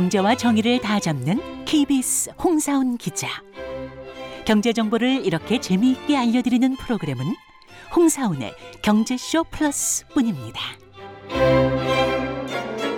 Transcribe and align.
경제와 0.00 0.34
정의를 0.34 0.80
다 0.80 0.98
잡는 0.98 1.66
KBS 1.66 2.30
홍사훈 2.42 2.96
기자. 2.96 3.28
경제 4.46 4.72
정보를 4.72 5.26
이렇게 5.26 5.60
재미있게 5.60 6.16
알려드리는 6.16 6.74
프로그램은 6.76 7.22
홍사훈의 7.94 8.54
경제쇼 8.80 9.44
플러스뿐입니다. 9.50 10.58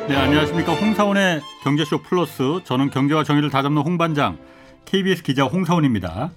네, 0.06 0.16
안녕하십니까. 0.16 0.74
홍사훈의 0.74 1.40
경제쇼 1.64 2.02
플러스. 2.02 2.60
저는 2.62 2.91
경제와 2.91 3.24
정의를 3.24 3.50
다 3.50 3.62
잡는 3.62 3.82
홍반장, 3.82 4.38
KBS 4.84 5.24
기자 5.24 5.42
홍사훈입니다. 5.43 6.30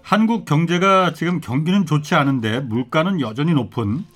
한국 0.00 0.46
경제가 0.46 1.12
지금 1.12 1.42
경기는 1.42 1.84
좋지 1.84 2.14
않은데 2.14 2.60
물가는 2.60 3.20
여전히 3.20 3.52
높은 3.52 4.06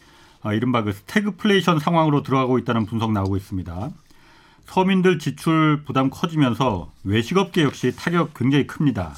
아, 0.41 0.55
이른바 0.55 0.83
그 0.85 0.93
스태그플레이션 0.93 1.79
상황으로 1.81 2.23
들어가고 2.23 2.59
있다는 2.59 2.87
분석 2.87 3.13
나오고 3.13 3.37
있습니다. 3.37 3.91
서민들 4.67 5.19
지출 5.19 5.83
부담 5.85 6.11
커지면서 6.11 6.91
외식업계 7.05 7.63
역시 7.63 7.95
타격 7.97 8.33
굉장히 8.35 8.67
큽니다. 8.67 9.15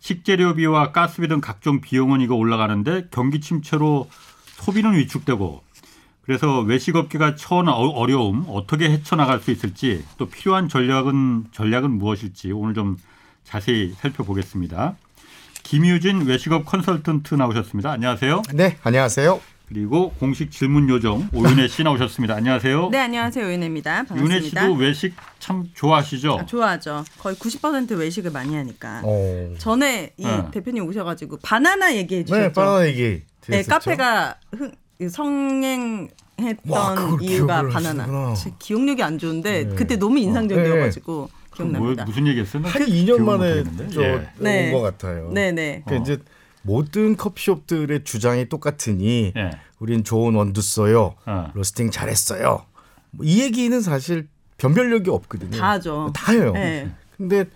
식재료비와 0.00 0.92
가스비 0.92 1.26
등 1.28 1.40
각종 1.40 1.80
비용은 1.80 2.20
이거 2.20 2.34
올라가는데 2.36 3.08
경기 3.10 3.40
침체로 3.40 4.08
소비는 4.58 4.94
위축되고 4.96 5.62
그래서 6.22 6.60
외식업계가 6.60 7.36
처한 7.36 7.68
어- 7.68 7.72
어려움 7.72 8.44
어떻게 8.48 8.90
헤쳐나갈 8.90 9.40
수 9.40 9.50
있을지 9.50 10.04
또 10.18 10.26
필요한 10.28 10.68
전략은 10.68 11.46
전략은 11.52 11.90
무엇일지 11.90 12.52
오늘 12.52 12.74
좀 12.74 12.96
자세히 13.44 13.92
살펴보겠습니다. 14.00 14.96
김유진 15.62 16.26
외식업 16.26 16.64
컨설턴트 16.66 17.34
나오셨습니다. 17.34 17.90
안녕하세요. 17.92 18.42
네, 18.54 18.76
안녕하세요. 18.84 19.55
그리고 19.68 20.12
공식 20.20 20.50
질문 20.52 20.88
요정 20.88 21.28
오윤혜 21.32 21.66
씨 21.66 21.82
나오셨습니다. 21.82 22.36
안녕하세요. 22.36 22.88
네, 22.90 22.98
안녕하세요. 22.98 23.52
윤혜입니다. 23.52 23.96
윤혜 23.96 24.06
반갑습니다. 24.06 24.60
씨도 24.62 24.74
외식 24.74 25.14
참 25.40 25.64
좋아하시죠? 25.74 26.38
아, 26.40 26.46
좋아하죠. 26.46 27.04
거의 27.18 27.34
90% 27.34 27.98
외식을 27.98 28.30
많이 28.30 28.54
하니까. 28.54 29.00
어. 29.04 29.54
전에 29.58 30.12
이 30.16 30.24
네. 30.24 30.44
대표님 30.52 30.86
오셔가지고 30.86 31.38
바나나 31.42 31.96
얘기해 31.96 32.24
주셨죠. 32.24 32.40
네, 32.40 32.52
바나나 32.52 32.86
얘기. 32.86 33.02
네, 33.48 33.62
드렸었죠? 33.62 33.70
카페가 33.70 34.36
흥, 34.56 34.72
성행 35.10 36.08
했던 36.40 36.72
와, 36.72 36.94
그걸 36.94 37.22
이유가 37.22 37.66
바나나. 37.66 38.34
제 38.34 38.52
기억력이 38.60 39.02
안 39.02 39.18
좋은데 39.18 39.64
네. 39.64 39.74
그때 39.74 39.96
너무 39.96 40.18
인상적이어가지고 40.20 41.12
뭐, 41.12 41.28
기억납니다. 41.52 42.04
무슨 42.04 42.26
얘기했어요? 42.28 42.62
한 42.62 42.82
2년 42.82 43.20
만에 43.20 43.64
저 43.90 44.00
저온것 44.00 44.22
네. 44.38 44.80
같아요. 44.80 45.30
네네. 45.32 45.82
그러니까 45.84 46.04
이제 46.04 46.22
모든 46.66 47.16
커피숍들의 47.16 48.04
주장이 48.04 48.48
똑같으니 48.48 49.32
예. 49.36 49.50
우린 49.78 50.04
좋은 50.04 50.34
원두 50.34 50.60
써요. 50.60 51.14
어. 51.26 51.50
로스팅 51.54 51.90
잘했어요. 51.90 52.64
뭐 53.12 53.26
이 53.26 53.40
얘기는 53.42 53.80
사실 53.80 54.28
변별력이 54.58 55.10
없거든요. 55.10 55.58
다 55.58 55.70
하죠. 55.72 56.12
다 56.14 56.32
해요. 56.32 56.52
네. 56.52 56.90
근데 57.16 57.46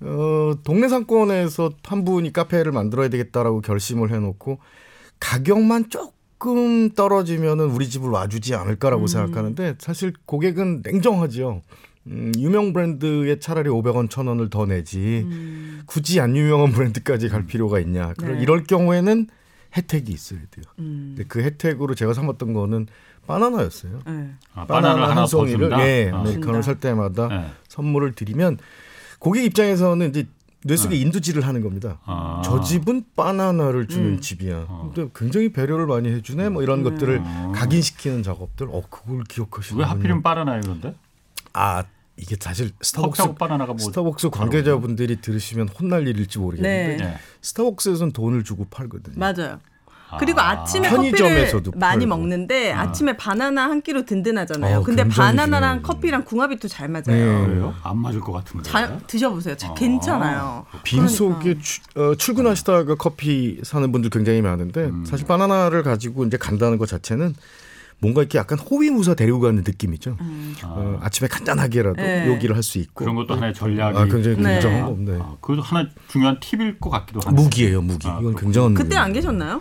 어, 0.00 0.54
동네 0.64 0.88
상권에서 0.88 1.72
한 1.84 2.04
분이 2.04 2.32
카페를 2.32 2.70
만들어야 2.72 3.08
되겠다라고 3.08 3.60
결심을 3.62 4.12
해놓고 4.12 4.58
가격만 5.18 5.90
조금 5.90 6.90
떨어지면은 6.90 7.66
우리 7.70 7.88
집을 7.88 8.10
와주지 8.10 8.54
않을까라고 8.54 9.02
음. 9.02 9.06
생각하는데 9.08 9.74
사실 9.78 10.12
고객은 10.24 10.82
냉정하죠. 10.84 11.62
음, 12.06 12.32
유명 12.38 12.72
브랜드에 12.72 13.38
차라리 13.38 13.68
500원, 13.68 14.08
1000원을 14.08 14.50
더 14.50 14.66
내지 14.66 15.24
음. 15.26 15.82
굳이 15.86 16.20
안 16.20 16.36
유명한 16.36 16.72
브랜드까지 16.72 17.28
갈 17.28 17.44
필요가 17.46 17.80
있냐. 17.80 18.14
그럼 18.14 18.36
네. 18.36 18.42
이럴 18.42 18.64
경우에는 18.64 19.26
혜택이 19.76 20.12
있어야 20.12 20.40
돼요. 20.50 20.64
음. 20.78 21.14
근데 21.16 21.24
그 21.28 21.42
혜택으로 21.42 21.94
제가 21.94 22.14
삼았던 22.14 22.54
거는 22.54 22.86
바나나였어요. 23.26 23.98
네. 24.06 24.30
아, 24.54 24.64
바나나를 24.64 25.02
하나 25.02 25.20
한 25.22 25.26
송이를. 25.26 25.70
예, 25.80 26.10
아. 26.12 26.20
아메리카노를 26.20 26.62
살 26.62 26.80
때마다 26.80 27.28
예. 27.30 27.50
선물을 27.68 28.12
드리면 28.12 28.56
고객 29.18 29.44
입장에서는 29.44 30.08
이제 30.08 30.26
뇌 30.64 30.76
속에 30.76 30.96
인두질을 30.96 31.46
하는 31.46 31.62
겁니다. 31.62 32.00
아. 32.04 32.42
저 32.44 32.60
집은 32.60 33.04
바나나를 33.14 33.86
주는 33.86 34.14
음. 34.14 34.20
집이야. 34.20 34.66
어. 34.68 34.92
근데 34.94 35.10
굉장히 35.14 35.50
배려를 35.50 35.86
많이 35.86 36.08
해주네. 36.10 36.48
뭐 36.48 36.62
이런 36.62 36.80
음. 36.80 36.84
것들을 36.84 37.22
어. 37.22 37.52
각인시키는 37.54 38.22
작업들. 38.22 38.68
어 38.70 38.82
그걸 38.88 39.22
기억하시는 39.24 39.78
왜 39.80 39.86
하필이면 39.86 40.22
바나나예요, 40.22 40.62
그런데? 40.62 40.94
아 41.58 41.84
이게 42.16 42.36
사실 42.38 42.70
스타벅스 42.80 43.34
바나나가 43.34 43.72
뭐 43.72 43.78
스타벅스 43.78 44.30
관계자분들이 44.30 45.20
들으시면 45.20 45.68
혼날 45.68 46.06
일일지 46.06 46.38
모르겠는데 46.38 46.96
네. 46.96 47.10
예. 47.14 47.18
스타벅스에서는 47.42 48.12
돈을 48.12 48.44
주고 48.44 48.66
팔거든요. 48.70 49.14
맞아요. 49.16 49.58
그리고 50.18 50.40
아. 50.40 50.50
아침에 50.52 50.88
편의점에서도 50.88 51.64
커피를 51.70 51.78
많이 51.78 52.06
팔고. 52.06 52.16
먹는데 52.16 52.72
아 52.72 52.90
침에 52.92 53.14
바나나 53.16 53.64
한 53.68 53.82
끼로 53.82 54.06
든든하잖아요. 54.06 54.78
어, 54.78 54.82
근데 54.82 55.04
바나나랑 55.06 55.60
중요해요. 55.60 55.82
커피랑 55.82 56.24
궁합이 56.24 56.58
또 56.58 56.66
잘 56.68 56.88
맞아요. 56.88 57.02
네. 57.08 57.46
그래요? 57.46 57.74
안 57.82 57.98
맞을 57.98 58.20
것 58.20 58.32
같은데. 58.32 58.62
잘 58.68 58.98
드셔보세요. 59.06 59.56
자, 59.56 59.68
아. 59.68 59.74
괜찮아요. 59.74 60.64
빈속에 60.82 61.38
그러니까. 61.40 61.60
추- 61.62 61.80
어, 61.96 62.14
출근하시다가 62.14 62.94
커피 62.94 63.60
사는 63.64 63.92
분들 63.92 64.08
굉장히 64.10 64.40
많은데 64.40 64.84
음. 64.86 65.04
사실 65.04 65.26
바나나를 65.26 65.82
가지고 65.82 66.24
이제 66.24 66.36
간다는 66.38 66.78
것 66.78 66.88
자체는 66.88 67.34
뭔가 68.00 68.20
이렇게 68.22 68.38
약간 68.38 68.58
호위무사 68.58 69.14
데리고 69.14 69.40
가는 69.40 69.62
느낌이죠. 69.66 70.16
어, 70.64 70.98
아침에 71.02 71.28
간단하게라도 71.28 71.96
네. 71.96 72.28
요기를 72.28 72.54
할 72.54 72.62
수 72.62 72.78
있고 72.78 72.92
그런 73.04 73.14
것도 73.16 73.34
하나의 73.34 73.54
전략이 73.54 73.98
아, 73.98 74.04
굉장히 74.04 74.36
네. 74.36 74.52
굉장한 74.54 74.84
겁니다. 74.86 75.24
아, 75.24 75.36
그것도 75.40 75.62
하나 75.62 75.88
중요한 76.08 76.38
팁일 76.40 76.78
것 76.78 76.90
같기도 76.90 77.20
하네요. 77.24 77.42
무기예요, 77.42 77.82
무기. 77.82 78.06
아, 78.08 78.18
이건 78.20 78.36
굉장한 78.36 78.74
그때. 78.74 78.96
안 78.96 79.12
계셨나요? 79.12 79.60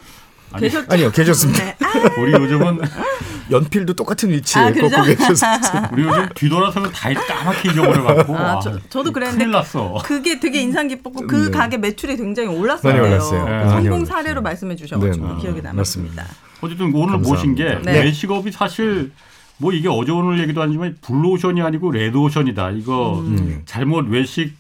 아니, 0.51 0.61
계셨죠? 0.63 0.87
아니요, 0.91 1.11
계셨습니다. 1.11 1.63
네. 1.63 1.75
아, 1.83 2.21
우리 2.21 2.31
요즘은 2.33 2.79
연필도 3.51 3.93
똑같은 3.93 4.29
위치에 4.29 4.61
아? 4.61 4.71
꽂고 4.71 5.03
계셨어요. 5.03 5.89
우리 5.93 6.03
요즘 6.03 6.27
뒤돌아서면 6.35 6.91
다 6.91 7.13
까맣게 7.13 7.71
잊어버려갖고 7.71 8.35
아, 8.35 8.57
아, 8.57 8.59
저, 8.59 8.79
저도 8.89 9.11
그랬는데 9.11 9.43
큰일 9.43 9.51
났어. 9.51 10.01
그게 10.03 10.39
되게 10.39 10.61
인상 10.61 10.87
깊었고 10.87 11.27
그 11.27 11.35
네. 11.45 11.51
가게 11.51 11.77
매출이 11.77 12.17
굉장히 12.17 12.49
올랐어요. 12.49 12.93
많이 12.93 13.05
올랐어요. 13.05 13.45
네. 13.45 13.69
성공. 13.69 14.05
사례로 14.05 14.41
말씀해 14.41 14.75
주셔가지고 14.75 15.27
네, 15.27 15.33
네. 15.33 15.41
기억에 15.41 15.61
남았습니다. 15.61 16.25
어쨌든 16.61 16.87
오늘 16.87 17.13
감사합니다. 17.13 17.29
모신 17.29 17.55
게 17.55 17.79
네. 17.83 18.03
외식업이 18.03 18.51
사실 18.51 19.11
뭐 19.57 19.73
이게 19.73 19.89
어제 19.89 20.11
오늘 20.11 20.39
얘기도 20.39 20.61
아니지만 20.61 20.97
블루오션이 21.01 21.61
아니고 21.61 21.91
레드오션이다. 21.91 22.71
이거 22.71 23.19
음. 23.19 23.63
잘못 23.65 24.07
외식 24.07 24.55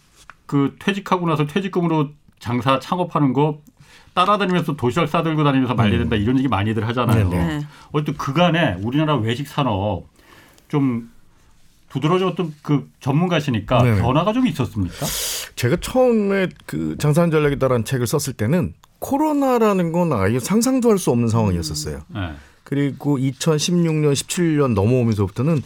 그 0.45 0.75
퇴직하고 0.79 1.27
나서 1.27 1.45
퇴직금으로 1.45 2.09
장사 2.39 2.79
창업하는 2.79 3.33
거 3.33 3.59
따라다니면서 4.17 4.75
도시락 4.75 5.09
싸들고 5.09 5.43
다니면서 5.43 5.75
말려야 5.75 5.99
된다 5.99 6.15
이런 6.15 6.39
얘기 6.39 6.47
많이들 6.47 6.87
하잖아요. 6.87 7.27
음. 7.27 7.29
네, 7.29 7.37
네. 7.59 7.67
어쨌든 7.91 8.17
그간에 8.17 8.75
우리나라 8.81 9.15
외식 9.15 9.47
산업 9.47 10.05
좀 10.69 11.11
두드러졌던 11.89 12.55
그 12.63 12.89
전문가시니까 12.99 13.83
네. 13.83 14.01
변화가 14.01 14.33
좀 14.33 14.47
있었습니까? 14.47 15.05
제가 15.55 15.77
처음에 15.81 16.47
그 16.65 16.95
장사한 16.97 17.29
전략이다라는 17.29 17.85
책을 17.85 18.07
썼을 18.07 18.35
때는 18.35 18.73
코로나라는 18.99 19.91
건 19.91 20.11
아예 20.13 20.39
상상도 20.39 20.89
할 20.89 20.97
수 20.97 21.11
없는 21.11 21.27
상황이었었어요. 21.27 22.01
네. 22.07 22.31
그리고 22.63 23.19
2016년, 23.19 24.13
17년 24.13 24.73
넘어오면서부터는 24.73 25.61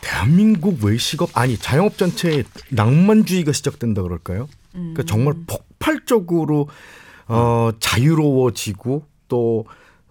대한민국 0.00 0.82
외식업 0.82 1.30
아니 1.38 1.56
자영업 1.56 1.96
전체에 1.96 2.42
낭만주의가 2.70 3.52
시작된다 3.52 4.02
그럴까요? 4.02 4.48
그러니까 4.72 5.04
정말 5.04 5.34
폭발적으로 5.46 6.68
어, 7.28 7.70
자유로워지고 7.78 9.04
또 9.28 9.66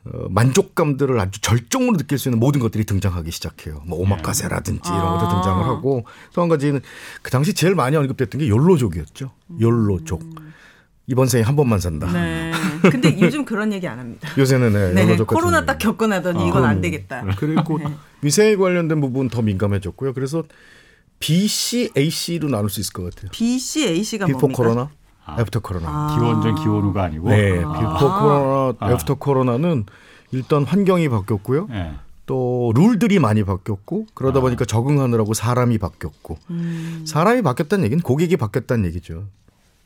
어, 0.05 0.27
만족감들을 0.29 1.19
아주 1.19 1.41
절정으로 1.41 1.97
느낄 1.97 2.17
수 2.17 2.29
있는 2.29 2.39
모든 2.39 2.61
것들이 2.61 2.85
등장하기 2.85 3.29
시작해요. 3.31 3.81
뭐 3.85 3.99
오마카세라든지 3.99 4.81
이런 4.89 5.01
것도 5.17 5.25
아. 5.27 5.29
등장을 5.33 5.63
하고 5.65 6.05
또 6.33 6.41
한 6.41 6.49
가지는 6.49 6.81
그 7.21 7.31
당시 7.31 7.53
제일 7.53 7.75
많이 7.75 7.95
언급됐던 7.97 8.39
게 8.39 8.47
욜로족이었죠. 8.47 9.31
욜로족. 9.59 10.23
이번 11.09 11.27
생에 11.27 11.41
한 11.43 11.55
번만 11.55 11.79
산다. 11.79 12.11
네. 12.11 12.51
근데 12.91 13.17
요즘 13.19 13.45
그런 13.45 13.71
얘기 13.71 13.87
안 13.87 13.97
합니다. 13.97 14.27
요새는 14.37 14.93
네, 14.93 15.05
네. 15.05 15.17
코로나. 15.17 15.65
딱 15.65 15.77
겪고 15.77 16.07
나더니 16.07 16.47
이건 16.47 16.65
안 16.65 16.81
되겠다. 16.81 17.25
그리고 17.37 17.79
위생에 18.21 18.55
관련된 18.57 18.99
부분 18.99 19.29
더 19.29 19.41
민감해졌고요. 19.41 20.13
그래서 20.13 20.43
B, 21.19 21.47
C, 21.47 21.89
A, 21.97 22.09
C로 22.09 22.49
나눌 22.49 22.69
수 22.69 22.79
있을 22.81 22.93
것 22.93 23.03
같아요. 23.03 23.31
B, 23.31 23.57
C, 23.57 23.87
A, 23.87 24.03
C가 24.03 24.27
뭡니까? 24.27 24.55
코로나, 24.55 24.89
아. 25.27 25.39
after 25.39 25.59
코로나. 25.59 25.87
아. 25.89 26.15
기원 26.17 26.41
전 26.41 26.55
기원 26.55 26.83
후가 26.83 27.03
아니고 27.03 27.29
네, 27.29 27.51
before 27.59 27.99
코로나, 27.99 28.73
아. 28.79 28.91
after 28.91 29.15
코로나는 29.15 29.85
일단 30.31 30.63
환경이 30.63 31.09
바뀌었고요. 31.09 31.67
네. 31.69 31.93
또 32.25 32.73
룰들이 32.75 33.19
많이 33.19 33.43
바뀌었고 33.43 34.07
그러다 34.13 34.41
보니까 34.41 34.65
적응하느라고 34.65 35.33
사람이 35.33 35.77
바뀌었고 35.77 36.37
음. 36.49 37.03
사람이 37.07 37.41
바뀌었다는 37.41 37.85
얘기는 37.85 38.01
고객이 38.01 38.35
바뀌었다는 38.37 38.85
얘기죠. 38.85 39.25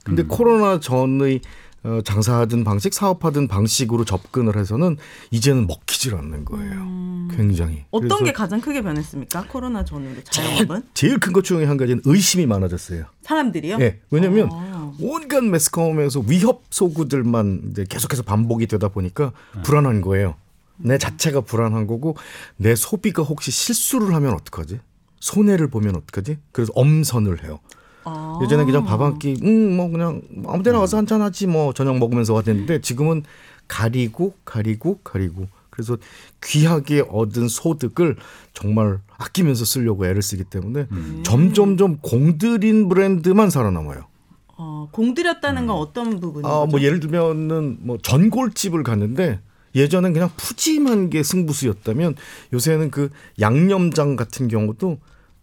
근데 0.03 0.23
코로나 0.23 0.79
전의 0.79 1.41
어, 1.83 1.99
장사하던 2.03 2.63
방식, 2.63 2.93
사업하던 2.93 3.47
방식으로 3.47 4.05
접근을 4.05 4.55
해서는 4.55 4.97
이제는 5.31 5.65
먹히질 5.65 6.13
않는 6.13 6.45
거예요. 6.45 7.27
굉장히. 7.35 7.85
어떤 7.89 8.23
게 8.23 8.31
가장 8.33 8.61
크게 8.61 8.83
변했습니까? 8.83 9.45
코로나 9.47 9.83
전후로 9.83 10.21
자영업은? 10.29 10.83
제일 10.93 11.19
큰 11.19 11.33
것 11.33 11.43
중에 11.43 11.65
한 11.65 11.77
가지는 11.77 12.01
의심이 12.05 12.45
많아졌어요. 12.45 13.05
사람들이요? 13.23 13.77
예. 13.81 13.99
왜냐면 14.11 14.49
어. 14.51 14.70
온갖 14.99 15.43
매스컴에서 15.43 16.21
위협 16.27 16.63
소구들만 16.69 17.69
이제 17.71 17.85
계속해서 17.89 18.23
반복이 18.23 18.67
되다 18.67 18.87
보니까 18.89 19.31
불안한 19.63 20.01
거예요. 20.01 20.35
내 20.77 20.97
자체가 20.97 21.41
불안한 21.41 21.87
거고 21.87 22.15
내 22.57 22.75
소비가 22.75 23.21
혹시 23.23 23.51
실수를 23.51 24.13
하면 24.15 24.33
어떡하지? 24.33 24.79
손해를 25.19 25.67
보면 25.69 25.95
어떡하지? 25.95 26.37
그래서 26.51 26.71
엄선을 26.75 27.43
해요. 27.43 27.59
아. 28.03 28.39
예전에 28.43 28.65
그냥 28.65 28.83
밥 28.83 28.99
한 29.01 29.19
끼, 29.19 29.37
음, 29.43 29.77
뭐 29.77 29.89
그냥 29.89 30.21
아무 30.47 30.63
데나 30.63 30.79
가서 30.79 30.97
한잔 30.97 31.21
하지 31.21 31.45
뭐 31.45 31.71
저녁 31.73 31.97
먹으면서 31.99 32.35
하는데 32.35 32.81
지금은 32.81 33.23
가리고 33.67 34.33
가리고 34.43 34.99
가리고 35.03 35.47
그래서 35.69 35.97
귀하게 36.43 37.05
얻은 37.07 37.47
소득을 37.47 38.17
정말 38.53 38.99
아끼면서 39.17 39.63
쓰려고 39.65 40.05
애를 40.07 40.21
쓰기 40.23 40.43
때문에 40.43 40.87
점점점 41.23 41.99
공들인 42.01 42.89
브랜드만 42.89 43.49
살아남아요. 43.51 44.05
어, 44.63 44.87
공들였다는 44.91 45.65
건 45.65 45.75
어떤 45.75 46.19
부분이죠? 46.19 46.47
아, 46.47 46.67
뭐 46.67 46.81
예를 46.81 46.99
들면은 46.99 47.77
뭐 47.81 47.97
전골집을 47.97 48.83
갔는데 48.83 49.39
예전엔 49.73 50.13
그냥 50.13 50.29
푸짐한 50.37 51.09
게 51.09 51.23
승부수였다면 51.23 52.15
요새는 52.53 52.91
그 52.91 53.09
양념장 53.39 54.15
같은 54.15 54.47
경우도 54.47 54.99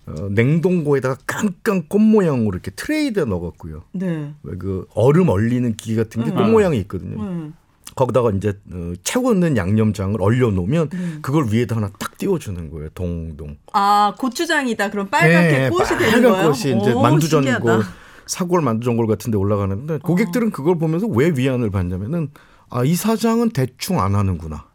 어, 0.07 0.29
냉동고에다가 0.31 1.17
깡깡 1.27 1.89
꽃 1.89 1.99
모양으로 1.99 2.53
이렇게 2.53 2.71
트레이에 2.71 3.11
넣어갖고요. 3.11 3.83
네. 3.93 4.33
왜그 4.45 4.87
얼음 4.95 5.31
얼리는 5.31 5.75
기계 5.75 5.97
같은 5.97 6.23
게꽃 6.23 6.41
음. 6.41 6.53
모양이 6.53 6.79
있거든요. 6.79 7.21
음. 7.21 7.55
거기다가 7.97 8.31
이제 8.31 8.57
어, 8.73 8.93
채워놓는 9.03 9.57
양념장을 9.57 10.23
얼려 10.23 10.53
놓으면 10.53 10.91
음. 10.95 11.19
그걸 11.23 11.47
위에다 11.51 11.75
하나 11.75 11.91
딱 11.99 12.17
띄워주는 12.19 12.71
거예요. 12.71 12.89
동동. 12.95 13.57
아 13.73 14.15
고추장이다. 14.17 14.91
그럼 14.91 15.09
빨갛게 15.09 15.65
예, 15.65 15.69
꽃이 15.71 15.89
되는 15.89 16.13
빨간 16.13 16.23
거예요? 16.23 16.53
꽃이 16.53 16.81
이제 16.81 16.93
오, 16.93 17.03
만두전골. 17.03 17.83
사골 18.29 18.61
만두전골 18.63 19.07
같은 19.09 19.31
데 19.33 19.37
올라가는데 19.39 19.99
고객들은 19.99 20.51
그걸 20.53 20.79
보면서 20.79 21.07
왜 21.09 21.33
위안을 21.35 21.71
받냐면은 21.71 22.29
아 22.71 22.85
이 22.85 22.95
사장은 22.95 23.51
대충 23.51 23.99
안 24.01 24.15
하는구나, 24.15 24.67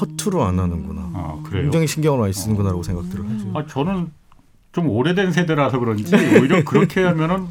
허투루 0.00 0.42
안 0.42 0.58
하는구나, 0.58 1.10
아, 1.14 1.42
그래요. 1.44 1.64
굉장히 1.64 1.86
신경을 1.86 2.18
많이 2.18 2.32
쓰는구나라고 2.32 2.82
생각들을 2.82 3.28
하죠. 3.28 3.52
아, 3.54 3.66
저는 3.66 4.10
좀 4.72 4.88
오래된 4.88 5.32
세대라서 5.32 5.78
그런지 5.78 6.14
오히려 6.14 6.64
그렇게 6.64 7.02
하면은 7.02 7.46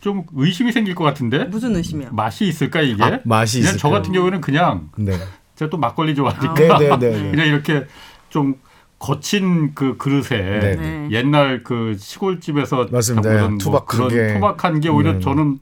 좀 0.00 0.24
의심이 0.34 0.72
생길 0.72 0.94
것 0.94 1.04
같은데 1.04 1.44
무슨 1.44 1.74
의심이야? 1.74 2.10
맛이 2.12 2.46
있을까 2.46 2.82
이게? 2.82 3.02
아, 3.02 3.20
맛이 3.24 3.60
그냥 3.62 3.76
저? 3.78 3.88
같은 3.88 4.12
경우에는 4.12 4.42
그냥 4.42 4.90
네, 4.96 5.12
제가 5.56 5.70
또 5.70 5.78
막걸리 5.78 6.14
좋아하니까 6.14 6.54
네, 6.54 6.68
네, 6.68 6.98
네, 6.98 7.10
네. 7.22 7.30
그냥 7.30 7.46
이렇게 7.46 7.86
좀 8.28 8.56
거친 9.04 9.74
그 9.74 9.98
그릇에 9.98 10.40
네, 10.60 10.76
네. 10.76 11.08
옛날 11.10 11.62
그 11.62 11.94
시골집에서 11.98 12.88
맞습니다. 12.90 13.48
뭐 13.48 13.58
투박하게. 13.58 14.14
그런 14.14 14.34
투박한 14.34 14.80
게 14.80 14.88
오히려 14.88 15.12
네, 15.12 15.18
네. 15.18 15.22
저는 15.22 15.58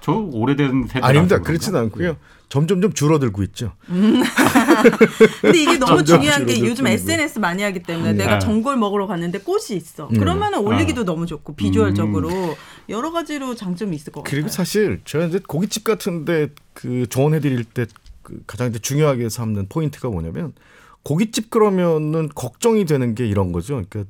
저 0.00 0.12
오래된 0.12 0.86
세대 0.88 1.00
아닙니다. 1.06 1.40
그렇지는 1.40 1.78
않고요. 1.78 2.16
점점 2.48 2.80
좀 2.80 2.94
줄어들고 2.94 3.42
있죠. 3.44 3.72
근데 5.42 5.62
이게 5.62 5.76
너무 5.76 6.02
중요한 6.02 6.46
게 6.46 6.58
요즘. 6.60 6.86
SNS 6.86 7.38
많이 7.38 7.62
하기 7.62 7.82
때문에 7.82 8.12
음. 8.12 8.16
내가 8.16 8.38
네. 8.38 8.38
전골 8.38 8.78
먹으러 8.78 9.06
갔는데 9.06 9.40
꽃이 9.40 9.76
있어. 9.76 10.08
음. 10.08 10.18
그러면은 10.18 10.60
올리기도 10.60 11.02
아. 11.02 11.04
너무 11.04 11.26
좋고 11.26 11.56
비주얼적으로 11.56 12.56
여러 12.88 13.12
가지로 13.12 13.54
장점이 13.56 13.94
있을 13.94 14.10
것 14.10 14.22
같아요. 14.22 14.30
그리고 14.30 14.48
사실 14.48 15.02
제가 15.04 15.26
이제 15.26 15.38
고깃집 15.46 15.84
같은데 15.84 16.48
그 16.72 17.06
조언해드릴 17.10 17.64
때 17.64 17.84
그 18.30 18.42
가장 18.46 18.68
이제 18.68 18.78
중요하게 18.78 19.28
삼는 19.28 19.66
포인트가 19.68 20.08
뭐냐면 20.08 20.52
고깃집 21.02 21.50
그러면은 21.50 22.28
걱정이 22.34 22.84
되는 22.84 23.14
게 23.14 23.26
이런 23.26 23.52
거죠. 23.52 23.82
그러니까 23.88 24.04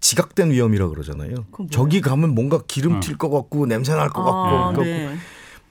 지각된 0.00 0.50
위험이라 0.50 0.88
그러잖아요. 0.88 1.46
저기 1.70 2.00
가면 2.00 2.34
뭔가 2.34 2.60
기름 2.66 2.98
튈 3.00 3.16
것 3.16 3.30
같고 3.30 3.66
냄새 3.66 3.94
날 3.94 4.08
것 4.08 4.22
같고. 4.24 4.38
아, 4.38 4.72
그러니까 4.72 4.84
네. 4.84 5.16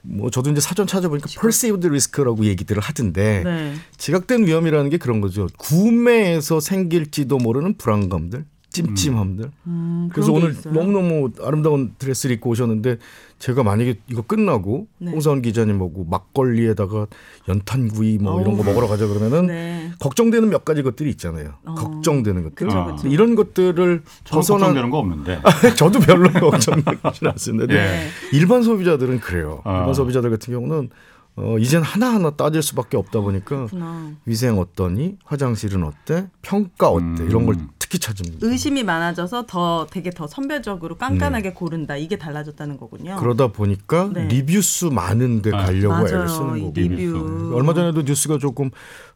뭐 0.04 0.32
저도 0.32 0.50
이제 0.50 0.62
사전 0.62 0.88
찾아보니까 0.88 1.28
perceived 1.40 1.86
risk라고 1.88 2.46
얘기들을 2.46 2.82
하던데 2.82 3.44
네. 3.44 3.74
지각된 3.98 4.48
위험이라는 4.48 4.90
게 4.90 4.98
그런 4.98 5.22
거죠. 5.22 5.48
구매에서 5.58 6.60
생길지도 6.60 7.38
모르는 7.38 7.78
불안감들, 7.78 8.46
찜찜함들. 8.72 9.52
음, 9.68 10.10
그래서 10.14 10.32
그런 10.32 10.54
게 10.54 10.60
오늘? 10.70 10.74
너무너무 10.74 11.30
아름다운 11.44 11.94
드레스를 12.00 12.36
입고 12.36 12.50
오셨는데 12.52 12.98
제가 13.38 13.64
만약에 13.64 13.96
이거 14.10 14.22
끝나고 14.22 14.88
네. 15.00 15.12
홍사원 15.12 15.42
기자님하고 15.42 16.06
막걸리에다가 16.10 17.08
연탄구이 17.50 18.20
뭐 18.20 18.40
이런 18.42 18.56
거 18.56 18.60
어우. 18.62 18.66
먹으러 18.66 18.88
가자 18.88 19.08
그러면은 19.08 19.48
네. 19.48 19.92
걱정되는 20.00 20.50
몇 20.50 20.64
가지 20.64 20.84
것들이 20.84 21.10
있잖아요. 21.12 21.54
어. 21.66 21.74
걱정되는 21.76 22.44
것들. 22.44 22.56
그렇죠, 22.56 22.78
아. 22.78 22.86
그렇죠. 22.86 23.08
이런 23.08 23.36
것들을 23.36 24.04
벗어난 24.30 24.60
걱정되는 24.62 24.90
거 24.90 24.98
없는데. 25.00 25.42
저도 25.76 26.00
별로 26.00 26.30
걱정되지 26.32 27.00
않습니다. 27.28 27.74
예. 27.74 28.08
일반 28.32 28.64
소비자들은 28.64 29.20
그래요. 29.20 29.62
아. 29.66 29.80
일반 29.80 29.94
소비자들 29.94 30.30
같은 30.30 30.54
경우는 30.54 30.90
어, 31.38 31.58
이젠 31.58 31.82
하나하나 31.82 32.32
따질 32.32 32.62
수밖에 32.62 32.98
없다 32.98 33.22
보니까 33.22 33.56
그렇구나. 33.68 34.12
위생 34.26 34.60
어떠니? 34.60 35.18
화장실은 35.24 35.84
어때? 35.84 36.28
평가 36.42 36.90
어때? 36.90 37.24
음. 37.24 37.28
이런 37.30 37.46
걸 37.46 37.56
특히 37.80 38.00
찾습니다. 38.00 38.46
의심이 38.46 38.84
많아져서 38.84 39.46
더 39.48 39.88
되게 39.90 40.10
더 40.12 40.28
선별적으로 40.28 40.98
깐깐하게 40.98 41.54
고른다. 41.54 41.96
이게 41.96 42.18
달라졌다는 42.18 42.78
거군요. 42.78 43.16
네. 43.16 43.20
그러다 43.20 43.48
보니까 43.48 44.10
네. 44.14 44.26
리뷰 44.28 44.62
수 44.62 44.92
많은 44.92 45.42
데 45.42 45.52
아. 45.54 45.66
가려고 45.66 46.08
애를. 46.08 46.28
쓰는 46.28 46.58
이 46.58 46.62
거고. 46.62 46.74
리뷰. 46.76 47.52
얼마 47.56 47.74
전에도 47.74 48.02
뉴스가 48.02 48.38
조금 48.38 48.70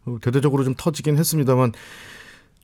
어, 0.05 0.17
대대적으로 0.21 0.63
좀 0.63 0.73
터지긴 0.75 1.17
했습니다만 1.17 1.73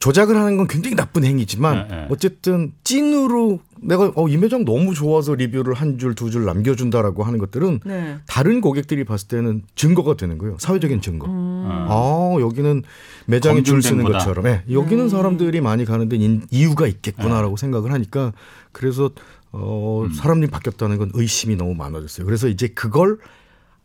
조작을 0.01 0.35
하는 0.35 0.57
건 0.57 0.67
굉장히 0.67 0.95
나쁜 0.95 1.23
행위지만 1.23 1.87
네, 1.87 1.95
네. 1.95 2.07
어쨌든 2.09 2.73
찐으로 2.83 3.59
내가 3.83 4.11
어, 4.15 4.27
이 4.27 4.35
매장 4.35 4.65
너무 4.65 4.95
좋아서 4.95 5.35
리뷰를 5.35 5.75
한 5.75 5.99
줄두줄 5.99 6.43
남겨준다라고 6.43 7.23
하는 7.23 7.37
것들은 7.39 7.79
네. 7.85 8.17
다른 8.27 8.61
고객들이 8.61 9.03
봤을 9.03 9.27
때는 9.27 9.61
증거가 9.75 10.15
되는 10.17 10.39
거예요. 10.39 10.57
사회적인 10.59 11.01
증거. 11.01 11.27
음. 11.27 11.85
아 11.87 12.35
여기는 12.39 12.81
매장에 13.27 13.61
줄 13.61 13.81
쓰는 13.83 14.03
거다. 14.03 14.17
것처럼 14.17 14.45
예, 14.47 14.63
여기는 14.71 15.03
음. 15.05 15.09
사람들이 15.09 15.61
많이 15.61 15.85
가는데 15.85 16.15
인- 16.17 16.41
이유가 16.49 16.87
있겠구나라고 16.87 17.55
네. 17.55 17.61
생각을 17.61 17.91
하니까 17.93 18.33
그래서 18.71 19.11
어, 19.51 20.03
음. 20.05 20.13
사람들이 20.13 20.49
바뀌었다는 20.49 20.97
건 20.97 21.11
의심이 21.13 21.55
너무 21.55 21.75
많아졌어요. 21.75 22.25
그래서 22.25 22.47
이제 22.47 22.67
그걸 22.69 23.17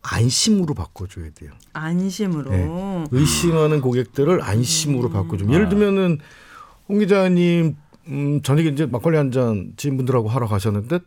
안심으로 0.08 0.74
바꿔줘야 0.74 1.30
돼요. 1.34 1.50
안심으로. 1.72 2.50
네. 2.50 2.68
의심하는 3.10 3.80
고객들을 3.80 4.34
음. 4.36 4.40
안심으로 4.42 5.10
바꿔주면 5.10 5.52
예를 5.54 5.68
들면은 5.68 6.18
홍 6.88 6.98
기자님 6.98 7.76
음, 8.08 8.40
저녁에 8.42 8.68
이제 8.68 8.86
막걸리 8.86 9.16
한 9.16 9.32
잔 9.32 9.72
지인분들하고 9.76 10.28
하러 10.28 10.46
가셨는데 10.46 11.00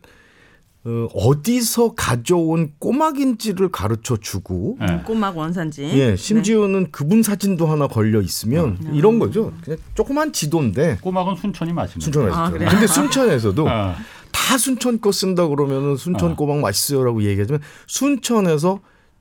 어, 0.84 1.08
어디서 1.14 1.94
가져온 1.94 2.72
꼬막인지를 2.78 3.70
가르쳐 3.70 4.16
주고 4.16 4.78
예. 4.80 5.02
꼬막 5.06 5.36
원산지. 5.36 5.82
예, 5.84 6.16
심지어는 6.16 6.90
그분 6.90 7.22
사진도 7.22 7.66
하나 7.66 7.86
걸려 7.86 8.20
있으면 8.22 8.78
음. 8.86 8.94
이런 8.94 9.18
거죠. 9.18 9.52
그냥 9.62 9.78
조그만 9.94 10.32
지도인데 10.32 10.98
꼬막은 11.02 11.36
순천이 11.36 11.72
맛있는. 11.74 12.00
순천에서. 12.02 12.34
아? 12.36 12.50
근데 12.50 12.86
순천에서도 12.86 13.68
아, 13.68 13.94
다 14.32 14.56
순천 14.58 15.00
거 15.02 15.12
쓴다 15.12 15.46
그러면은 15.48 15.96
순천 15.96 16.32
아. 16.32 16.34
꼬막 16.34 16.58
맛있어요라고 16.60 17.24
얘기하지만 17.24 17.60
순천에서 17.86 18.80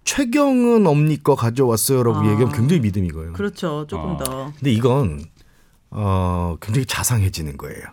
최경은 0.09 0.87
엄니 0.87 1.21
거 1.21 1.35
가져왔어요라고 1.35 2.17
아. 2.17 2.31
얘기하면 2.31 2.51
굉장히 2.51 2.79
믿음이 2.81 3.11
가요. 3.11 3.31
그렇죠. 3.33 3.85
조금 3.87 4.15
어. 4.15 4.17
더. 4.17 4.53
근데 4.57 4.71
이건 4.71 5.23
어, 5.91 6.57
굉장히 6.59 6.87
자상해지는 6.87 7.57
거예요. 7.57 7.83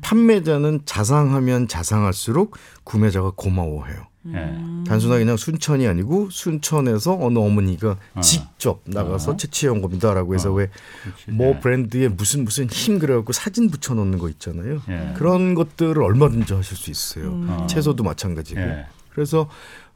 판매자는 0.00 0.82
자상하면 0.84 1.66
자상할수록 1.66 2.56
구매자가 2.84 3.32
고마워해요. 3.34 4.06
예. 4.28 4.54
단순하게 4.86 5.24
그냥 5.24 5.36
순천이 5.36 5.88
아니고 5.88 6.30
순천에서 6.30 7.18
어느 7.20 7.38
어머니가 7.40 7.96
어. 8.14 8.20
직접 8.20 8.82
나가서 8.84 9.36
채취해온 9.36 9.82
겁니다라고 9.82 10.34
해서 10.34 10.50
어. 10.50 10.54
왜 10.54 10.70
그렇지. 11.02 11.30
뭐 11.32 11.48
예. 11.48 11.60
브랜드에 11.60 12.08
무슨 12.08 12.44
무슨 12.44 12.70
힘 12.70 13.00
그래갖고 13.00 13.32
사진 13.32 13.70
붙여놓는 13.70 14.18
거 14.18 14.28
있잖아요. 14.28 14.82
예. 14.88 15.14
그런 15.16 15.54
것들을 15.56 16.00
얼마든지 16.00 16.54
하실 16.54 16.76
수 16.76 16.90
있어요. 16.92 17.32
어. 17.48 17.66
채소도 17.68 18.04
마찬가지고. 18.04 18.60
예. 18.60 18.86
그래서 19.14 19.48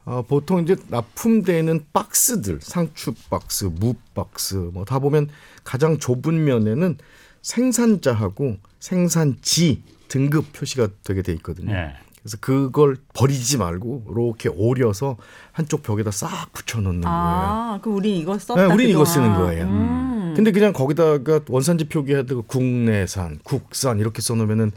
어, 0.09 0.23
보통 0.23 0.63
이제 0.63 0.75
납품되는 0.87 1.85
박스들, 1.93 2.59
상추 2.63 3.13
박스, 3.29 3.65
무 3.65 3.93
박스 4.15 4.55
뭐 4.55 4.83
다 4.83 4.97
보면 4.97 5.29
가장 5.63 5.99
좁은 5.99 6.43
면에는 6.45 6.97
생산자하고 7.43 8.57
생산지 8.79 9.83
등급 10.07 10.51
표시가 10.51 10.87
되게 11.03 11.21
돼 11.21 11.31
있거든요. 11.33 11.71
예. 11.73 11.93
그래서 12.23 12.37
그걸 12.41 12.97
버리지 13.13 13.57
말고 13.59 14.05
이렇게 14.09 14.49
오려서 14.49 15.17
한쪽 15.51 15.83
벽에다 15.83 16.09
싹 16.09 16.51
붙여놓는 16.53 17.01
거예요. 17.01 17.15
아, 17.15 17.79
그 17.83 17.91
우리 17.91 18.17
이거 18.17 18.37
썼다. 18.37 18.67
네, 18.67 18.73
우린 18.73 18.89
이거 18.89 19.03
그동안. 19.03 19.13
쓰는 19.13 19.33
거예요. 19.35 19.65
음. 19.65 20.33
근데 20.35 20.51
그냥 20.51 20.73
거기다가 20.73 21.41
원산지 21.47 21.87
표기해도 21.87 22.41
국내산, 22.43 23.39
국산 23.43 23.99
이렇게 23.99 24.21
써놓으면은 24.23 24.71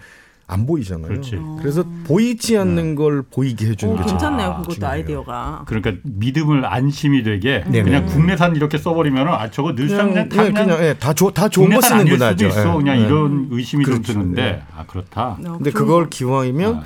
안 0.46 0.66
보이잖아요. 0.66 1.08
그렇지. 1.08 1.38
래서 1.62 1.84
보이지 2.04 2.58
않는 2.58 2.94
걸 2.94 3.22
보이게 3.22 3.68
해주는 3.68 3.94
오, 3.94 3.96
게 3.98 4.04
괜찮네요. 4.04 4.48
아, 4.48 4.56
그것도 4.58 4.74
중요해요. 4.74 4.94
아이디어가. 4.94 5.64
그러니까 5.66 5.92
믿음을 6.02 6.66
안심이 6.66 7.22
되게 7.22 7.62
네네. 7.64 7.82
그냥 7.84 8.06
국내산 8.06 8.54
이렇게 8.56 8.76
써버리면은 8.76 9.32
아 9.32 9.50
저거 9.50 9.74
늘상 9.74 10.10
그냥, 10.10 10.28
다 10.28 10.36
그냥, 10.36 10.52
그냥, 10.52 10.66
그냥 10.78 10.84
예, 10.84 10.94
다, 10.94 11.14
좋, 11.14 11.30
다 11.32 11.48
좋은 11.48 11.70
거 11.70 11.80
쓰는구나. 11.80 12.30
수도 12.30 12.46
있어. 12.48 12.76
그냥 12.76 12.98
예. 13.00 13.04
이런 13.06 13.48
의심이 13.50 13.84
좀 13.84 13.94
그렇죠. 13.94 14.12
드는데 14.12 14.42
네. 14.42 14.62
아 14.76 14.84
그렇다. 14.86 15.22
어, 15.30 15.36
근데 15.38 15.70
좋은 15.70 15.72
그걸 15.72 16.04
거. 16.04 16.08
기왕이면 16.10 16.74
아. 16.76 16.82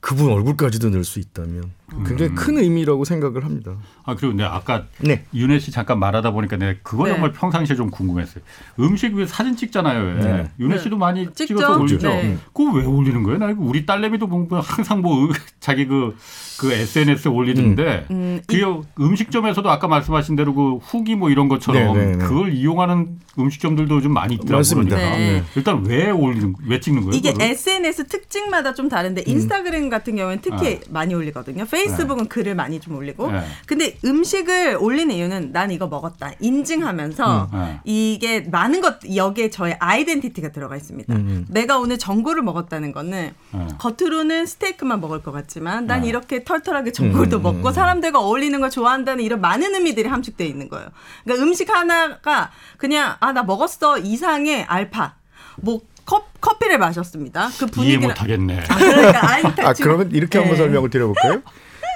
그분 0.00 0.30
얼굴까지도 0.32 0.90
넣을 0.90 1.04
수 1.04 1.18
있다면 1.18 1.70
굉장히 2.06 2.34
큰 2.34 2.58
의미라고 2.58 3.04
생각을 3.04 3.44
합니다. 3.44 3.72
아 4.04 4.14
그리고 4.14 4.34
내가 4.34 4.54
아까 4.54 4.84
네. 5.00 5.24
윤혜 5.34 5.58
씨 5.58 5.70
잠깐 5.70 5.98
말하다 5.98 6.32
보니까 6.32 6.56
내가 6.56 6.78
그거 6.82 7.04
네. 7.04 7.12
정말 7.12 7.32
평상시에 7.32 7.76
좀 7.76 7.90
궁금했어요. 7.90 8.42
음식 8.80 9.14
위에 9.14 9.26
사진 9.26 9.56
찍잖아요. 9.56 10.04
왜. 10.04 10.14
네. 10.14 10.50
윤혜 10.58 10.76
네. 10.76 10.82
씨도 10.82 10.96
많이 10.96 11.26
찍죠. 11.26 11.46
찍어서 11.46 11.78
올리죠. 11.80 12.08
네. 12.08 12.36
그거 12.52 12.72
왜 12.72 12.84
올리는 12.84 13.22
거예요? 13.22 13.38
나 13.38 13.50
이거 13.50 13.62
우리 13.62 13.86
딸내미도 13.86 14.26
보면 14.26 14.48
항상 14.62 15.00
뭐 15.00 15.28
자기 15.60 15.86
그, 15.86 16.16
그 16.58 16.72
SNS에 16.72 17.30
올리는데 17.30 18.06
음, 18.10 18.40
그 18.46 18.82
음식점에서도 19.00 19.68
아까 19.70 19.88
말씀하신 19.88 20.36
대로 20.36 20.54
그 20.54 20.76
후기 20.76 21.14
뭐 21.14 21.30
이런 21.30 21.48
것처럼 21.48 21.96
네, 21.96 22.06
네, 22.06 22.16
네. 22.16 22.24
그걸 22.24 22.52
이용하는 22.52 23.18
음식점들도 23.38 24.00
좀 24.00 24.12
많이 24.12 24.34
있더라고요. 24.34 24.58
맞습니다. 24.58 24.96
그러니까. 24.96 25.16
네. 25.18 25.42
일단 25.56 25.84
왜 25.86 26.10
올리는 26.10 26.54
왜 26.66 26.80
찍는 26.80 27.02
거예요? 27.02 27.16
이게 27.16 27.32
그거를? 27.32 27.52
SNS 27.52 28.06
특징마다 28.08 28.74
좀 28.74 28.88
다른데 28.88 29.24
인스타그램 29.26 29.88
같은 29.88 30.16
경우에는 30.16 30.42
특히 30.42 30.80
많이 30.90 31.14
올리거든요. 31.14 31.64
페이 31.66 31.83
스북은 31.88 32.28
글을 32.28 32.54
많이 32.54 32.80
좀 32.80 32.96
올리고. 32.96 33.30
네. 33.30 33.44
근데 33.66 33.98
음식을 34.04 34.78
올리는 34.80 35.14
이유는 35.14 35.52
난 35.52 35.70
이거 35.70 35.86
먹었다 35.86 36.32
인증하면서 36.40 37.48
음, 37.52 37.58
네. 37.58 37.80
이게 37.84 38.40
많은 38.40 38.80
것 38.80 38.96
여기에 39.14 39.50
저의 39.50 39.76
아이덴티티가 39.78 40.52
들어가 40.52 40.76
있습니다. 40.76 41.14
내가 41.48 41.78
오늘 41.78 41.98
전골을 41.98 42.42
먹었다는 42.42 42.92
거는 42.92 43.32
네. 43.52 43.68
겉으로는 43.78 44.46
스테이크만 44.46 45.00
먹을 45.02 45.22
것 45.22 45.32
같지만 45.32 45.86
난 45.86 46.02
네. 46.02 46.08
이렇게 46.08 46.44
털털하게 46.44 46.92
전골도 46.92 47.40
먹고 47.40 47.72
사람들과 47.72 48.20
어울리는 48.20 48.58
걸 48.58 48.70
좋아한다는 48.70 49.22
이런 49.22 49.42
많은 49.42 49.74
의미들이 49.74 50.08
함축되어 50.08 50.46
있는 50.46 50.70
거예요. 50.70 50.88
그러니까 51.24 51.44
음식 51.44 51.68
하나가 51.70 52.50
그냥 52.78 53.16
아 53.20 53.34
나 53.34 53.42
먹었어 53.42 53.98
이상의 53.98 54.62
알파 54.62 55.16
뭐 55.56 55.80
컵, 56.06 56.40
커피를 56.40 56.78
마셨습니다. 56.78 57.48
그 57.58 57.64
이해 57.64 57.70
분위기를 57.72 58.08
못하겠네. 58.08 58.60
아, 58.68 58.76
그러니까 58.76 59.32
아이 59.32 59.42
아 59.66 59.72
그러면 59.72 60.10
이렇게 60.12 60.38
한번 60.38 60.56
네. 60.56 60.62
설명을 60.62 60.90
드려볼까요? 60.90 61.42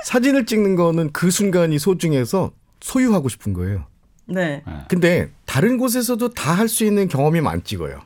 사진을 0.05 0.47
찍는 0.47 0.77
거는 0.77 1.11
그 1.13 1.31
순간이 1.31 1.79
소중해서 1.79 2.53
소유하고 2.81 3.29
싶은 3.29 3.53
거예요. 3.53 3.85
네. 4.27 4.63
네. 4.67 4.73
근데 4.89 5.31
다른 5.47 5.79
곳에서도 5.79 6.31
다 6.35 6.55
할 6.55 6.69
수 6.69 6.85
있는 6.85 7.09
경험이면 7.09 7.51
안 7.51 7.65
찍어요. 7.65 8.01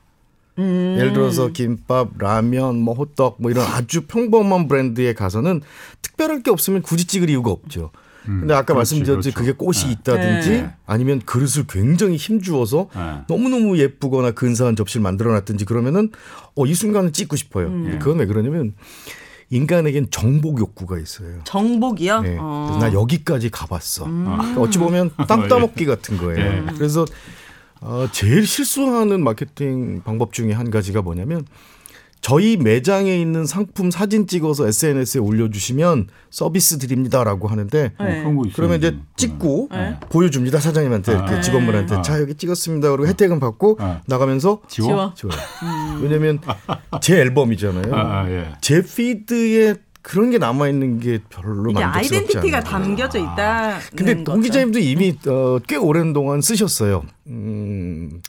음. 0.59 0.97
예를 0.99 1.13
들어서 1.15 1.49
김밥, 1.49 2.11
라면, 2.19 2.77
뭐 2.77 2.95
호떡 2.95 3.37
뭐 3.41 3.51
이런 3.51 3.65
아주 3.67 4.03
평범한 4.07 4.69
브랜드에 4.69 5.15
가서는 5.15 5.63
특별할 6.03 6.43
게 6.43 6.51
없으면 6.51 6.83
굳이 6.83 7.07
찍을 7.07 7.31
이유가 7.31 7.51
없죠. 7.51 7.91
근데 8.25 8.55
아까 8.55 8.73
그렇지, 8.73 8.95
말씀드렸듯이 8.95 9.33
그렇죠. 9.33 9.57
그게 9.57 9.57
꽃이 9.57 9.87
네. 9.87 9.91
있다든지 9.99 10.51
네. 10.51 10.71
아니면 10.87 11.21
그릇을 11.25 11.65
굉장히 11.69 12.15
힘주어서 12.17 12.89
네. 12.95 13.01
너무너무 13.27 13.77
예쁘거나 13.79 14.31
근사한 14.31 14.77
접시를 14.77 15.03
만들어 15.03 15.33
놨든지 15.33 15.65
그러면은 15.65 16.13
어, 16.55 16.65
이 16.65 16.73
순간을 16.73 17.11
찍고 17.13 17.35
싶어요. 17.35 17.67
음. 17.67 17.99
그건 17.99 18.19
왜 18.21 18.27
그러냐면 18.27 18.75
인간에겐 19.53 20.07
정복 20.11 20.59
욕구가 20.59 20.99
있어요. 20.99 21.41
정복이요? 21.45 22.21
네. 22.23 22.37
어. 22.41 22.71
음. 22.73 22.79
나 22.79 22.91
여기까지 22.93 23.51
가봤어. 23.51 24.05
그러니까 24.05 24.61
어찌 24.61 24.79
보면 24.79 25.11
땅 25.29 25.47
따먹기 25.47 25.85
같은 25.85 26.17
거예요. 26.17 26.65
네. 26.65 26.73
그래서 26.75 27.05
어, 27.83 28.07
제일 28.13 28.47
실수하는 28.47 29.23
마케팅 29.23 30.01
방법 30.03 30.33
중에 30.33 30.53
한 30.53 30.71
가지가 30.71 31.03
뭐냐면 31.03 31.45
저희 32.23 32.57
매장에 32.57 33.21
있는 33.21 33.45
상품 33.47 33.91
사진 33.91 34.29
찍어서 34.29 34.69
SNS에 34.69 35.21
올려주시면 35.21 36.07
서비스 36.31 36.79
드립니다라고 36.79 37.49
하는데 37.49 37.93
어, 37.99 38.05
네. 38.05 38.21
그런 38.21 38.37
거 38.37 38.43
있어요. 38.45 38.53
그러면 38.55 38.79
이제 38.79 38.91
좀. 38.93 39.07
찍고 39.17 39.69
네. 39.73 39.97
보여줍니다 40.09 40.61
사장님한테 40.61 41.13
이렇게 41.13 41.35
아. 41.35 41.41
직원분한테 41.41 41.97
네. 41.97 42.03
자 42.03 42.21
여기 42.21 42.35
찍었습니다 42.37 42.91
그리고 42.93 43.09
혜택은 43.09 43.41
받고 43.41 43.77
아. 43.81 44.01
나가면서 44.07 44.63
지워? 44.69 45.13
지워. 45.15 45.33
좋아요. 45.33 46.01
왜냐면 46.01 46.39
제 47.01 47.17
앨범이잖아요. 47.19 47.93
아, 47.93 47.99
아, 48.23 48.31
예. 48.31 48.53
제 48.61 48.83
피드에 48.83 49.75
그런 50.03 50.31
게 50.31 50.39
남아 50.39 50.69
있는 50.69 51.01
게 51.01 51.19
별로 51.29 51.73
만족스럽지 51.73 52.17
아이덴티티가 52.17 52.59
않아요. 52.59 52.71
담겨져 52.71 53.19
있다. 53.19 53.79
근데 53.97 54.25
홍 54.31 54.41
기자님도 54.41 54.79
이미 54.79 55.17
어, 55.27 55.59
꽤 55.67 55.77
오랜 55.77 56.13
동안 56.13 56.41
쓰셨어요. 56.41 57.05
음, 57.29 58.21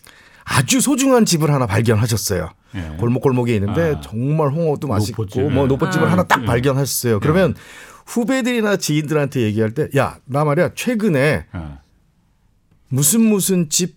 아주 0.45 0.81
소중한 0.81 1.25
집을 1.25 1.51
하나 1.51 1.65
발견하셨어요. 1.65 2.49
예. 2.75 2.81
골목골목에 2.99 3.53
있는데 3.55 3.95
아. 3.97 4.01
정말 4.01 4.49
홍어도 4.49 4.87
맛있고 4.87 5.23
노포집에. 5.23 5.49
뭐 5.49 5.67
노포집을 5.67 6.07
아. 6.07 6.11
하나 6.11 6.23
딱 6.23 6.41
예. 6.41 6.45
발견하셨어요. 6.45 7.19
그러면 7.19 7.55
후배들이나 8.05 8.75
지인들한테 8.77 9.41
얘기할 9.41 9.71
때 9.71 9.87
야 9.95 10.17
나 10.25 10.43
말이야 10.43 10.71
최근에 10.75 11.45
예. 11.55 11.59
무슨 12.89 13.21
무슨 13.21 13.69
집 13.69 13.95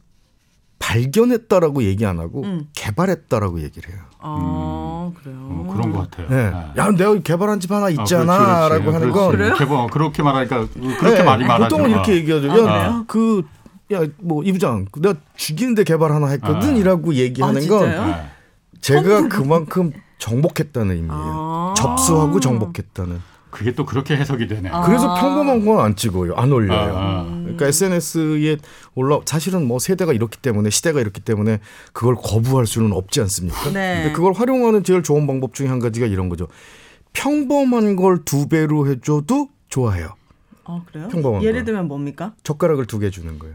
발견했다라고 0.78 1.82
얘기 1.84 2.04
안 2.06 2.18
하고 2.18 2.42
음. 2.44 2.66
개발했다라고 2.74 3.60
얘기를 3.62 3.90
해요. 3.92 4.00
아, 4.20 5.10
그래요. 5.22 5.36
어, 5.40 5.72
그런 5.74 5.92
것 5.92 6.10
같아요. 6.10 6.28
네. 6.28 6.36
예. 6.76 6.80
야 6.80 6.90
내가 6.90 7.18
개발한 7.20 7.60
집 7.60 7.72
하나 7.72 7.86
아, 7.86 7.90
있잖아라고 7.90 8.84
그렇지. 8.84 8.94
하는 8.94 9.00
그렇지. 9.00 9.12
건 9.12 9.30
그래요? 9.30 9.54
뭐 9.68 9.86
그렇게 9.88 10.22
말하니까 10.22 10.66
그렇게 10.98 11.16
네, 11.18 11.22
많이 11.22 11.44
말하죠. 11.44 11.76
보통은 11.76 11.90
이렇게 11.90 12.14
얘기하죠. 12.16 12.52
아, 12.52 12.56
야, 12.56 12.58
그래요? 12.58 13.04
그, 13.08 13.42
야, 13.92 14.00
뭐, 14.18 14.42
이 14.42 14.52
부장, 14.52 14.86
내가 15.00 15.14
죽이는데 15.36 15.84
개발 15.84 16.12
하나 16.12 16.28
했거든? 16.28 16.70
아. 16.70 16.76
이라고 16.76 17.14
얘기하는 17.14 17.62
아, 17.64 17.68
건. 17.68 18.14
제가 18.80 19.28
그만큼 19.28 19.92
정복했다는 20.18 20.94
의미예요. 20.96 21.14
아. 21.14 21.74
접수하고 21.76 22.40
정복했다는. 22.40 23.20
그게 23.50 23.72
또 23.72 23.86
그렇게 23.86 24.16
해석이 24.16 24.48
되네. 24.48 24.68
아. 24.70 24.82
그래서 24.82 25.14
평범한 25.14 25.64
건 25.64 25.78
안 25.80 25.94
찍어요. 25.96 26.34
안 26.34 26.50
올려요. 26.52 26.96
아, 26.96 27.20
아. 27.20 27.24
그러니까 27.42 27.66
SNS에 27.68 28.56
올라, 28.94 29.20
사실은 29.24 29.66
뭐 29.66 29.78
세대가 29.78 30.12
이렇기 30.12 30.38
때문에, 30.38 30.68
시대가 30.70 31.00
이렇기 31.00 31.20
때문에 31.20 31.60
그걸 31.92 32.16
거부할 32.16 32.66
수는 32.66 32.92
없지 32.92 33.20
않습니까? 33.20 33.70
네. 33.72 34.02
근데 34.02 34.12
그걸 34.12 34.32
활용하는 34.32 34.82
제일 34.82 35.02
좋은 35.02 35.26
방법 35.26 35.54
중에 35.54 35.68
한 35.68 35.78
가지가 35.78 36.06
이런 36.06 36.28
거죠. 36.28 36.48
평범한 37.12 37.96
걸 37.96 38.24
두 38.24 38.48
배로 38.48 38.88
해줘도 38.88 39.48
좋아해요. 39.68 40.10
아, 40.64 40.82
그래요? 40.90 41.08
평범한 41.08 41.42
예를 41.44 41.60
거. 41.60 41.66
들면 41.66 41.88
뭡니까? 41.88 42.34
젓가락을 42.42 42.86
두 42.86 42.98
개 42.98 43.10
주는 43.10 43.38
거예요. 43.38 43.54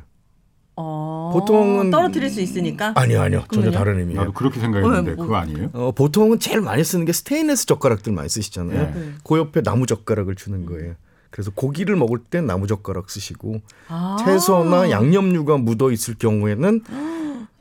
어, 0.83 1.31
보통은- 1.35 1.91
떨어뜨릴 1.91 2.29
수 2.29 2.41
있으니까. 2.41 2.93
아니요, 2.95 3.21
아니요. 3.21 3.43
전혀? 3.51 3.71
다른 3.71 3.99
의미예요. 3.99 4.19
나도 4.21 4.33
그렇게 4.33 4.59
생각했는데 4.59 5.11
어, 5.11 5.15
뭐. 5.15 5.25
그거 5.25 5.35
아니에요? 5.37 5.69
어, 5.73 5.91
보통은 5.91 6.39
제일 6.39 6.61
많이 6.61 6.83
쓰는 6.83 7.05
게 7.05 7.13
스테인레스 7.13 7.65
젓가락들 7.67 8.11
많이 8.13 8.27
쓰시잖아요. 8.29 8.93
네. 8.93 9.11
그 9.23 9.37
옆에 9.37 9.61
나무 9.61 9.85
젓가락을 9.85 10.35
주는 10.35 10.65
거예요. 10.65 10.93
그래서 11.29 11.49
고기를 11.55 11.95
먹을 11.95 12.17
땐 12.19 12.45
나무 12.45 12.67
젓가락 12.67 13.09
쓰시고 13.09 13.61
아. 13.87 14.17
채소나 14.25 14.89
양념류가 14.89 15.57
묻어 15.57 15.91
있을 15.91 16.15
경우에는 16.15 16.81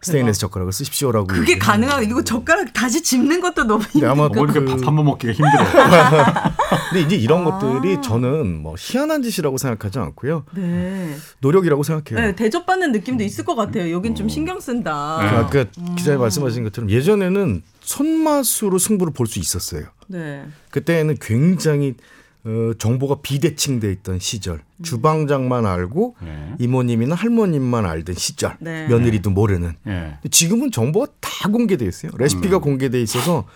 스테인레스 0.02 0.40
젓가락을 0.40 0.72
쓰십시오라고. 0.72 1.26
그게. 1.26 1.58
가능하고 1.58 2.02
이거 2.02 2.22
젓가락 2.22 2.72
다시 2.72 3.02
짚는 3.02 3.40
것도 3.40 3.64
너무 3.64 3.84
근데 3.92 4.06
아마 4.06 4.24
어머니가 4.24 4.60
그, 4.60 4.64
밥한 4.64 4.96
번 4.96 5.04
먹기가 5.04 5.32
힘들어. 5.32 5.64
근데 6.90 7.02
이제 7.02 7.16
이런 7.16 7.46
아. 7.46 7.58
것들이 7.58 8.00
저는 8.02 8.62
뭐 8.62 8.74
희한한 8.78 9.22
짓이라고 9.22 9.58
생각하지 9.58 9.98
않고요. 9.98 10.44
네. 10.54 11.14
노력이라고 11.40 11.82
생각해요. 11.82 12.26
네, 12.26 12.34
대접받는 12.34 12.92
느낌도 12.92 13.22
있을 13.24 13.44
것 13.44 13.54
같아요. 13.54 13.92
여긴 13.92 14.14
좀 14.14 14.28
신경 14.28 14.58
쓴다. 14.60 15.18
네. 15.20 15.28
아까 15.28 15.64
기자님 15.96 16.20
말씀하신 16.20 16.64
것처럼 16.64 16.90
예전에는 16.90 17.62
손맛으로 17.80 18.78
승부를 18.78 19.12
볼 19.12 19.26
수 19.26 19.38
있었어요. 19.38 19.84
네. 20.08 20.44
그때는 20.70 21.16
굉장히 21.20 21.94
어, 22.44 22.72
정보가 22.78 23.20
비대칭돼 23.22 23.92
있던 23.92 24.18
시절, 24.18 24.62
주방장만 24.82 25.66
알고 25.66 26.16
네. 26.22 26.54
이모님이나 26.58 27.14
할머님만 27.14 27.84
알던 27.84 28.14
시절, 28.14 28.56
네. 28.60 28.88
며느리도 28.88 29.30
모르는. 29.30 29.74
예. 29.86 29.90
근데 29.90 30.28
지금은 30.30 30.70
정보가 30.70 31.12
다 31.20 31.48
공개돼 31.50 31.84
있어요. 31.84 32.12
레시피가 32.16 32.56
음. 32.58 32.62
공개돼 32.62 33.00
있어서 33.02 33.46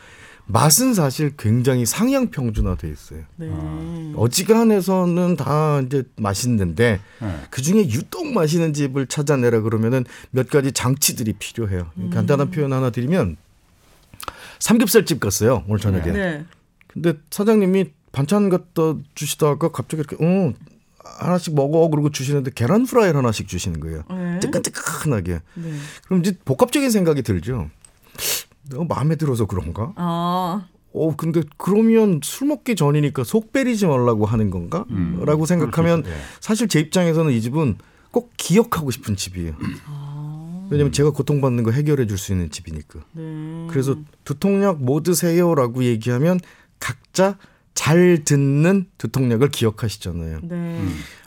맛은 0.46 0.92
사실 0.92 1.34
굉장히 1.38 1.86
상향 1.86 2.30
평준화돼 2.30 2.90
있어요. 2.90 3.20
네. 3.36 3.50
어지간해서는 4.16 5.36
다 5.36 5.80
이제 5.80 6.02
맛있는데 6.16 7.00
예. 7.22 7.26
그 7.48 7.62
중에 7.62 7.88
유독 7.88 8.26
맛있는 8.34 8.74
집을 8.74 9.06
찾아내라 9.06 9.62
그러면은 9.62 10.04
몇 10.30 10.50
가지 10.50 10.72
장치들이 10.72 11.34
필요해요. 11.38 11.90
간단한 12.12 12.50
표현 12.50 12.74
하나 12.74 12.90
드리면 12.90 13.38
삼겹살 14.58 15.06
집 15.06 15.20
갔어요 15.20 15.64
오늘 15.68 15.80
저녁에. 15.80 16.12
네. 16.12 16.44
근데 16.88 17.14
사장님이 17.30 17.86
반찬 18.14 18.48
갖다 18.48 18.94
주시다가 19.14 19.68
갑자기 19.68 20.02
이렇게 20.06 20.16
어 20.24 20.52
하나씩 21.04 21.54
먹어 21.54 21.88
그러고 21.88 22.10
주시는데 22.10 22.52
계란 22.54 22.84
프라이를 22.86 23.16
하나씩 23.18 23.46
주시는 23.48 23.80
거예요. 23.80 24.04
네. 24.08 24.40
뜨끈뜨끈하게. 24.40 25.32
네. 25.54 25.72
그럼 26.06 26.20
이제 26.20 26.36
복합적인 26.44 26.90
생각이 26.90 27.22
들죠. 27.22 27.68
내가 28.70 28.84
마음에 28.84 29.16
들어서 29.16 29.46
그런가? 29.46 29.92
아, 29.96 30.66
어 30.92 31.16
근데 31.16 31.42
그러면 31.58 32.20
술 32.22 32.48
먹기 32.48 32.76
전이니까 32.76 33.24
속 33.24 33.52
베리지 33.52 33.86
말라고 33.86 34.26
하는 34.26 34.50
건가? 34.50 34.84
음, 34.90 35.22
라고 35.24 35.44
생각하면. 35.44 36.04
예. 36.06 36.12
사실 36.40 36.68
제 36.68 36.80
입장에서는 36.80 37.32
이 37.32 37.40
집은 37.42 37.76
꼭 38.10 38.32
기억하고 38.36 38.90
싶은 38.90 39.16
집이에요. 39.16 39.54
왜냐면 40.70 40.92
제가 40.92 41.10
고통받는 41.10 41.64
거 41.64 41.72
해결해 41.72 42.06
줄 42.06 42.16
수 42.16 42.32
있는 42.32 42.48
집이니까. 42.50 43.00
네. 43.12 43.66
그래서 43.70 43.96
두통약 44.24 44.82
뭐 44.82 45.02
드세요라고 45.02 45.84
얘기하면 45.84 46.40
각자 46.78 47.36
잘 47.74 48.22
듣는 48.24 48.86
두통약을 48.98 49.48
기억하시잖아요. 49.50 50.40
네. 50.42 50.80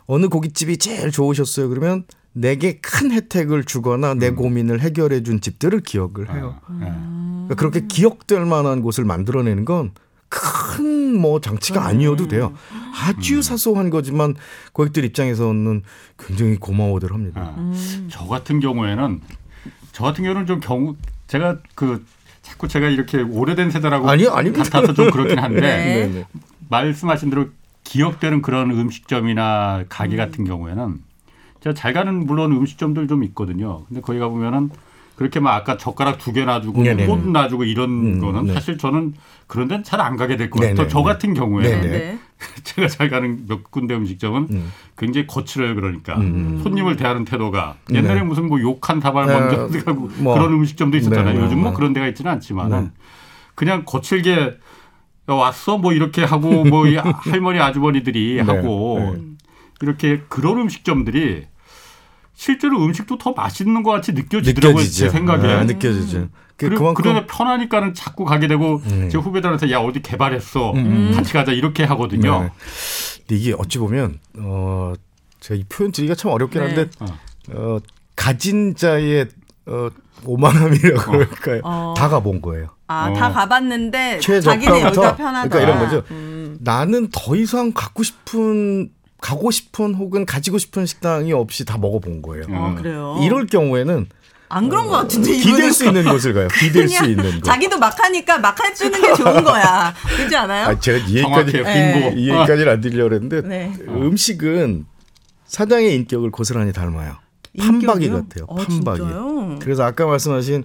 어느 0.05 0.27
고깃집이 0.27 0.77
제일 0.77 1.11
좋으셨어요? 1.11 1.69
그러면 1.69 2.05
내게 2.33 2.79
큰 2.79 3.11
혜택을 3.11 3.63
주거나 3.63 4.13
내 4.13 4.29
고민을 4.31 4.79
해결해 4.79 5.23
준 5.23 5.41
집들을 5.41 5.81
기억을 5.81 6.33
해요. 6.33 6.59
아, 6.67 6.73
예. 6.75 6.85
그러니까 6.85 7.55
그렇게 7.55 7.81
기억될 7.87 8.45
만한 8.45 8.81
곳을 8.81 9.05
만들어내는 9.05 9.65
건 9.65 9.91
큰 10.29 10.97
뭐 11.17 11.39
장치가 11.39 11.85
아니어도 11.85 12.27
돼요. 12.27 12.53
아주 12.93 13.41
사소한 13.41 13.89
거지만 13.89 14.35
고객들 14.73 15.05
입장에서는 15.05 15.83
굉장히 16.17 16.57
고마워들 16.57 17.13
합니다. 17.13 17.41
아, 17.41 17.55
음. 17.57 18.07
저 18.11 18.25
같은 18.25 18.59
경우에는 18.59 19.21
저 19.93 20.03
같은 20.03 20.23
경우는 20.23 20.45
좀 20.45 20.59
경우 20.59 20.95
제가 21.27 21.59
그 21.75 22.05
자꾸 22.47 22.69
제가 22.69 22.87
이렇게 22.87 23.21
오래된 23.21 23.71
세대라고 23.71 24.09
아니요, 24.09 24.31
아니, 24.31 24.53
같아서 24.53 24.93
좀 24.93 25.11
그렇긴 25.11 25.37
한데 25.37 25.59
네. 25.59 26.07
네네. 26.07 26.25
말씀하신 26.69 27.29
대로 27.29 27.49
기억되는 27.83 28.41
그런 28.41 28.71
음식점이나 28.71 29.83
가게 29.89 30.15
음. 30.15 30.17
같은 30.17 30.45
경우에는 30.45 30.97
제가 31.61 31.73
잘 31.73 31.91
가는 31.91 32.25
물론 32.25 32.53
음식점들 32.53 33.07
좀 33.09 33.23
있거든요. 33.25 33.83
근데 33.87 33.99
거기 33.99 34.17
가 34.19 34.29
보면은 34.29 34.69
그렇게 35.17 35.39
막 35.39 35.55
아까 35.55 35.77
젓가락 35.77 36.19
두 36.19 36.31
개 36.31 36.45
놔주고 36.45 36.83
네네. 36.83 37.05
꽃 37.07 37.27
놔주고 37.29 37.63
이런 37.63 37.89
음, 37.89 38.19
거는 38.21 38.45
네. 38.45 38.53
사실 38.53 38.77
저는 38.77 39.13
그런 39.47 39.67
데는 39.67 39.83
잘 39.83 39.99
안 39.99 40.15
가게 40.15 40.37
될 40.37 40.49
것. 40.49 40.59
같아요. 40.61 40.87
저 40.87 41.01
같은 41.01 41.33
경우에는 41.33 41.81
네네. 41.81 41.97
네. 41.97 42.19
제가 42.63 42.87
잘 42.87 43.09
가는 43.09 43.45
몇 43.47 43.71
군데 43.71 43.95
음식점은 43.95 44.47
음. 44.51 44.71
굉장히 44.95 45.25
거칠어요. 45.25 45.73
그러니까 45.73 46.15
음. 46.17 46.59
손님을 46.63 46.95
대하는 46.97 47.25
태도가 47.25 47.77
옛날에 47.91 48.19
네. 48.19 48.23
무슨 48.23 48.47
뭐 48.47 48.61
욕한 48.61 49.01
사발 49.01 49.25
네, 49.25 49.33
먼저 49.33 49.79
하고 49.89 50.09
뭐. 50.19 50.35
그런 50.35 50.53
음식점도 50.53 50.97
있었잖아요. 50.97 51.33
네, 51.33 51.39
네, 51.39 51.45
요즘 51.45 51.61
뭐 51.61 51.71
네. 51.71 51.75
그런 51.75 51.93
데가 51.93 52.07
있지는 52.07 52.31
않지만은 52.33 52.83
네. 52.83 52.89
그냥 53.55 53.83
거칠게 53.85 54.57
야, 55.29 55.33
왔어 55.33 55.77
뭐 55.79 55.93
이렇게 55.93 56.23
하고 56.23 56.63
뭐이 56.63 56.95
할머니 57.25 57.59
아주머니들이 57.59 58.35
네, 58.35 58.41
하고 58.41 59.13
네. 59.15 59.21
이렇게 59.81 60.21
그런 60.29 60.59
음식점들이 60.59 61.45
실제로 62.37 62.77
음식도 62.85 63.17
더 63.17 63.33
맛있는 63.33 63.81
것 63.81 63.91
같이 63.91 64.13
느껴지더라고요 64.13 64.83
제 64.85 65.09
생각에. 65.09 65.41
네, 65.41 65.65
느껴지죠. 65.65 66.29
그, 66.55 66.67
그리고 66.69 66.77
그만큼 66.77 67.03
그러다 67.03 67.25
편하니까는 67.25 67.95
자꾸 67.95 68.25
가게 68.25 68.47
되고 68.47 68.79
음. 68.85 69.09
제 69.11 69.17
후배들한테 69.17 69.71
야 69.71 69.79
어디 69.79 70.03
개발했어 70.03 70.71
음. 70.73 71.11
같이 71.15 71.33
가자 71.33 71.51
이렇게 71.51 71.83
하거든요. 71.83 72.43
네. 72.43 73.35
이게 73.35 73.55
어찌 73.57 73.79
보면 73.79 74.19
어 74.37 74.93
제가 75.39 75.59
이 75.59 75.63
표현 75.67 75.91
드리기가 75.91 76.13
참 76.13 76.31
어렵긴 76.31 76.61
네. 76.61 76.67
한데 76.67 76.89
어. 76.99 77.05
어 77.53 77.79
가진 78.15 78.75
자의 78.75 79.25
어 79.65 79.89
오만함이라고 80.23 81.11
그럴까요? 81.11 81.61
어. 81.63 81.93
다 81.97 82.07
가본 82.07 82.41
거예요. 82.43 82.67
아, 82.85 83.09
어. 83.09 83.13
다 83.13 83.31
가봤는데 83.31 84.19
자기네 84.19 84.81
여기가 84.83 85.15
편하다. 85.15 85.49
그러니까 85.49 85.59
이런 85.59 85.79
거죠. 85.79 86.03
음. 86.11 86.57
나는 86.61 87.09
더 87.11 87.35
이상 87.35 87.71
갖고 87.73 88.03
싶은 88.03 88.91
가고 89.21 89.51
싶은 89.51 89.95
혹은 89.95 90.25
가지고 90.25 90.57
싶은 90.57 90.85
식당이 90.85 91.33
없이 91.33 91.65
다 91.65 91.77
먹어본 91.77 92.21
거예요. 92.21 92.45
어, 92.49 92.75
그래요. 92.77 93.19
이럴 93.23 93.47
경우에는 93.47 94.07
안 94.49 94.69
그런 94.69 94.87
것 94.87 94.93
같은데 94.93 95.33
기댈 95.35 95.73
수 95.73 95.85
있는 95.85 96.05
곳을 96.05 96.33
가요. 96.33 96.47
기댈 96.59 96.87
수 96.87 97.03
있는 97.05 97.31
곳. 97.35 97.43
자기도 97.43 97.77
막 97.77 97.93
하니까 98.01 98.37
막 98.37 98.57
해주는 98.63 99.01
게 99.01 99.13
좋은 99.15 99.43
거야. 99.43 99.93
그렇지 100.15 100.35
않아요? 100.37 100.67
아, 100.67 100.79
제가 100.79 100.97
이 101.05 101.21
정확해요. 101.21 101.57
얘기까지 101.59 101.63
빙고. 102.01 102.17
이 102.19 102.29
얘기까지는 102.29 102.71
안 102.71 102.81
드리려고 102.81 103.13
했는데 103.15 103.41
네. 103.41 103.73
음식은 103.87 104.85
사장의 105.47 105.95
인격을 105.95 106.31
고스란히 106.31 106.71
닮아요. 106.71 107.15
판박이 107.59 108.05
인격이요? 108.05 108.13
같아요. 108.13 108.45
어, 108.47 108.55
판박이. 108.55 108.99
진짜요? 108.99 109.59
그래서 109.61 109.83
아까 109.83 110.05
말씀하신 110.05 110.63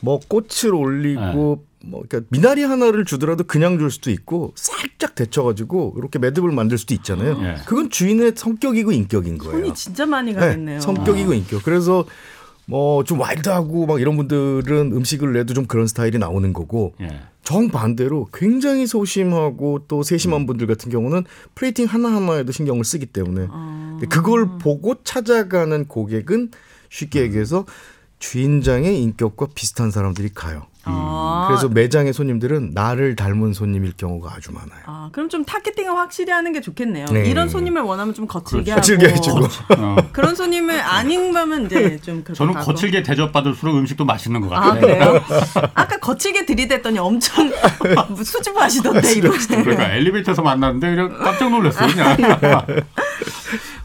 뭐 0.00 0.18
꽃을 0.26 0.74
올리고 0.74 1.60
네. 1.60 1.71
뭐 1.84 2.02
그러니까 2.08 2.28
미나리 2.30 2.62
하나를 2.62 3.04
주더라도 3.04 3.44
그냥 3.44 3.78
줄 3.78 3.90
수도 3.90 4.10
있고 4.10 4.52
살짝 4.56 5.14
데쳐가지고 5.14 5.94
이렇게 5.98 6.18
매듭을 6.18 6.50
만들 6.52 6.78
수도 6.78 6.94
있잖아요. 6.94 7.38
예. 7.42 7.56
그건 7.66 7.90
주인의 7.90 8.32
성격이고 8.36 8.92
인격인 8.92 9.38
거예요. 9.38 9.58
손이 9.58 9.74
진짜 9.74 10.06
많이 10.06 10.32
가겠네요. 10.34 10.80
성격이고 10.80 11.32
인격. 11.34 11.62
그래서 11.64 12.04
뭐 12.66 13.02
좀 13.04 13.20
와일드하고 13.20 13.86
막 13.86 14.00
이런 14.00 14.16
분들은 14.16 14.92
음식을 14.92 15.32
내도 15.32 15.52
좀 15.54 15.66
그런 15.66 15.86
스타일이 15.86 16.18
나오는 16.18 16.52
거고 16.52 16.94
예. 17.00 17.20
정반대로 17.42 18.28
굉장히 18.32 18.86
소심하고 18.86 19.80
또 19.88 20.02
세심한 20.04 20.46
분들 20.46 20.68
같은 20.68 20.90
경우는 20.90 21.24
플레이팅 21.56 21.86
하나 21.86 22.14
하나에도 22.14 22.52
신경을 22.52 22.84
쓰기 22.84 23.06
때문에 23.06 23.48
아. 23.50 23.98
그걸 24.08 24.58
보고 24.58 24.94
찾아가는 25.02 25.86
고객은 25.86 26.50
쉽게 26.88 27.22
얘기해서 27.22 27.66
주인장의 28.22 29.02
인격과 29.02 29.48
비슷한 29.52 29.90
사람들이 29.90 30.30
가요. 30.32 30.66
아, 30.84 31.46
그래서 31.48 31.68
매장의 31.68 32.12
손님들은 32.12 32.70
나를 32.72 33.14
닮은 33.16 33.52
손님일 33.52 33.92
경우가 33.96 34.32
아주 34.34 34.52
많아요. 34.52 34.80
아, 34.86 35.10
그럼 35.12 35.28
좀 35.28 35.44
targeting을 35.44 35.96
확실히 35.96 36.32
하는 36.32 36.52
게 36.52 36.60
좋겠네요. 36.60 37.06
네. 37.06 37.24
이런 37.28 37.48
손님을 37.48 37.82
원하면 37.82 38.14
좀 38.14 38.26
거칠게 38.28 38.72
그렇죠. 38.72 38.92
하고 38.94 39.02
거칠게 39.02 39.14
해주고. 39.14 39.46
어. 39.82 39.96
그런 40.12 40.34
손님을 40.36 40.80
아닌가면 40.80 41.66
이제 41.66 41.98
좀 42.00 42.24
저는 42.32 42.54
가고. 42.54 42.66
거칠게 42.66 43.02
대접받을수록 43.02 43.76
음식도 43.76 44.04
맛있는 44.04 44.40
것아 44.40 44.54
같아요. 44.60 44.80
그래요? 44.80 45.20
아까 45.74 45.98
거칠게 45.98 46.46
들이댔더니 46.46 46.98
엄청 47.00 47.50
수줍어하시던데 48.24 49.12
이러네. 49.14 49.38
그러니까 49.62 49.94
엘리베이터에서 49.94 50.42
만났는데 50.42 50.94
그냥 50.94 51.18
깜짝 51.18 51.50
놀랐어요. 51.50 51.88
그냥. 51.88 52.16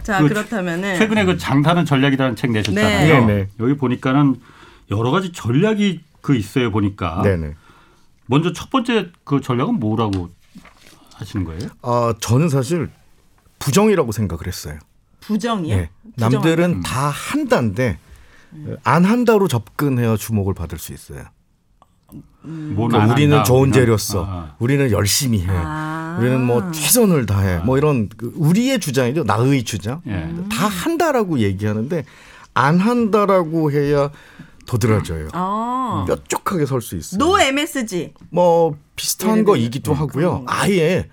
자 0.07 0.21
그 0.21 0.29
그렇다면은 0.29 0.97
최근에 0.97 1.25
그 1.25 1.37
장사는 1.37 1.83
전략이라는 1.83 2.35
책 2.37 2.51
내셨잖아요. 2.51 3.25
네. 3.25 3.35
네. 3.35 3.47
여기 3.59 3.75
보니까는 3.75 4.39
여러 4.89 5.11
가지 5.11 5.33
전략이 5.33 6.01
그 6.21 6.35
있어요 6.35 6.71
보니까. 6.71 7.21
네네. 7.23 7.55
먼저 8.27 8.53
첫 8.53 8.69
번째 8.69 9.11
그 9.25 9.41
전략은 9.41 9.79
뭐라고 9.81 10.29
하시는 11.15 11.45
거예요? 11.45 11.69
아 11.81 12.13
저는 12.21 12.47
사실 12.47 12.89
부정이라고 13.59 14.11
생각을 14.13 14.47
했어요. 14.47 14.79
부정이요? 15.19 15.75
네. 15.75 15.89
남들은 16.15 16.63
음. 16.75 16.81
다 16.83 17.09
한다인데 17.09 17.99
안 18.85 19.03
한다로 19.03 19.49
접근해야 19.49 20.15
주목을 20.15 20.53
받을 20.53 20.77
수 20.77 20.93
있어요. 20.93 21.25
그러니까 22.41 23.01
안 23.03 23.11
우리는 23.11 23.35
한다, 23.35 23.43
좋은. 23.43 23.71
재료 23.71 23.97
써. 23.97 24.25
아, 24.27 24.55
우리는 24.59 24.89
열심히 24.91 25.41
해. 25.41 25.47
아. 25.49 26.17
우리는 26.19 26.41
뭐 26.43 26.71
최선을 26.71 27.25
다해. 27.25 27.59
뭐 27.59 27.77
이런 27.77 28.09
그 28.15 28.31
우리의 28.35 28.79
주장이죠. 28.79 29.23
나의 29.25 29.63
주장. 29.63 30.01
예. 30.07 30.33
다 30.49 30.67
한다라고 30.67 31.39
얘기하는데 31.39 32.05
안 32.53 32.79
한다라고 32.79 33.71
해야 33.71 34.09
도드라져요. 34.65 35.27
어. 35.33 36.05
뾰족하게 36.07 36.65
설 36.65 36.81
수 36.81 36.95
있어요. 36.95 37.19
노 37.19 37.39
MSG. 37.39 38.13
뭐 38.29 38.77
비슷한 38.95 39.43
거이기도 39.43 39.91
음, 39.91 39.97
하고요. 39.97 40.43
아예 40.47 41.07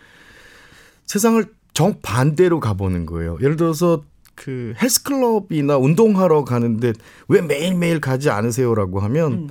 세상을 1.07 1.45
정 1.75 1.97
반대로 2.01 2.61
가보는 2.61 3.05
거예요. 3.07 3.37
예를 3.43 3.57
들어서 3.57 4.03
그 4.37 4.73
헬스클럽이나 4.81 5.77
운동하러 5.77 6.45
가는데 6.45 6.93
왜 7.29 7.41
매일매일 7.43 8.01
가지 8.01 8.31
않으세요라고 8.31 9.01
하면 9.01 9.33
음. 9.33 9.51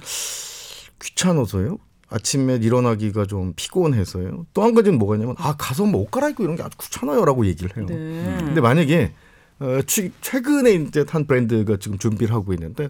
귀찮아서요. 1.03 1.77
아침에 2.09 2.55
일어나기가 2.57 3.25
좀 3.25 3.53
피곤해서요. 3.55 4.45
또 4.53 4.61
한 4.63 4.73
가지는 4.75 4.99
뭐가 4.99 5.15
있냐면 5.15 5.35
아 5.39 5.55
가서 5.57 5.85
뭐 5.85 6.01
옷 6.03 6.11
갈아입고 6.11 6.43
이런 6.43 6.55
게 6.55 6.63
아주 6.63 6.77
귀찮아요라고 6.79 7.45
얘기를 7.47 7.75
해요. 7.75 7.85
네. 7.89 8.35
근데 8.39 8.61
만약에 8.61 9.11
어, 9.59 9.79
최- 9.87 10.11
최근에 10.21 10.73
이제 10.73 11.05
한 11.07 11.25
브랜드가 11.25 11.77
지금 11.77 11.97
준비를 11.97 12.33
하고 12.33 12.53
있는데 12.53 12.89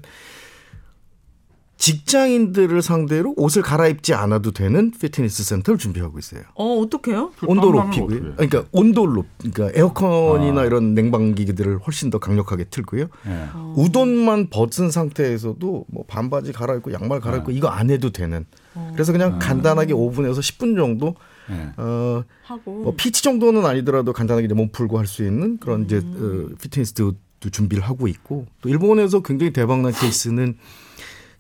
직장인들을 1.83 2.81
상대로 2.81 3.33
옷을 3.35 3.61
갈아입지 3.61 4.13
않아도 4.13 4.51
되는 4.51 4.89
피트니스 4.91 5.43
센터를 5.43 5.77
준비하고 5.77 6.17
있어요. 6.17 6.43
어 6.55 6.79
어떡해요? 6.79 7.33
온도 7.45 7.71
높이고요. 7.73 8.35
그러니까 8.35 8.63
온도를 8.71 9.15
높, 9.15 9.25
그러니까 9.37 9.77
에어컨이나 9.77 10.61
아. 10.61 10.65
이런 10.65 10.93
냉방기기들을 10.93 11.79
훨씬 11.79 12.09
더 12.09 12.19
강력하게 12.19 12.63
틀고요. 12.65 13.07
예. 13.27 13.49
우돈만 13.75 14.49
벗은 14.49 14.91
상태에서도 14.91 15.85
뭐 15.89 16.05
반바지 16.07 16.53
갈아입고 16.53 16.93
양말 16.93 17.19
갈아입고 17.19 17.51
이거 17.51 17.67
안 17.67 17.89
해도 17.89 18.11
되는. 18.11 18.45
그래서 18.93 19.11
그냥 19.11 19.37
간단하게 19.39 19.93
5분에서 19.93 20.39
10분 20.39 20.77
정도 20.77 21.15
예. 21.51 21.73
어, 21.75 22.23
하고 22.43 22.83
뭐 22.83 22.93
PT 22.95 23.23
정도는 23.23 23.65
아니더라도 23.65 24.13
간단하게 24.13 24.45
이제 24.45 24.55
몸 24.55 24.69
풀고 24.71 24.97
할 24.99 25.05
수 25.05 25.25
있는 25.25 25.57
그런 25.57 25.83
이제 25.83 25.97
어, 25.97 26.47
피트니스도 26.61 27.11
도 27.41 27.49
준비를 27.49 27.83
하고 27.83 28.07
있고 28.07 28.45
또 28.61 28.69
일본에서 28.69 29.21
굉장히 29.21 29.51
대박난 29.51 29.91
케이스는 29.91 30.57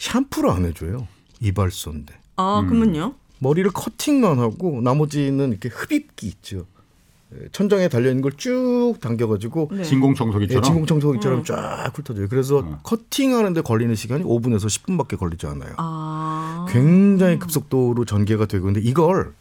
샴푸를 0.03 0.49
안 0.49 0.65
해줘요 0.65 1.07
이발소인데 1.39 2.13
아 2.35 2.63
그러면요? 2.67 3.15
머리를 3.39 3.69
커팅만 3.71 4.39
하고 4.39 4.81
나머지는 4.81 5.49
이렇게 5.51 5.69
흡입기 5.69 6.27
있죠 6.27 6.65
예, 7.35 7.47
천장에 7.51 7.87
달려 7.87 8.09
있는 8.09 8.21
걸 8.21 8.33
쭉 8.37 8.95
당겨가지고 9.01 9.69
네. 9.71 9.83
진공 9.83 10.11
예, 10.11 10.15
청소기처럼. 10.15 10.63
진공 10.63 10.85
청소기처럼 10.85 11.39
음. 11.39 11.43
쫙 11.43 11.91
훑어줘요. 11.95 12.27
그래서 12.27 12.59
음. 12.59 12.77
커팅하는데 12.83 13.61
걸리는 13.61 13.95
시간이 13.95 14.23
5분에서 14.23 14.65
10분밖에 14.67 15.17
걸리지 15.17 15.47
않아요. 15.47 15.73
아 15.77 16.67
굉장히 16.69 17.39
급속도로 17.39 18.05
전개가 18.05 18.45
되고 18.45 18.65
근데 18.65 18.81
이걸 18.81 19.33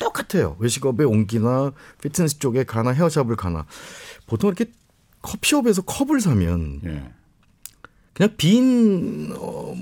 똑같아요. 0.00 0.56
외식업에 0.58 1.04
오거나 1.04 1.72
피트니스 2.02 2.38
쪽에 2.40 2.64
가나 2.64 2.90
헤어샵을 2.90 3.36
가나 3.36 3.66
보통 4.26 4.48
이렇게 4.48 4.70
커피숍에서 5.22 5.82
컵을 5.82 6.20
사면 6.20 6.80
예. 6.86 7.12
그냥 8.14 8.34
빈 8.36 9.32
어, 9.36 9.74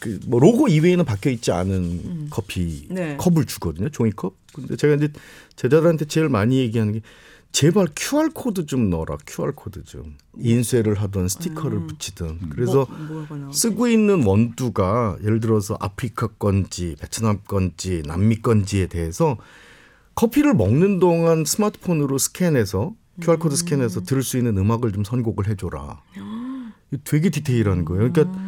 그 0.00 0.20
뭐 0.26 0.40
로고 0.40 0.68
이외에는 0.68 1.04
박혀 1.04 1.30
있지 1.30 1.52
않은 1.52 2.28
커피 2.30 2.86
네. 2.90 3.16
컵을 3.16 3.44
주거든요. 3.46 3.88
종이컵. 3.88 4.34
근데 4.52 4.76
제가 4.76 4.94
이제 4.94 5.08
제자들한테 5.56 6.04
제일 6.06 6.28
많이 6.28 6.58
얘기하는 6.58 6.92
게 6.94 7.00
제발 7.52 7.86
QR 7.94 8.30
코드 8.34 8.66
좀 8.66 8.90
넣어라. 8.90 9.16
QR 9.26 9.52
코드 9.54 9.84
좀 9.84 10.16
인쇄를 10.38 10.94
하든 10.94 11.28
스티커를 11.28 11.86
붙이든. 11.86 12.50
그래서 12.50 12.86
뭐? 13.08 13.26
쓰고 13.52 13.86
있는 13.88 14.24
원두가 14.26 15.16
예를 15.22 15.38
들어서 15.40 15.76
아프리카 15.80 16.26
건지 16.26 16.96
베트남 17.00 17.38
건지 17.46 18.02
남미 18.06 18.42
건지에 18.42 18.88
대해서 18.88 19.36
커피를 20.16 20.54
먹는 20.54 20.98
동안 20.98 21.44
스마트폰으로 21.44 22.18
스캔해서 22.18 22.94
QR 23.20 23.38
코드 23.38 23.54
스캔해서 23.54 24.00
들을 24.02 24.24
수 24.24 24.36
있는 24.36 24.58
음악을 24.58 24.90
좀 24.92 25.04
선곡을 25.04 25.46
해줘라. 25.48 26.02
되게 27.04 27.30
디테일한 27.30 27.84
거예요. 27.84 28.12
그러니까 28.12 28.38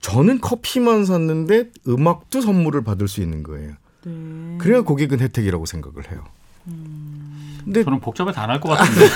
저는 0.00 0.40
커피만 0.40 1.04
샀는데 1.04 1.70
음악도 1.88 2.40
선물을 2.40 2.84
받을 2.84 3.08
수 3.08 3.20
있는 3.20 3.42
거예요. 3.42 3.74
네. 4.04 4.58
그래야 4.58 4.82
고객은 4.82 5.20
혜택이라고 5.20 5.66
생각을 5.66 6.10
해요. 6.10 6.24
근데 7.68 7.84
저는 7.84 8.00
복잡해서 8.00 8.40
안 8.40 8.48
할 8.50 8.60
것 8.60 8.70
같은데. 8.70 9.06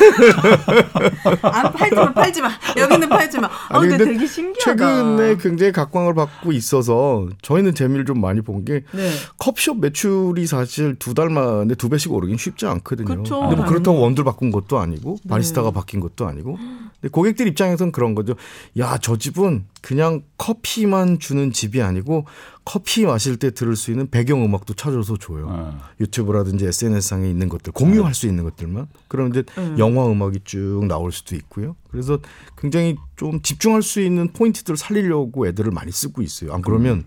안 1.43 1.73
팔지 1.73 1.95
마, 1.95 2.13
팔지 2.13 2.43
마. 2.43 2.51
여기는 2.77 3.09
팔지 3.09 3.39
마. 3.41 3.47
어, 3.47 3.51
아니, 3.71 3.89
근데, 3.89 4.05
근데 4.05 4.13
되게 4.19 4.27
신기하다. 4.27 4.77
최근에 4.77 5.37
굉장히 5.39 5.73
각광을 5.73 6.15
받고 6.15 6.53
있어서 6.53 7.27
저희는 7.43 7.75
재미를 7.75 8.05
좀 8.05 8.21
많이 8.21 8.41
본게 8.43 8.85
네. 8.93 9.11
커피숍 9.39 9.79
매출이 9.81 10.47
사실 10.47 10.97
두 10.97 11.13
달 11.15 11.29
만에 11.29 11.75
두 11.75 11.89
배씩 11.91 12.11
오르긴 12.13 12.37
쉽지 12.39 12.67
않거든요. 12.67 13.23
그쵸, 13.23 13.41
근데 13.41 13.57
뭐. 13.57 13.67
그렇다고 13.67 14.01
원두를 14.01 14.25
바꾼 14.25 14.51
것도 14.51 14.79
아니고 14.79 15.19
네. 15.25 15.29
바리스타가 15.29 15.71
바뀐 15.71 16.01
것도 16.01 16.27
아니고. 16.27 16.57
근데 16.57 17.09
고객들 17.11 17.47
입장에서는 17.49 17.93
그런 17.93 18.15
거죠. 18.15 18.35
야, 18.79 18.97
저 19.01 19.17
집은 19.17 19.65
그냥 19.83 20.23
커피만 20.39 21.19
주는 21.19 21.53
집이 21.53 21.83
아니고 21.83 22.25
커피 22.65 23.05
마실 23.05 23.37
때 23.37 23.51
들을 23.51 23.75
수 23.75 23.91
있는 23.91 24.09
배경 24.09 24.45
음악도 24.45 24.75
찾아서 24.75 25.17
줘요. 25.17 25.47
어. 25.49 25.81
유튜브라든지 26.01 26.67
SNS상에 26.67 27.29
있는 27.29 27.49
것들 27.49 27.73
공유할 27.73 28.15
수 28.15 28.27
있는 28.27 28.45
것들만 28.45 28.87
그럼 29.09 29.31
이제 29.31 29.43
음. 29.59 29.77
영화 29.79 30.07
음악이 30.07 30.41
쭉 30.45 30.87
나올 30.87 31.11
수도 31.11 31.35
있고요. 31.35 31.75
그래서 31.91 32.19
굉장히 32.57 32.97
좀 33.17 33.43
집중할 33.43 33.83
수 33.83 34.01
있는 34.01 34.33
포인트들을 34.33 34.77
살리려고 34.77 35.49
애들을 35.49 35.73
많이 35.73 35.91
쓰고 35.91 36.23
있어요. 36.23 36.55
안 36.55 36.63
그러면 36.63 37.05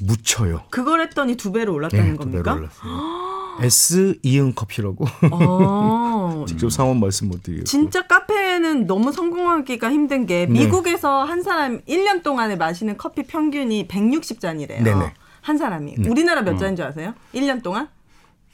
묻혀요. 0.00 0.62
그걸 0.70 1.00
했더니 1.00 1.36
두 1.36 1.50
배로 1.52 1.74
올랐다는 1.74 2.04
네, 2.04 2.12
두 2.12 2.18
겁니까? 2.18 2.42
배로 2.54 2.56
올랐어요. 2.58 3.26
S 3.62 4.18
이응 4.22 4.52
커피라고 4.54 5.04
어. 5.30 6.44
직접 6.48 6.70
상원 6.70 7.00
말씀 7.00 7.28
못 7.28 7.42
드리고 7.42 7.64
진짜 7.64 8.06
카페는 8.06 8.86
너무 8.86 9.12
성공하기가 9.12 9.90
힘든 9.90 10.26
게 10.26 10.46
네. 10.46 10.60
미국에서 10.64 11.24
한 11.24 11.42
사람 11.42 11.80
1년 11.82 12.22
동안에 12.22 12.56
마시는 12.56 12.96
커피 12.96 13.22
평균이 13.24 13.88
160잔이래요. 13.88 14.82
네네. 14.82 15.12
한 15.42 15.58
사람이. 15.58 15.94
네. 15.98 16.08
우리나라 16.08 16.42
몇 16.42 16.58
잔인 16.58 16.76
줄 16.76 16.84
아세요? 16.86 17.14
1년 17.34 17.62
동안? 17.62 17.88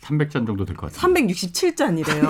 300잔 0.02 0.46
정도 0.46 0.64
될 0.64 0.74
것 0.76 0.92
같아요. 0.92 1.14
367잔이래요. 1.14 2.28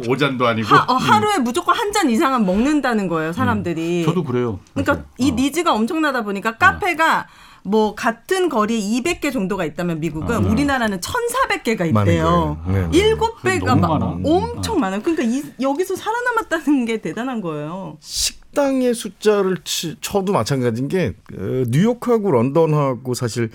5잔도 0.00 0.42
아니고. 0.42 0.66
하, 0.68 0.84
어, 0.88 0.94
하루에 0.96 1.38
무조건 1.38 1.76
한 1.76 1.92
잔 1.92 2.10
이상은 2.10 2.44
먹는다는 2.44 3.08
거예요, 3.08 3.32
사람들이. 3.32 4.04
저도 4.04 4.24
그래요. 4.24 4.58
그러니까. 4.74 5.04
이 5.16 5.30
어. 5.30 5.34
니즈가 5.34 5.72
엄청나다 5.72 6.22
보니까 6.22 6.56
카페가 6.58 7.26
뭐 7.64 7.94
같은 7.94 8.48
거리에 8.48 8.78
200개 8.78 9.32
정도가 9.32 9.64
있다면 9.64 10.00
미국은 10.00 10.36
아. 10.36 10.38
우리나라는 10.38 11.00
1,400개가 11.00 11.92
많은 11.92 12.12
있대요. 12.12 12.58
네, 12.66 12.88
네. 12.88 12.98
일곱 12.98 13.42
배가 13.42 13.74
너무 13.74 13.80
막 13.80 13.98
많아. 13.98 14.18
엄청 14.24 14.80
많아요. 14.80 15.02
그러니까 15.02 15.24
이, 15.24 15.42
여기서 15.60 15.96
살아남았다는 15.96 16.84
게 16.84 16.98
대단한 17.00 17.40
거예요. 17.40 17.98
식당의 18.00 18.94
숫자를 18.94 19.58
치, 19.64 19.96
쳐도 20.00 20.32
마찬가지인 20.32 20.88
게 20.88 21.14
어, 21.34 21.64
뉴욕하고 21.68 22.30
런던하고 22.30 23.14
사실 23.14 23.50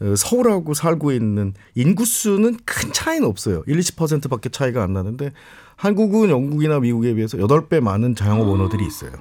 어, 0.00 0.14
서울하고 0.16 0.74
살고 0.74 1.12
있는 1.12 1.54
인구수는 1.74 2.56
큰 2.64 2.92
차이는 2.92 3.26
없어요. 3.26 3.62
1, 3.66 3.78
20%밖에 3.78 4.48
차이가 4.48 4.82
안 4.82 4.92
나는데 4.92 5.32
한국은 5.76 6.30
영국이나 6.30 6.80
미국에 6.80 7.14
비해서 7.14 7.38
8배 7.38 7.80
많은 7.80 8.14
자영업 8.14 8.48
오너들이 8.48 8.86
있어요. 8.86 9.12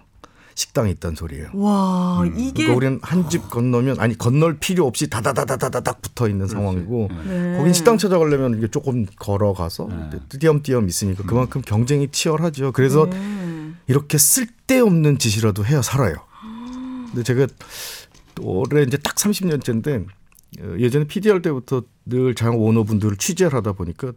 식당이 0.60 0.92
있단 0.92 1.16
소리예요. 1.16 1.52
와 1.54 2.22
이게 2.36 2.52
그러니까 2.66 2.76
우리는 2.76 3.00
한 3.02 3.30
집 3.30 3.50
건너면 3.50 4.00
아니 4.00 4.18
건널 4.18 4.58
필요 4.60 4.86
없이 4.88 5.10
다다다다다닥 5.10 6.02
붙어 6.02 6.28
있는 6.28 6.48
상황이고 6.48 7.10
네. 7.28 7.58
거긴 7.58 7.72
식당 7.74 7.98
찾아가려면 7.98 8.58
이게 8.58 8.68
조금 8.68 9.06
걸어가서 9.18 9.88
네. 10.12 10.20
띄엄띄엄 10.40 10.88
있으니까 10.90 11.24
그만큼 11.24 11.62
경쟁이 11.62 12.10
치열하죠. 12.12 12.74
그래서 12.74 13.06
네. 13.10 13.72
이렇게 13.88 14.18
쓸데없는 14.18 15.18
짓이라도 15.20 15.64
해야 15.66 15.82
살아요. 15.82 16.16
근데 17.08 17.24
제가 17.24 17.48
올해 18.42 18.84
이제 18.84 18.98
딱 18.98 19.16
30년째인데 19.16 20.06
어, 20.62 20.76
예전에 20.80 21.06
PD할 21.06 21.42
때부터 21.42 21.84
늘 22.06 22.36
자영업 22.36 22.60
오너분들을 22.62 23.16
취재를 23.18 23.54
하다 23.54 23.74
보니까 23.74 24.12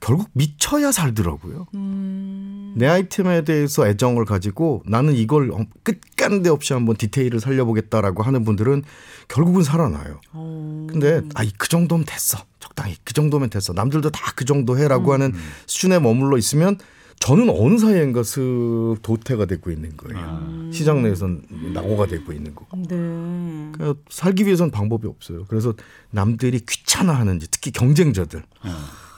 결국 0.00 0.28
미쳐야 0.34 0.92
살더라고요. 0.92 1.66
음. 1.74 2.74
내 2.76 2.86
아이템에 2.86 3.42
대해서 3.44 3.86
애정을 3.88 4.24
가지고 4.24 4.82
나는 4.86 5.14
이걸 5.14 5.50
끝간데 5.82 6.50
없이 6.50 6.74
한번 6.74 6.96
디테일을 6.96 7.40
살려보겠다라고 7.40 8.22
하는 8.22 8.44
분들은 8.44 8.82
결국은 9.28 9.62
살아나요. 9.62 10.20
어. 10.32 10.86
근데 10.90 11.22
아이 11.34 11.50
그 11.56 11.68
정도면 11.68 12.04
됐어. 12.06 12.38
적당히 12.60 12.96
그 13.04 13.14
정도면 13.14 13.48
됐어. 13.50 13.72
남들도 13.72 14.10
다 14.10 14.26
그 14.36 14.44
정도 14.44 14.76
해라고 14.78 15.14
하는 15.14 15.32
수준에 15.66 15.98
머물러 15.98 16.36
있으면 16.36 16.76
저는 17.18 17.48
어느 17.48 17.78
사이인가 17.78 18.22
슥 18.22 18.96
도태가 19.00 19.46
되고 19.46 19.70
있는 19.70 19.96
거예요. 19.96 20.70
시장 20.70 21.02
내에선 21.02 21.42
낙오가 21.72 22.06
되고 22.06 22.30
있는 22.34 22.54
거고. 22.54 22.76
네. 22.76 22.88
그러니까 23.72 23.94
살기 24.10 24.44
위해서는 24.44 24.70
방법이 24.70 25.06
없어요. 25.08 25.46
그래서 25.48 25.72
남들이 26.10 26.60
귀찮아하는 26.60 27.40
짓, 27.40 27.50
특히 27.50 27.70
경쟁자들, 27.70 28.42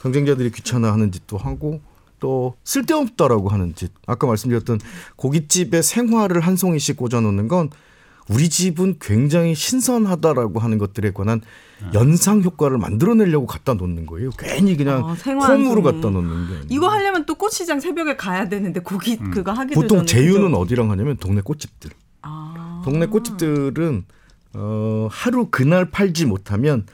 경쟁자들이 0.01 0.51
귀찮아하는 0.51 1.11
짓도 1.11 1.37
하고 1.37 1.81
또 2.19 2.55
쓸데없다라고 2.63 3.49
하는 3.49 3.73
짓. 3.75 3.91
아까 4.05 4.27
말씀드렸던 4.27 4.79
고깃집의 5.15 5.83
생활을 5.83 6.41
한 6.41 6.55
송이씩 6.55 6.97
꽂아놓는 6.97 7.47
건 7.47 7.69
우리 8.29 8.47
집은 8.47 8.97
굉장히 8.99 9.55
신선하다라고 9.55 10.59
하는 10.59 10.77
것들에 10.77 11.11
관한 11.11 11.41
연상 11.93 12.43
효과를 12.43 12.77
만들어내려고 12.77 13.47
갖다 13.47 13.73
놓는 13.73 14.05
거예요. 14.05 14.29
괜히 14.37 14.77
그냥 14.77 15.03
아, 15.09 15.15
생활 15.15 15.49
한 15.49 15.65
홈으로. 15.65 15.81
갖다 15.81 16.09
놓는 16.09 16.47
게. 16.47 16.53
이거 16.69 16.89
하려면 16.89 17.25
또 17.25 17.35
꽃시장 17.35 17.79
새벽에 17.79 18.15
가야 18.17 18.47
되는데 18.47 18.81
고기 18.81 19.17
그거 19.17 19.51
하기도 19.51 19.81
보통 19.81 20.05
제휴는 20.05 20.51
그죠? 20.51 20.57
어디랑 20.59 20.91
하냐면 20.91 21.17
동네 21.17 21.41
꽃집들. 21.41 21.89
아. 22.21 22.81
동네 22.85 23.07
꽃집들은 23.07 24.05
어, 24.53 25.07
하루 25.09 25.47
그날 25.49 25.89
팔지 25.89 26.25
못하면 26.25 26.85
그 26.85 26.93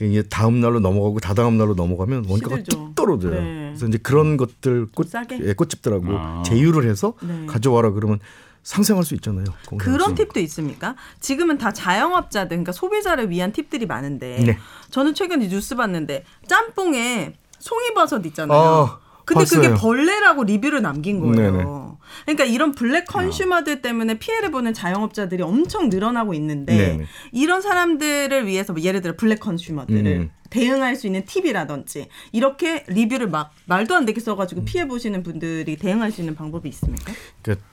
이게 0.00 0.22
다음 0.22 0.60
날로 0.60 0.80
넘어가고 0.80 1.20
다다음 1.20 1.58
날로 1.58 1.74
넘어가면 1.74 2.24
원가가 2.28 2.56
시들죠. 2.56 2.76
뚝 2.76 2.94
떨어져요. 2.94 3.34
네. 3.34 3.68
그래서 3.70 3.86
이제 3.86 3.98
그런 3.98 4.36
것들 4.36 4.86
꽃? 4.94 5.08
예, 5.42 5.52
꽃집들하고 5.52 6.04
아. 6.08 6.42
제휴를 6.44 6.88
해서 6.88 7.14
네. 7.22 7.46
가져와라 7.46 7.90
그러면 7.90 8.18
상생할 8.62 9.04
수 9.04 9.14
있잖아요. 9.14 9.46
그런. 9.78 10.14
팁도 10.14 10.40
있습니까? 10.40 10.96
지금은 11.20 11.58
다 11.58 11.72
자영업자들, 11.72 12.48
그러니까 12.48 12.72
소비자를 12.72 13.30
위한 13.30 13.52
팁들이 13.52 13.86
많은데 13.86 14.42
네. 14.44 14.58
저는 14.90 15.14
최근에 15.14 15.48
뉴스 15.48 15.76
봤는데 15.76 16.24
짬뽕에 16.46 17.34
송이버섯 17.58 18.24
있잖아요. 18.26 18.58
아, 18.58 18.98
근데 19.24 19.44
그게 19.44 19.68
봤어요. 19.68 19.76
벌레라고 19.76 20.44
리뷰를 20.44 20.82
남긴 20.82 21.20
거예요. 21.20 21.52
네네. 21.52 21.64
그러니까 22.24 22.44
이런 22.44 22.72
블랙 22.72 23.06
컨슈머들 23.06 23.82
때문에 23.82 24.18
피해를 24.18 24.50
보는 24.50 24.74
자영업자들이 24.74 25.42
엄청 25.42 25.88
늘어나고 25.88 26.34
있는데 26.34 26.76
네네. 26.76 27.06
이런 27.32 27.60
사람들을 27.62 28.46
위해서 28.46 28.72
뭐 28.72 28.82
예를 28.82 29.00
들어 29.00 29.16
블랙 29.16 29.40
컨슈머들을 29.40 30.06
음. 30.06 30.30
대응할 30.50 30.96
수 30.96 31.06
있는 31.06 31.24
팁이라든지 31.24 32.08
이렇게 32.32 32.84
리뷰를 32.88 33.28
막 33.28 33.54
말도 33.66 33.94
안 33.94 34.04
되게 34.04 34.20
써가지고 34.20 34.64
피해 34.64 34.86
보시는 34.86 35.22
분들이 35.22 35.76
대응할 35.76 36.10
수 36.12 36.20
있는 36.20 36.34
방법이 36.34 36.68
있습니까? 36.68 37.12
그러니까 37.42 37.64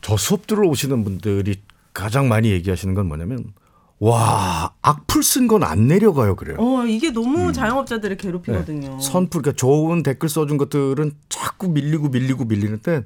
저 0.00 0.16
수업 0.16 0.46
들어 0.46 0.66
오시는 0.66 1.04
분들이 1.04 1.56
가장 1.92 2.28
많이 2.28 2.50
얘기하시는 2.50 2.94
건 2.94 3.06
뭐냐면 3.06 3.52
와 4.00 4.72
악플 4.82 5.22
쓴 5.22 5.48
건 5.48 5.64
안 5.64 5.88
내려가요 5.88 6.36
그래요. 6.36 6.56
어 6.60 6.86
이게 6.86 7.10
너무 7.10 7.52
자영업자들을 7.52 8.16
괴롭히거든요. 8.16 8.88
네. 8.96 9.00
선풀 9.00 9.42
그러니까 9.42 9.56
좋은 9.56 10.02
댓글 10.02 10.28
써준 10.28 10.56
것들은 10.56 11.12
자꾸 11.28 11.68
밀리고 11.68 12.08
밀리고 12.08 12.44
밀리는데 12.44 13.02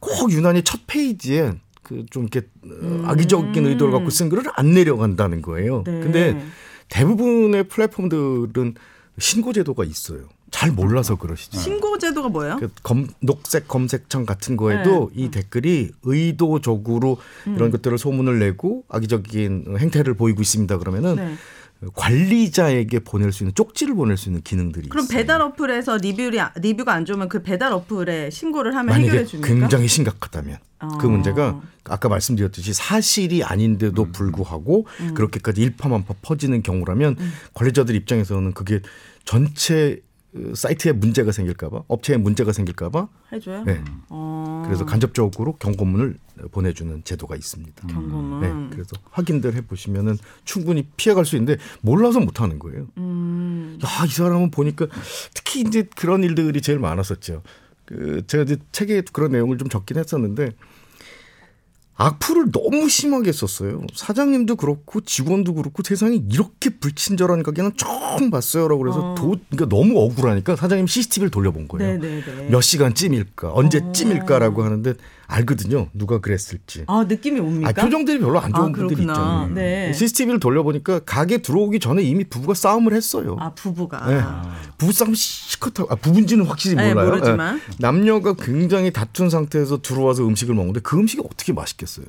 꼭 0.00 0.32
유난히 0.32 0.62
첫 0.64 0.80
페이지에 0.86 1.52
그 1.82 2.04
좀 2.10 2.24
이렇게 2.24 2.48
어, 2.66 3.02
악의적인 3.06 3.64
의도를 3.66 3.92
갖고 3.92 4.10
쓴 4.10 4.28
글을 4.28 4.44
안 4.56 4.72
내려간다는 4.72 5.42
거예요. 5.42 5.84
네. 5.86 6.00
근데 6.00 6.42
대부분의 6.88 7.64
플랫폼들은 7.68 8.74
신고 9.18 9.52
제도가 9.52 9.84
있어요. 9.84 10.28
잘 10.54 10.70
몰라서 10.70 11.16
그러시죠. 11.16 11.58
신고 11.58 11.98
제도가 11.98 12.28
뭐예요? 12.28 12.58
그 12.60 12.70
검, 12.84 13.08
녹색 13.18 13.66
검색창 13.66 14.24
같은 14.24 14.56
거에도 14.56 15.10
네. 15.12 15.24
이 15.24 15.30
댓글이 15.32 15.90
의도적으로 16.04 17.16
음. 17.48 17.56
이런 17.56 17.72
것들을 17.72 17.98
소문을 17.98 18.38
내고 18.38 18.84
악의적인 18.88 19.74
행태를 19.76 20.14
보이고 20.14 20.40
있습니다. 20.40 20.78
그러면은 20.78 21.16
네. 21.16 21.34
관리자에게 21.96 23.00
보낼 23.00 23.32
수 23.32 23.42
있는 23.42 23.52
쪽지를 23.56 23.96
보낼 23.96 24.16
수 24.16 24.28
있는 24.28 24.42
기능들이 24.42 24.90
그럼 24.90 25.06
있어요. 25.06 25.18
배달 25.18 25.42
어플에서 25.42 25.96
리뷰리 25.96 26.38
리뷰가 26.54 26.92
안 26.92 27.04
좋으면 27.04 27.28
그 27.28 27.42
배달 27.42 27.72
어플에 27.72 28.30
신고를 28.30 28.76
하면 28.76 28.94
해결해 28.94 29.24
줍니까? 29.24 29.48
굉장히 29.48 29.88
심각하다면 29.88 30.58
그 31.00 31.06
어. 31.08 31.10
문제가 31.10 31.60
아까 31.82 32.08
말씀드렸듯이 32.08 32.72
사실이 32.74 33.42
아닌데도 33.42 34.12
불구하고 34.12 34.86
음. 35.00 35.14
그렇게까지 35.14 35.62
일파만파 35.62 36.14
퍼지는 36.22 36.62
경우라면 36.62 37.16
관리자들 37.54 37.96
입장에서는 37.96 38.52
그게 38.52 38.80
전체 39.24 39.98
어, 39.98 40.03
사이트에 40.54 40.92
문제가 40.92 41.30
생길까봐 41.30 41.84
업체에 41.86 42.16
문제가 42.16 42.52
생길까봐 42.52 43.08
해줘요. 43.32 43.62
네. 43.64 43.80
어. 44.08 44.62
그래서 44.66 44.84
간접적으로 44.84 45.56
경고문을 45.56 46.18
보내주는 46.50 47.02
제도가 47.04 47.36
있습니다. 47.36 47.86
경고문. 47.86 48.40
네, 48.40 48.70
그래서 48.74 48.96
확인들 49.10 49.54
해보시면은 49.54 50.18
충분히 50.44 50.88
피해갈 50.96 51.24
수 51.24 51.36
있는데 51.36 51.62
몰라서 51.82 52.18
못하는 52.18 52.58
거예요. 52.58 52.88
음. 52.98 53.78
야, 53.84 54.04
이 54.04 54.08
사람은 54.08 54.50
보니까 54.50 54.86
특히 55.34 55.60
이제 55.60 55.88
그런 55.94 56.24
일들이 56.24 56.60
제일 56.60 56.80
많았었죠. 56.80 57.42
그 57.84 58.26
제가 58.26 58.42
이제 58.44 58.56
책에 58.72 59.02
그런 59.12 59.30
내용을 59.32 59.58
좀 59.58 59.68
적긴 59.68 59.98
했었는데 59.98 60.50
악플을 61.96 62.50
너무 62.50 62.88
심하게 62.88 63.30
썼어요. 63.30 63.82
사장님도 63.94 64.56
그렇고 64.56 65.00
직원도 65.00 65.54
그렇고 65.54 65.82
세상에 65.84 66.20
이렇게 66.30 66.70
불친절한 66.70 67.42
가게는 67.42 67.72
처음 67.76 68.30
봤어요라고 68.30 68.82
그래서 68.82 69.12
어. 69.12 69.14
도, 69.14 69.36
그러니까 69.50 69.68
너무 69.74 70.00
억울하니까 70.00 70.56
사장님 70.56 70.86
CCTV를 70.86 71.30
돌려본 71.30 71.68
거예요. 71.68 71.98
네네네. 71.98 72.48
몇 72.50 72.60
시간 72.62 72.94
찜일까, 72.94 73.52
언제 73.52 73.78
어. 73.78 73.92
찜일까라고 73.92 74.64
하는데 74.64 74.94
알거든요. 75.34 75.88
누가 75.92 76.18
그랬을지. 76.20 76.84
아 76.86 77.04
느낌이 77.08 77.40
옵니까? 77.40 77.68
아, 77.68 77.72
표정들이 77.72 78.18
별로 78.20 78.38
안 78.40 78.52
좋은 78.52 78.68
아, 78.68 78.72
그렇구나. 78.72 79.00
있잖아요. 79.12 79.48
네. 79.54 79.92
CCTV를 79.92 80.38
돌려보니까 80.40 81.00
가게 81.00 81.38
들어오기 81.38 81.80
전에 81.80 82.02
이미 82.02 82.24
부부가 82.24 82.54
싸움을 82.54 82.94
했어요. 82.94 83.36
아 83.40 83.50
부부가. 83.54 84.06
네. 84.08 84.22
부부 84.78 84.92
싸움 84.92 85.14
시커하고 85.14 85.92
아, 85.92 85.96
부부인지는 85.96 86.46
확실히 86.46 86.76
네, 86.76 86.94
몰라요. 86.94 87.10
모르지만. 87.10 87.56
예. 87.56 87.60
남녀가 87.78 88.34
굉장히 88.34 88.92
다툰 88.92 89.28
상태에서 89.30 89.82
들어와서 89.82 90.24
음식을 90.26 90.54
먹는데 90.54 90.80
그 90.80 90.96
음식이 90.96 91.22
어떻게 91.24 91.52
맛있겠어요. 91.52 92.06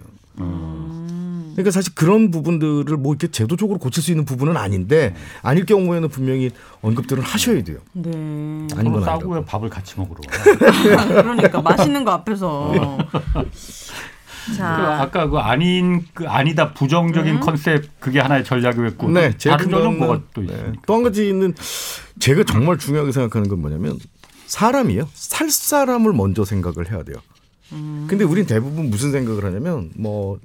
그러니까 1.55 1.71
사실 1.71 1.95
그런 1.95 2.31
부분들을 2.31 2.97
뭐 2.97 3.13
이렇게 3.13 3.27
제도적으로 3.29 3.79
고칠 3.79 4.03
수 4.03 4.11
있는 4.11 4.25
부분은 4.25 4.57
아닌데 4.57 5.15
아닐 5.41 5.65
경우에는 5.65 6.09
분명히 6.09 6.51
언급들은 6.81 7.23
하셔야 7.23 7.63
돼요. 7.63 7.77
네. 7.93 8.11
아닌 8.75 8.91
건 8.91 9.03
싸고. 9.03 9.33
왜 9.33 9.45
밥을 9.45 9.69
같이 9.69 9.95
먹으러 9.97 10.19
와. 10.95 11.05
그러니까 11.23 11.61
맛있는 11.61 12.03
거 12.03 12.11
앞에서. 12.11 12.97
그 14.47 14.55
자. 14.55 15.01
아까 15.01 15.27
그 15.27 15.37
아닌 15.39 16.05
그 16.13 16.27
아니다 16.27 16.71
부정적인 16.73 17.39
컨셉 17.39 17.99
그게 17.99 18.19
하나의 18.19 18.43
전략이었고 18.43 19.09
네, 19.09 19.31
또 19.31 19.49
다른 19.49 19.71
거는, 19.71 19.97
뭐가 19.97 20.21
또 20.35 20.41
네. 20.41 20.53
있습니까? 20.53 20.81
또 20.85 20.93
한 20.93 21.03
가지는 21.03 21.55
제가 22.19 22.43
정말 22.43 22.77
중요하게 22.77 23.11
생각하는 23.11 23.49
건 23.49 23.61
뭐냐면 23.61 23.97
사람이요. 24.45 25.07
살 25.13 25.49
사람을 25.49 26.13
먼저 26.13 26.45
생각을 26.45 26.91
해야 26.91 27.01
돼요. 27.03 27.15
근데 28.07 28.23
우린 28.23 28.45
대부분 28.45 28.89
무슨 28.91 29.11
생각을 29.11 29.43
하냐면 29.45 29.89
뭐 29.95 30.37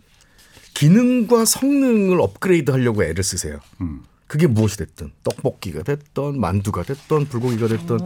기능과 0.81 1.45
성능을 1.45 2.23
업그레이드 2.23 2.71
하려고 2.71 3.05
애를 3.05 3.23
쓰세요. 3.23 3.59
음. 3.83 4.01
그게 4.27 4.47
무엇이 4.47 4.79
됐든 4.79 5.11
떡볶이가 5.25 5.83
됐던 5.83 6.41
만두가 6.41 6.85
됐던 6.85 7.27
불고기가 7.27 7.67
됐던 7.69 7.99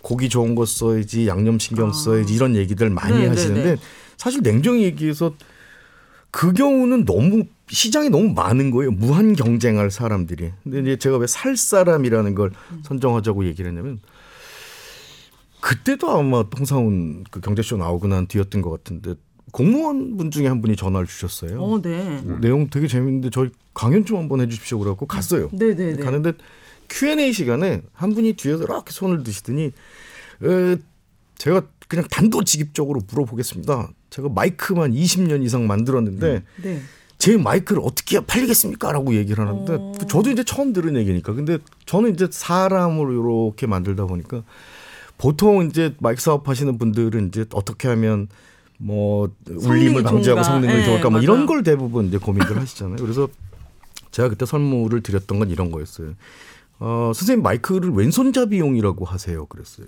고기 0.00 0.30
좋은 0.30 0.54
거 0.54 0.64
써야지 0.64 1.26
양념 1.26 1.58
신경 1.58 1.92
써야지 1.92 2.32
이런 2.32 2.56
얘기들 2.56 2.88
많이 2.88 3.16
네, 3.16 3.22
네, 3.24 3.28
하시는데 3.28 3.74
네. 3.74 3.76
사실 4.16 4.40
냉정히 4.42 4.84
얘기해서 4.84 5.34
그 6.30 6.54
경우는 6.54 7.04
너무 7.04 7.44
시장이 7.68 8.08
너무 8.08 8.32
많은 8.32 8.70
거예요. 8.70 8.92
무한 8.92 9.34
경쟁할 9.34 9.90
사람들이. 9.90 10.52
근데 10.62 10.80
이제 10.80 10.96
제가 10.96 11.18
왜 11.18 11.26
살 11.26 11.56
사람이라는 11.56 12.34
걸 12.34 12.52
선정하자고 12.84 13.44
얘기를 13.44 13.70
했냐면 13.70 14.00
그때도 15.60 16.10
아마 16.10 16.42
홍사훈 16.42 17.24
그 17.30 17.40
경제쇼 17.40 17.76
나오고 17.76 18.06
난 18.06 18.26
뒤였던 18.26 18.62
것 18.62 18.70
같은데 18.70 19.16
공무원 19.52 20.16
분 20.16 20.30
중에 20.30 20.46
한 20.48 20.60
분이 20.60 20.76
전화를 20.76 21.06
주셨어요. 21.06 21.62
어, 21.62 21.80
네. 21.80 22.20
내용 22.40 22.68
되게 22.70 22.88
재밌는데 22.88 23.30
저희 23.30 23.50
강연 23.74 24.04
좀 24.04 24.18
한번 24.18 24.40
해주십시오 24.40 24.78
그래갖고 24.80 25.06
갔어요. 25.06 25.48
네 25.52 25.74
네 25.74 25.94
네. 25.94 26.02
가는데 26.02 26.32
Q&A 26.88 27.32
시간에 27.32 27.82
한 27.92 28.14
분이 28.14 28.32
뒤에서 28.34 28.64
이렇게 28.64 28.90
손을 28.92 29.22
드시더니 29.22 29.72
에, 30.42 30.76
제가 31.38 31.62
그냥 31.88 32.06
단도직입적으로 32.10 33.02
물어보겠습니다. 33.08 33.90
제가 34.10 34.28
마이크만 34.30 34.92
20년 34.92 35.44
이상 35.44 35.66
만들었는데 35.66 36.42
네. 36.62 36.80
제 37.18 37.36
마이크를 37.36 37.82
어떻게 37.84 38.16
해야 38.16 38.24
팔리겠습니까? 38.26 38.90
라고 38.92 39.14
얘기를 39.14 39.46
하는데 39.46 39.74
어. 39.74 39.92
저도 40.08 40.30
이제 40.30 40.42
처음 40.44 40.72
들은 40.72 40.96
얘기니까 40.96 41.32
근데 41.34 41.58
저는 41.86 42.14
이제 42.14 42.26
사람으로 42.30 43.12
이렇게 43.48 43.66
만들다 43.66 44.06
보니까 44.06 44.42
보통 45.18 45.64
이제 45.66 45.94
마이크 46.00 46.20
사업 46.20 46.48
하시는 46.48 46.76
분들은 46.78 47.28
이제 47.28 47.44
어떻게 47.52 47.88
하면 47.88 48.28
뭐 48.82 49.30
울림을 49.48 50.02
방지하고. 50.02 50.42
성능을 50.42 50.76
네, 50.78 50.84
좋을까 50.84 51.04
뭐 51.04 51.12
맞아요. 51.12 51.22
이런 51.22 51.46
걸 51.46 51.62
대부분 51.62 52.06
이제 52.06 52.18
고민들 52.18 52.58
하시잖아요. 52.60 52.96
그래서 52.96 53.28
제가 54.10 54.28
그때 54.28 54.44
선물을 54.44 55.02
드렸던 55.02 55.38
건 55.38 55.50
이런 55.50 55.70
거였어요. 55.70 56.14
어, 56.80 57.12
선생님 57.14 57.42
마이크를 57.42 57.90
왼손잡이용이라고 57.90 59.04
하세요. 59.04 59.46
그랬어요. 59.46 59.86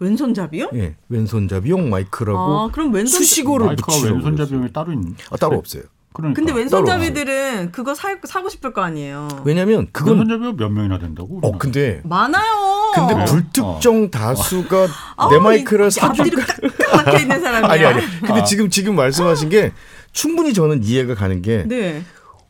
왼손잡이요? 0.00 0.70
예, 0.74 0.96
왼손잡이용 1.08 1.90
마이크라고 1.90 2.38
아, 2.38 2.70
그럼 2.70 2.92
왼손 2.92 3.20
수식어를 3.20 3.66
마이크가 3.66 3.94
왼손잡이용이 4.04 4.72
따로 4.72 4.92
있는. 4.92 5.16
아, 5.30 5.36
따로 5.36 5.56
없어요. 5.56 5.82
그러니까. 6.12 6.38
근데 6.38 6.52
왼손잡이들은 6.52 7.72
그거 7.72 7.94
사, 7.94 8.16
사고 8.24 8.48
싶을 8.48 8.72
거 8.72 8.82
아니에요. 8.82 9.28
왜냐면 9.44 9.88
그건 9.92 10.18
왼손잡이가 10.18 10.52
몇 10.52 10.68
명이나 10.70 10.98
된다고? 10.98 11.40
어 11.42 11.58
근데 11.58 12.00
많아요. 12.04 12.77
근데 12.98 13.14
그래요? 13.14 13.24
불특정 13.26 14.10
다수가 14.10 14.86
아우, 15.16 15.30
내 15.32 15.38
마이크를 15.38 15.90
앞뒤로 16.00 16.38
깍깍 16.40 16.96
막혀 17.04 17.18
있는 17.20 17.40
사람이야. 17.40 17.70
아니 17.70 17.84
아니. 17.84 18.02
근데 18.20 18.40
아. 18.40 18.44
지금 18.44 18.70
지금 18.70 18.96
말씀하신 18.96 19.48
게 19.48 19.72
충분히 20.12 20.52
저는 20.54 20.82
이해가 20.84 21.14
가는 21.14 21.42
게 21.42 21.64
네. 21.66 22.02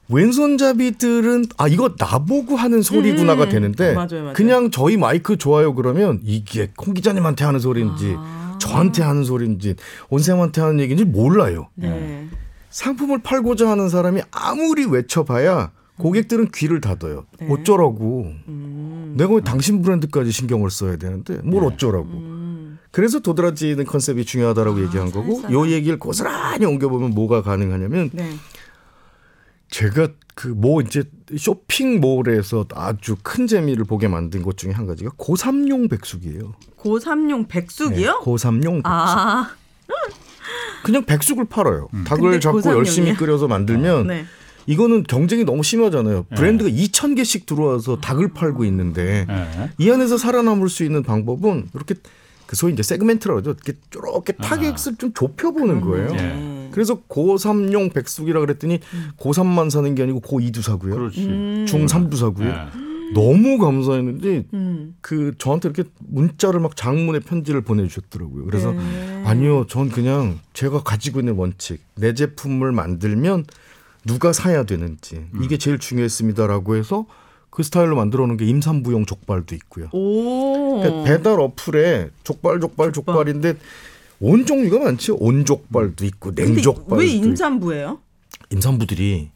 왼손잡이들은 0.09 1.47
아 1.59 1.69
이거 1.69 1.95
나보고 1.99 2.57
하는 2.57 2.83
소리구나가 2.83 3.45
음, 3.45 3.49
되는데 3.51 3.93
맞아요, 3.95 4.09
맞아요. 4.23 4.33
그냥 4.33 4.71
저희 4.71 4.97
마이크 4.97 5.37
좋아요 5.37 5.75
그러면 5.75 6.21
이게 6.25 6.71
홍 6.85 6.95
기자님한테 6.95 7.45
하는 7.45 7.61
소리인지 7.61 8.15
아. 8.17 8.57
저한테 8.59 9.03
하는 9.03 9.25
소리인지 9.25 9.77
온쌤한테 10.09 10.61
하는 10.61 10.81
얘기인지 10.81 11.05
몰라요. 11.05 11.69
네. 11.75 12.27
상품을 12.71 13.23
팔고자 13.23 13.69
하는 13.69 13.89
사람이 13.89 14.23
아무리 14.31 14.85
외쳐봐야 14.87 15.71
고객들은 15.99 16.51
귀를 16.55 16.81
닫아요. 16.81 17.27
네. 17.41 17.49
어쩌라고. 17.51 18.33
음. 18.49 19.15
내가 19.17 19.35
왜 19.35 19.41
당신 19.43 19.83
브랜드까지 19.83 20.31
신경을 20.31 20.71
써야 20.71 20.97
되는데 20.97 21.35
뭘 21.45 21.63
네. 21.63 21.75
어쩌라고. 21.75 22.07
음. 22.09 22.79
그래서 22.91 23.19
도드라지는 23.21 23.85
컨셉이 23.85 24.25
중요하다라고 24.25 24.79
아, 24.79 24.83
얘기한 24.83 25.11
거고 25.11 25.35
살살. 25.43 25.53
요 25.53 25.67
얘기를 25.69 25.99
고스란히 25.99 26.65
옮겨보면 26.67 27.11
뭐가 27.11 27.43
가능하냐면 27.43 28.11
네. 28.13 28.31
제가 29.71 30.09
그 30.35 30.49
뭐 30.49 30.81
이제 30.81 31.03
쇼핑몰에서 31.37 32.65
아주 32.75 33.17
큰 33.25 33.49
재미를 33.49 33.85
보게 33.85 34.07
만든 34.07 34.43
것 34.43 34.57
중에 34.57 34.71
한 34.71 34.87
가지가 34.87 35.11
고삼용 35.17 35.89
백숙이에요. 35.89 36.55
고3용 36.77 37.49
백숙이요? 37.49 38.13
네, 38.13 38.19
고삼용 38.23 38.75
백숙. 38.77 38.87
아. 38.87 39.51
그냥 40.85 41.05
백숙을 41.05 41.47
팔아요. 41.47 41.89
음. 41.93 42.05
닭을 42.05 42.41
잡고 42.41 42.59
고삼용이야? 42.59 42.79
열심히 42.79 43.15
끓여서 43.15 43.49
만들면 43.49 44.07
네. 44.07 44.25
이거는 44.69 45.05
경쟁이 45.05 45.45
너무 45.45 45.63
심하잖아요. 45.63 46.27
네. 46.29 46.37
브랜드가 46.37 46.69
2천 46.69 47.17
개씩 47.17 47.47
들어와서 47.47 47.97
닭을 48.01 48.35
팔고 48.35 48.67
있는데 48.67 49.27
예. 49.27 49.71
이 49.79 49.91
안에서 49.91 50.19
살아남을 50.19 50.69
수 50.69 50.85
있는 50.85 51.03
방법은 51.03 51.71
이렇게 51.75 51.95
그 52.47 52.55
소위 52.55 52.75
이제 52.75 52.83
segment라고 52.83 53.38
하죠. 53.39 53.51
이렇게 53.53 53.73
이렇게 53.95 54.35
아. 54.39 54.43
타겟을 54.43 54.97
좀 54.99 55.15
좁혀보는 55.15 55.81
거예요. 55.81 56.13
네. 56.13 56.69
그래서 56.71 57.01
고3용 57.09 57.95
백숙이라 57.95 58.41
그랬더니 58.41 58.81
고3만 59.17 59.71
사는 59.71 59.95
게 59.95 60.03
아니고 60.03 60.21
고2도 60.21 60.61
사고요. 60.61 60.95
그렇지. 60.95 61.25
음. 61.25 61.65
중3도 61.67 62.17
사고요. 62.17 62.49
예. 62.49 62.89
너무 63.15 63.57
감사했는데 63.57 64.45
음. 64.53 64.95
그 65.01 65.33
저한테 65.39 65.71
이렇게 65.71 65.89
문자를 65.99 66.61
막 66.61 66.77
장문의 66.77 67.23
편지를 67.23 67.63
보내주셨더라고요. 67.63 68.45
그래서 68.45 68.73
네. 68.73 69.23
아니요, 69.25 69.65
전 69.67 69.89
그냥 69.89 70.39
제가 70.53 70.83
가지고 70.83 71.21
있는 71.21 71.37
원칙 71.37 71.81
내 71.95 72.13
제품을 72.13 72.73
만들면 72.73 73.45
누가 74.05 74.33
사야 74.33 74.65
되는지 74.65 75.27
이게 75.43 75.59
제일 75.59 75.79
중요했습니다라고 75.79 76.77
해서 76.77 77.07
그 77.51 77.63
스타일로 77.63 77.97
만들어 77.97 78.27
놓은 78.27 78.37
게 78.37 78.45
임산부용 78.47 79.07
족발도 79.07 79.55
있고요. 79.57 79.89
오. 79.93 80.81
그러니까 80.81 81.05
배달 81.05 81.41
어플에 81.41 82.11
족발 82.25 82.61
족발 82.61 82.93
족발인데 82.93 83.55
온 84.21 84.47
종류가 84.47 84.85
많죠. 84.85 85.17
온 85.17 85.45
족발도 85.45 86.05
있고 86.05 86.31
근데 86.35 86.45
냉족발도 86.45 86.97
왜 86.97 87.07
있고. 87.07 87.27
임산부예요? 87.27 87.99
임산부들이 88.51 89.31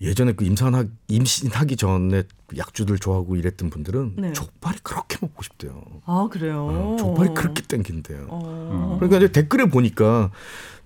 예전에 0.00 0.32
그 0.32 0.44
임산하 0.44 0.84
임신하기 1.08 1.76
전에 1.76 2.22
그 2.46 2.56
약주들 2.56 2.98
좋아하고 2.98 3.34
이랬던 3.36 3.68
분들은 3.70 4.14
네. 4.16 4.32
족발이 4.32 4.78
그렇게 4.82 5.18
먹고 5.20 5.42
싶대요. 5.42 5.82
아 6.06 6.28
그래요. 6.30 6.66
어, 6.66 6.96
족발이 6.98 7.34
그렇게 7.34 7.62
땡긴대요. 7.62 8.26
어. 8.28 8.96
그러니까 9.00 9.18
이제 9.18 9.32
댓글에 9.32 9.64
보니까 9.66 10.30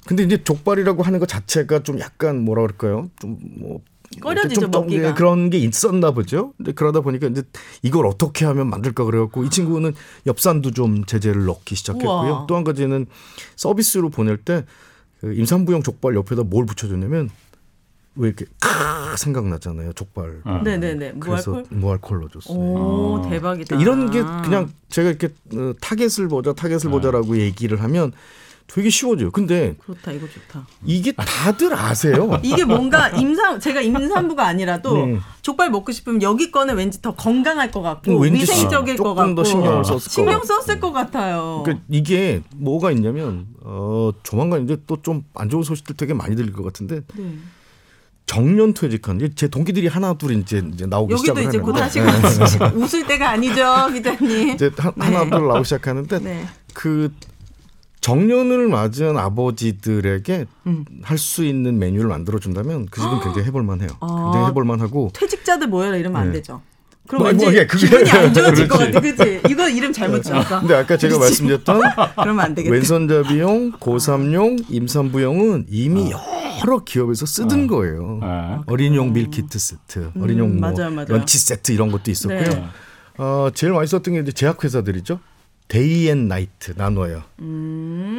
근데 0.07 0.23
이제 0.25 0.43
족발이라고 0.43 1.03
하는 1.03 1.19
것 1.21 1.29
자체가 1.29 1.83
좀 1.83 1.99
약간 2.01 2.41
뭐라 2.45 2.62
그럴까요? 2.62 3.11
좀뭐 3.21 3.81
꺼려지죠, 4.21 4.69
먹기가. 4.69 5.15
그런 5.15 5.49
게 5.49 5.59
있었나 5.59 6.11
보죠. 6.11 6.53
근데 6.59 6.73
그러다 6.73 7.01
보니까 7.01 7.29
이제 7.29 7.43
이걸 7.83 8.07
어떻게 8.07 8.45
하면 8.45 8.69
만들까 8.69 9.05
그래갖고 9.05 9.45
이 9.45 9.51
친구는 9.51 9.95
엽산도 10.27 10.73
좀 10.73 11.05
제재를 11.07 11.45
넣기 11.47 11.75
시작했고요. 11.77 12.45
또 12.49 12.57
한 12.57 12.65
가지는 12.65 13.07
서비스로 13.57 14.11
보낼 14.11 14.37
때 14.37 14.65
그 15.23 15.33
임산부용 15.35 15.83
족발 15.85 16.17
옆에다 16.17 16.43
뭘 16.43 16.67
붙여줬냐면 16.67 17.31
왜 18.17 18.29
이렇게 18.29 18.45
카 18.61 19.17
생각나잖아요. 19.17 19.93
족발. 19.93 20.41
어. 20.45 20.61
네네네. 20.65 21.15
그래서 21.21 21.53
무알콜. 21.53 21.79
무알콜 21.79 22.21
넣어줬어요. 22.23 22.59
오 22.59 23.19
아. 23.25 23.31
대박이다. 23.31 23.77
그러니까 23.77 23.81
이런 23.81 24.11
게 24.11 24.21
그냥 24.45 24.71
제가 24.91 25.09
이렇게 25.11 25.29
어, 25.55 25.73
타겟을 25.81 26.27
보자 26.29 26.53
타겟을 26.53 26.81
네. 26.81 26.88
보자라고 26.91 27.38
얘기를 27.38 27.81
하면 27.83 28.12
되게 28.66 28.88
쉬워져요. 28.90 29.31
근데 29.31 29.75
그렇다 29.85 30.12
이거 30.12 30.27
좋다. 30.29 30.66
이게 30.85 31.12
다들 31.12 31.75
아세요. 31.75 32.40
이게 32.44 32.64
뭔가 32.64 33.09
임산 33.11 33.61
제가 33.61 33.81
임산부가 33.83 34.46
아니라도 34.46 35.07
네. 35.07 35.18
족발 35.42 35.70
먹고 35.70 35.92
싶으면 35.92 36.22
여기 36.22 36.51
거는 36.51 36.77
왠지 36.77 37.03
더 37.03 37.14
건강할 37.14 37.70
것 37.70 37.83
같고 37.83 38.18
왠지 38.18 38.42
위생적일 38.42 38.96
것 38.96 39.05
조금 39.05 39.35
더 39.35 39.42
같고 39.42 39.44
신경을 39.44 39.85
썼을 39.85 40.01
신경 40.01 40.40
것 40.40 40.46
썼을 40.46 40.81
것 40.81 40.92
같아요. 40.92 41.62
그러니까 41.64 41.85
이게 41.90 42.42
뭐가 42.57 42.90
있냐면 42.92 43.46
어 43.61 44.11
조만간 44.22 44.64
이제 44.64 44.79
또 44.87 44.96
좀 45.03 45.25
안 45.35 45.48
좋은 45.51 45.62
소식들 45.62 45.96
되게 45.96 46.14
많이 46.14 46.35
들릴 46.37 46.53
것 46.53 46.62
같은데 46.62 47.03
네. 47.16 47.35
정년 48.25 48.72
퇴직한 48.72 49.18
제 49.35 49.48
동기들이 49.48 49.88
하나 49.88 50.14
둘 50.14 50.33
이제 50.33 50.62
이제 50.72 50.87
나오기 50.87 51.12
여기도 51.12 51.35
시작을 51.35 51.44
이제 51.48 51.59
곧 51.59 51.77
하시고 51.77 52.64
웃을 52.81 53.07
때가 53.07 53.31
아니죠, 53.31 53.88
기자님. 53.92 54.51
이제 54.51 54.70
하- 54.79 54.92
하나 54.96 55.25
둘 55.29 55.48
나오기 55.48 55.64
시작하는데 55.64 56.18
네. 56.20 56.46
그 56.72 57.12
정년을 58.03 58.69
맞은 58.69 59.17
아버지들에게 59.17 60.47
음. 60.67 60.85
할수 61.03 61.45
있는 61.45 61.79
메뉴를 61.79 62.09
만들어 62.09 62.38
준다면 62.38 62.87
그 62.91 63.01
집은 63.01 63.21
굉장히 63.21 63.47
해볼 63.47 63.62
만해요. 63.62 63.88
아. 64.01 64.07
굉장히 64.33 64.47
해볼 64.49 64.65
만하고 64.65 65.11
퇴직자들 65.15 65.69
모여라 65.69 65.97
이러면 65.97 66.21
안 66.21 66.27
네. 66.29 66.35
되죠. 66.35 66.61
그럼 67.07 67.23
뭐, 67.23 67.31
왠지 67.31 67.45
뭐, 67.47 67.55
예, 67.55 67.67
그게- 67.67 67.87
기분이 67.88 68.11
안 68.11 68.35
좋아질 68.35 68.69
것 68.69 68.79
그렇지. 68.79 68.93
같아, 68.93 69.25
그지? 69.25 69.41
이거 69.51 69.69
이름 69.69 69.93
잘못 69.93 70.23
지었어. 70.23 70.61
근데 70.61 70.75
아까 70.75 70.97
제가 70.97 71.19
말씀드렸던 71.19 71.81
그러면 72.21 72.41
안 72.45 72.55
되겠다. 72.55 72.73
왼손잡이용, 72.75 73.73
고3용, 73.73 74.65
임산부용은 74.69 75.67
이미 75.69 76.12
여러 76.62 76.79
기업에서 76.85 77.25
쓰던 77.27 77.67
거예요. 77.69 78.19
네. 78.21 78.59
어린이용 78.67 79.12
밀키트 79.12 79.59
세트, 79.59 80.11
어린이용 80.21 80.59
뭐 80.61 80.71
맞아요, 80.71 80.91
맞아요. 80.91 81.07
런치 81.09 81.38
세트 81.38 81.73
이런 81.73 81.91
것도 81.93 82.11
있었고요. 82.11 82.41
네. 82.41 82.65
어, 83.19 83.49
제일 83.55 83.73
많이 83.73 83.87
썼던 83.87 84.15
게 84.15 84.21
이제 84.21 84.33
제약회사들이죠. 84.33 85.19
day 85.73 86.11
and 86.11 86.29
night 86.29 86.75
나눠요. 86.77 87.23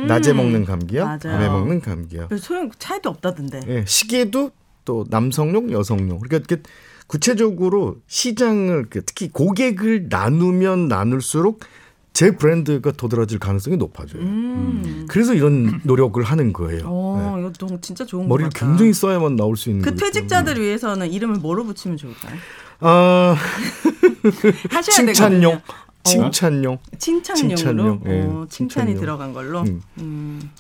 낮에 0.08 0.34
먹는 0.34 0.66
감기약, 0.66 1.04
음. 1.06 1.08
맞아요. 1.08 1.38
밤에 1.38 1.50
먹는 1.50 1.82
감기약. 1.82 2.30
별 2.30 2.40
소용 2.40 2.72
차이도 2.80 3.12
없다던데. 3.12 3.60
예, 3.68 3.86
시계도 3.86 4.50
또 4.86 5.06
남성용, 5.08 5.72
여성용. 5.72 6.18
그러니까 6.20 6.38
이렇게 6.38 6.64
구체적으로 7.06 7.98
시장을 8.08 8.88
특히 9.06 9.30
고객을 9.30 10.08
나누면 10.10 10.88
나눌수록 10.88 11.60
제 12.12 12.32
브랜드가 12.36 12.92
도드라질 12.92 13.38
가능성이 13.38 13.78
높아져요. 13.78 14.24
음. 14.24 15.06
그래서 15.08 15.36
이런 15.36 15.80
노력을 15.86 16.22
하는 16.24 16.54
거예요. 16.54 16.82
어, 16.86 17.38
이거 17.40 17.52
너무 17.54 17.80
진짜 17.82 18.04
좋은 18.04 18.24
거 18.24 18.30
머리를 18.30 18.50
같다. 18.50 18.66
굉장히 18.66 18.94
써야만 18.94 19.36
나올 19.36 19.58
수 19.58 19.70
있는 19.70 19.84
그. 19.84 19.96
퇴직자들 19.96 20.60
위해서는 20.60 21.12
이름을 21.12 21.36
뭐로 21.36 21.66
붙이면 21.66 21.98
좋을까요? 21.98 22.36
아, 22.80 23.36
칭찬용. 24.82 25.62
칭찬용. 26.04 26.78
칭찬용으로 27.00 27.56
칭찬용, 27.56 28.02
예, 28.08 28.22
어, 28.22 28.46
칭찬이 28.50 28.50
칭찬용. 28.50 29.00
들어간 29.00 29.34
걸로. 29.34 29.62
음. 29.62 29.82
음. 30.00 30.52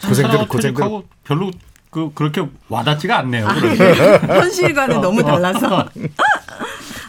고생들 0.00 0.14
사람하고 0.32 0.48
고생들. 0.48 0.84
별로 1.24 1.50
그 1.90 2.10
그렇게 2.14 2.46
와닿지가 2.68 3.18
않네요. 3.20 3.46
아, 3.46 3.52
현실과는 3.52 5.00
너무 5.00 5.22
달라서. 5.22 5.88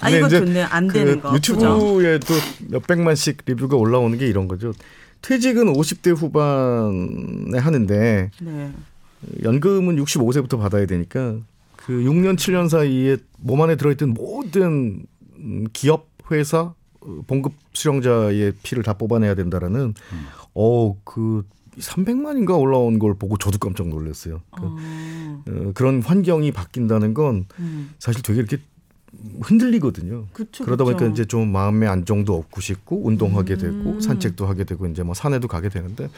아 0.02 0.10
근데 0.10 0.18
이거 0.18 0.28
좋네요. 0.30 0.68
안 0.70 0.88
그 0.88 0.94
되는 0.96 1.22
거. 1.22 1.34
유튜브에도 1.36 2.34
몇 2.70 2.86
백만씩 2.88 3.38
리뷰가 3.46 3.78
올라오는 3.78 4.18
게 4.18 4.28
이런 4.28 4.48
거죠. 4.48 4.74
퇴직은 5.22 5.72
50대 5.74 6.16
후반에 6.18 7.60
하는데 7.60 8.32
네. 8.42 8.72
연금은 9.44 9.98
65세부터 10.04 10.58
받아야 10.60 10.88
되니까 10.88 11.36
그 11.78 11.94
6년 11.94 12.36
7년 12.36 12.68
사이에 12.70 13.18
몸 13.38 13.62
안에 13.62 13.76
들어있던 13.76 14.16
모든 14.16 15.04
음, 15.38 15.66
기업 15.74 16.11
회사 16.32 16.74
어, 17.02 17.22
봉급 17.28 17.54
수령자의 17.74 18.54
피를 18.63 18.84
다 18.84 18.94
뽑아내야 18.94 19.36
된다라는 19.36 19.94
어그 20.54 21.44
300만인가 21.78 22.60
올라온 22.60 23.00
걸 23.00 23.15
보고 23.15 23.38
저도 23.38 23.58
깜짝 23.58 23.88
놀랐어요. 23.88 24.41
그, 24.52 24.62
어, 24.63 24.78
어, 25.48 25.72
그런 25.74 26.02
환경이 26.02 26.52
바뀐다는 26.52 27.13
건 27.13 27.46
음. 27.60 27.91
사실 27.98 28.22
되게 28.22 28.39
이렇게 28.39 28.58
흔들리거든요. 29.41 30.25
그쵸, 30.34 30.65
그러다 30.65 30.84
보니까 30.84 31.01
그쵸. 31.01 31.12
이제 31.12 31.25
좀 31.25 31.51
마음의 31.51 31.88
안정도 31.89 32.38
얻고 32.38 32.62
싶고 32.62 33.05
운동하게 33.05 33.57
되고 33.57 33.73
음. 33.91 34.01
산책도 34.01 34.45
하게 34.45 34.63
되고 34.63 34.86
이제 34.88 35.03
뭐 35.03 35.13
산에도 35.13 35.47
가게 35.47 35.69
되는데 35.69 36.10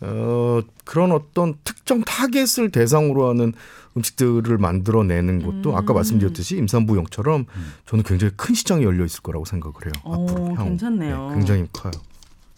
어 0.00 0.60
그런 0.84 1.12
어떤 1.12 1.54
특정 1.64 2.02
타겟을 2.02 2.70
대상으로 2.72 3.28
하는 3.28 3.52
음식들을 3.96 4.58
만들어내는 4.58 5.42
것도 5.42 5.70
음. 5.70 5.76
아까 5.76 5.92
말씀드렸듯이 5.92 6.56
임산부용처럼 6.56 7.46
저는 7.86 8.04
굉장히 8.04 8.32
큰 8.36 8.54
시장이 8.54 8.84
열려 8.84 9.04
있을 9.04 9.22
거라고 9.22 9.44
생각을 9.44 9.74
해요. 9.84 9.92
오, 10.04 10.14
앞으로 10.14 10.46
향후. 10.54 10.64
괜찮네요. 10.64 11.28
네, 11.30 11.34
굉장히 11.36 11.66
커요. 11.72 11.92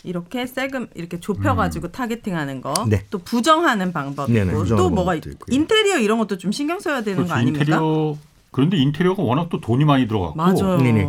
이렇게 0.04 0.46
세금 0.46 0.87
이렇게 0.94 1.18
좁혀가지고 1.18 1.90
타겟팅하는 1.90 2.61
거, 2.61 2.72
음. 2.85 2.90
네. 2.90 3.04
또 3.11 3.18
부정하는 3.18 3.92
방법 3.92 4.30
네네, 4.30 4.50
있고, 4.52 4.59
부정하는 4.61 4.76
또 4.88 4.94
뭐가 4.94 5.12
방법도 5.12 5.30
있- 5.30 5.33
있고요. 5.35 5.54
인테리어 5.57 5.98
이런 5.98 6.18
것도 6.18 6.37
좀 6.38 6.52
신경 6.52 6.78
써야 6.78 7.02
되는 7.02 7.22
거 7.22 7.24
그렇지, 7.24 7.33
아닙니까? 7.33 7.62
인테리어 7.64 8.16
그런데 8.55 8.77
인테리어가 8.77 9.21
워낙 9.21 9.49
또 9.49 9.61
돈이 9.61 9.85
많이 9.85 10.07
들어갔고 10.07 10.37
맞아요. 10.37 10.79
네네. 10.79 11.09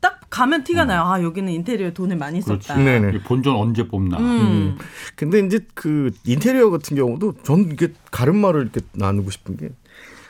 딱 0.00 0.20
가면 0.30 0.62
티가 0.62 0.84
나요. 0.84 1.02
아 1.02 1.20
여기는 1.20 1.52
인테리어 1.52 1.92
돈을 1.92 2.16
많이 2.16 2.40
그렇지. 2.40 2.68
썼다. 2.68 2.80
네네. 2.80 3.16
이 3.16 3.18
본전 3.18 3.56
언제 3.56 3.88
뽑나. 3.88 4.18
음. 4.20 4.78
근데 5.16 5.40
이제 5.40 5.58
그 5.74 6.12
인테리어 6.24 6.70
같은 6.70 6.96
경우도 6.96 7.34
전 7.42 7.68
이게 7.72 7.92
가름말을 8.12 8.62
이렇게 8.62 8.80
나누고 8.92 9.32
싶은 9.32 9.56
게 9.56 9.70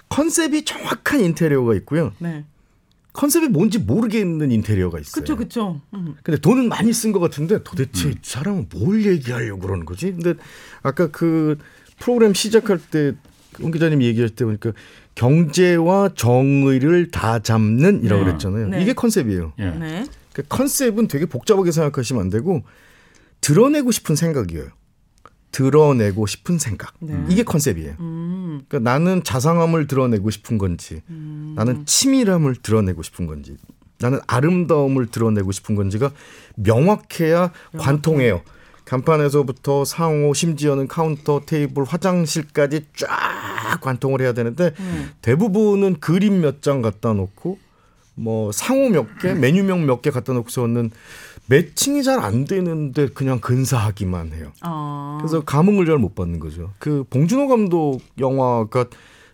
컨셉이 0.08 0.64
정확한 0.64 1.20
인테리어가 1.20 1.74
있고요. 1.74 2.14
네. 2.18 2.46
컨셉이 3.12 3.48
뭔지 3.48 3.78
모르겠는 3.78 4.50
인테리어가 4.52 5.00
있어요. 5.00 5.20
그쵸 5.20 5.36
그쵸. 5.36 5.82
음. 5.92 6.14
근데 6.22 6.40
돈은 6.40 6.70
많이 6.70 6.94
쓴 6.94 7.12
것 7.12 7.20
같은데 7.20 7.62
도대체 7.62 8.08
이 8.08 8.14
사람은 8.22 8.68
뭘 8.74 9.04
얘기하려고 9.04 9.60
그러는 9.60 9.84
거지? 9.84 10.12
근데 10.12 10.32
아까 10.82 11.08
그 11.10 11.58
프로그램 11.98 12.32
시작할 12.32 12.78
때 12.78 13.12
홍 13.60 13.70
기자님이 13.70 14.06
얘기할 14.06 14.30
때 14.30 14.44
보니까 14.44 14.72
경제와 15.14 16.10
정의를 16.14 17.10
다 17.10 17.38
잡는 17.38 18.02
이라고 18.04 18.22
네. 18.22 18.28
그랬잖아요. 18.28 18.68
네. 18.68 18.82
이게 18.82 18.92
컨셉이에요. 18.92 19.52
예. 19.58 19.70
네. 19.70 20.06
그 20.32 20.42
컨셉은 20.48 21.08
되게 21.08 21.26
복잡하게 21.26 21.72
생각하시면 21.72 22.22
안 22.22 22.30
되고 22.30 22.62
드러내고 23.40 23.90
싶은 23.90 24.16
생각이에요. 24.16 24.68
드러내고 25.50 26.26
싶은 26.26 26.58
생각. 26.58 26.94
네. 27.00 27.14
이게 27.28 27.42
컨셉이에요. 27.42 27.96
음. 28.00 28.62
그러니까 28.66 28.90
나는 28.90 29.22
자상함을 29.22 29.86
드러내고 29.86 30.30
싶은 30.30 30.56
건지, 30.56 31.02
나는 31.54 31.84
치밀함을 31.84 32.56
드러내고 32.56 33.02
싶은 33.02 33.26
건지, 33.26 33.56
나는 33.98 34.18
아름다움을 34.26 35.06
드러내고 35.06 35.52
싶은 35.52 35.74
건지가 35.74 36.10
명확해야 36.56 37.52
관통해요. 37.76 38.42
간판에서부터 38.84 39.84
상호, 39.84 40.34
심지어는 40.34 40.88
카운터, 40.88 41.40
테이블, 41.44 41.84
화장실까지 41.84 42.86
쫙 42.96 43.80
관통을 43.80 44.20
해야 44.20 44.32
되는데 44.32 44.72
음. 44.80 45.10
대부분은 45.22 46.00
그림 46.00 46.40
몇 46.40 46.60
장 46.60 46.82
갖다 46.82 47.12
놓고 47.12 47.58
뭐 48.14 48.52
상호 48.52 48.88
몇 48.90 49.18
개, 49.18 49.32
메뉴명 49.32 49.86
몇 49.86 50.02
개 50.02 50.10
갖다 50.10 50.32
놓고 50.32 50.50
서는 50.50 50.90
매칭이 51.46 52.02
잘 52.04 52.20
안 52.20 52.44
되는데 52.44 53.08
그냥 53.08 53.40
근사하기만 53.40 54.32
해요. 54.32 54.52
어. 54.64 55.18
그래서 55.20 55.40
감흥을 55.42 55.86
잘 55.86 55.98
못 55.98 56.14
받는 56.14 56.38
거죠. 56.38 56.72
그 56.78 57.04
봉준호 57.10 57.48
감독 57.48 58.00
영화가 58.18 58.86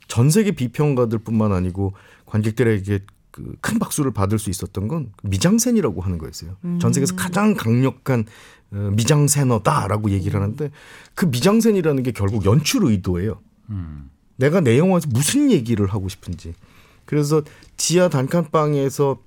전 0.07 0.31
세계 0.31 0.53
비평가들뿐만 0.53 1.53
아니고 1.53 1.93
관객들에게 2.27 3.01
그 3.31 3.55
큰 3.61 3.79
박수를 3.79 4.11
받을 4.13 4.37
수 4.39 4.51
있었던 4.51 4.89
건 4.89 5.13
미장센이라고 5.23 6.01
하는 6.01 6.19
거였어요. 6.19 6.57
전 6.81 6.93
세계에서 6.93 7.15
가장 7.15 7.55
강력한 7.55 8.21
어, 8.21 8.25
미장센어다라고 8.71 10.11
얘기를 10.11 10.41
하는데 10.41 10.71
그 11.15 11.27
미장센이라는 11.27 12.03
게 12.03 12.13
결국 12.13 12.45
연출 12.45 12.85
의도예요. 12.85 13.41
음. 13.71 14.11
내가 14.37 14.61
내 14.61 14.79
영화에서 14.79 15.09
무슨 15.11 15.51
얘기를 15.51 15.87
하고 15.87 16.09
싶은지. 16.09 16.55
그래서 17.05 17.43
지하 17.77 18.09
단칸방에서 18.09 19.19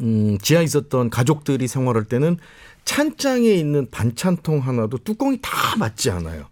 음, 0.00 0.38
지하에 0.40 0.64
있었던 0.64 1.10
가족들이 1.10 1.66
생활할 1.66 2.04
때는 2.04 2.36
찬장에 2.84 3.48
있는 3.50 3.88
반찬통 3.90 4.60
하나도 4.60 4.98
뚜껑이 4.98 5.38
다 5.42 5.76
맞지 5.76 6.10
않아요. 6.10 6.46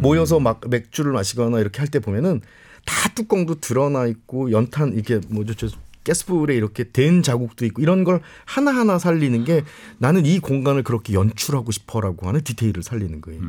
모여서 0.00 0.40
막 0.40 0.60
맥주를 0.68 1.12
마시거나 1.12 1.60
이렇게 1.60 1.78
할 1.78 1.88
때 1.88 2.00
보면은 2.00 2.40
다 2.84 3.08
뚜껑도 3.14 3.60
드러나 3.60 4.06
있고 4.06 4.50
연탄 4.50 4.92
이게 4.98 5.20
뭐죠 5.28 5.54
저 5.54 5.68
가스불에 6.06 6.54
이렇게 6.54 6.84
된 6.92 7.22
자국도 7.22 7.64
있고 7.66 7.82
이런 7.82 8.04
걸 8.04 8.20
하나하나 8.44 8.98
살리는 8.98 9.44
게 9.44 9.64
나는 9.98 10.24
이 10.24 10.38
공간을 10.38 10.82
그렇게 10.84 11.12
연출하고 11.14 11.72
싶어라고 11.72 12.28
하는 12.28 12.42
디테일을 12.42 12.82
살리는 12.82 13.20
거예요. 13.20 13.40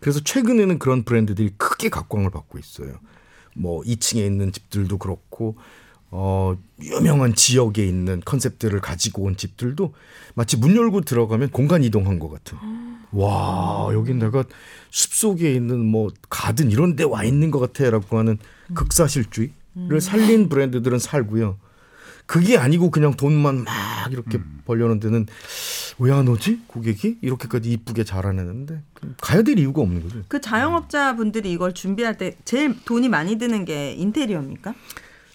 그래서 0.00 0.20
최근에는 0.20 0.78
그런 0.78 1.04
브랜드들이 1.04 1.52
크게 1.56 1.88
각광을 1.88 2.30
받고 2.30 2.58
있어요. 2.58 2.94
뭐 3.54 3.82
2층에 3.82 4.24
있는 4.26 4.52
집들도 4.52 4.98
그렇고 4.98 5.56
어 6.10 6.56
유명한 6.80 7.34
지역에 7.34 7.86
있는 7.86 8.22
컨셉들을 8.24 8.80
가지고 8.80 9.24
온 9.24 9.36
집들도 9.36 9.92
마치 10.34 10.56
문 10.56 10.74
열고 10.74 11.02
들어가면 11.02 11.50
공간 11.50 11.84
이동한 11.84 12.18
것 12.18 12.28
같은. 12.30 12.56
와 13.10 13.88
여긴 13.92 14.18
내가 14.18 14.44
숲속에 14.90 15.52
있는 15.54 15.84
뭐 15.84 16.10
가든 16.28 16.70
이런 16.70 16.94
데 16.96 17.04
와 17.04 17.24
있는 17.24 17.50
것 17.50 17.58
같아 17.58 17.88
라고 17.90 18.18
하는 18.18 18.38
극사실주의를 18.74 20.00
살린 20.00 20.48
브랜드들은 20.48 20.98
살고요. 20.98 21.58
그게 22.28 22.58
아니고 22.58 22.90
그냥 22.90 23.14
돈만 23.14 23.64
막 23.64 24.12
이렇게 24.12 24.38
벌려는 24.66 25.00
데는 25.00 25.26
왜 25.98 26.12
안 26.12 26.28
오지 26.28 26.60
고객이 26.66 27.18
이렇게까지 27.22 27.72
이쁘게 27.72 28.04
잘하는데 28.04 28.82
가야 29.20 29.42
될 29.42 29.58
이유가 29.58 29.80
없는 29.82 30.02
거죠. 30.02 30.22
그 30.28 30.40
자영업자 30.40 31.16
분들이 31.16 31.50
이걸 31.50 31.72
준비할 31.72 32.18
때 32.18 32.36
제일 32.44 32.76
돈이 32.84 33.08
많이 33.08 33.36
드는 33.36 33.64
게 33.64 33.92
인테리어입니까? 33.94 34.74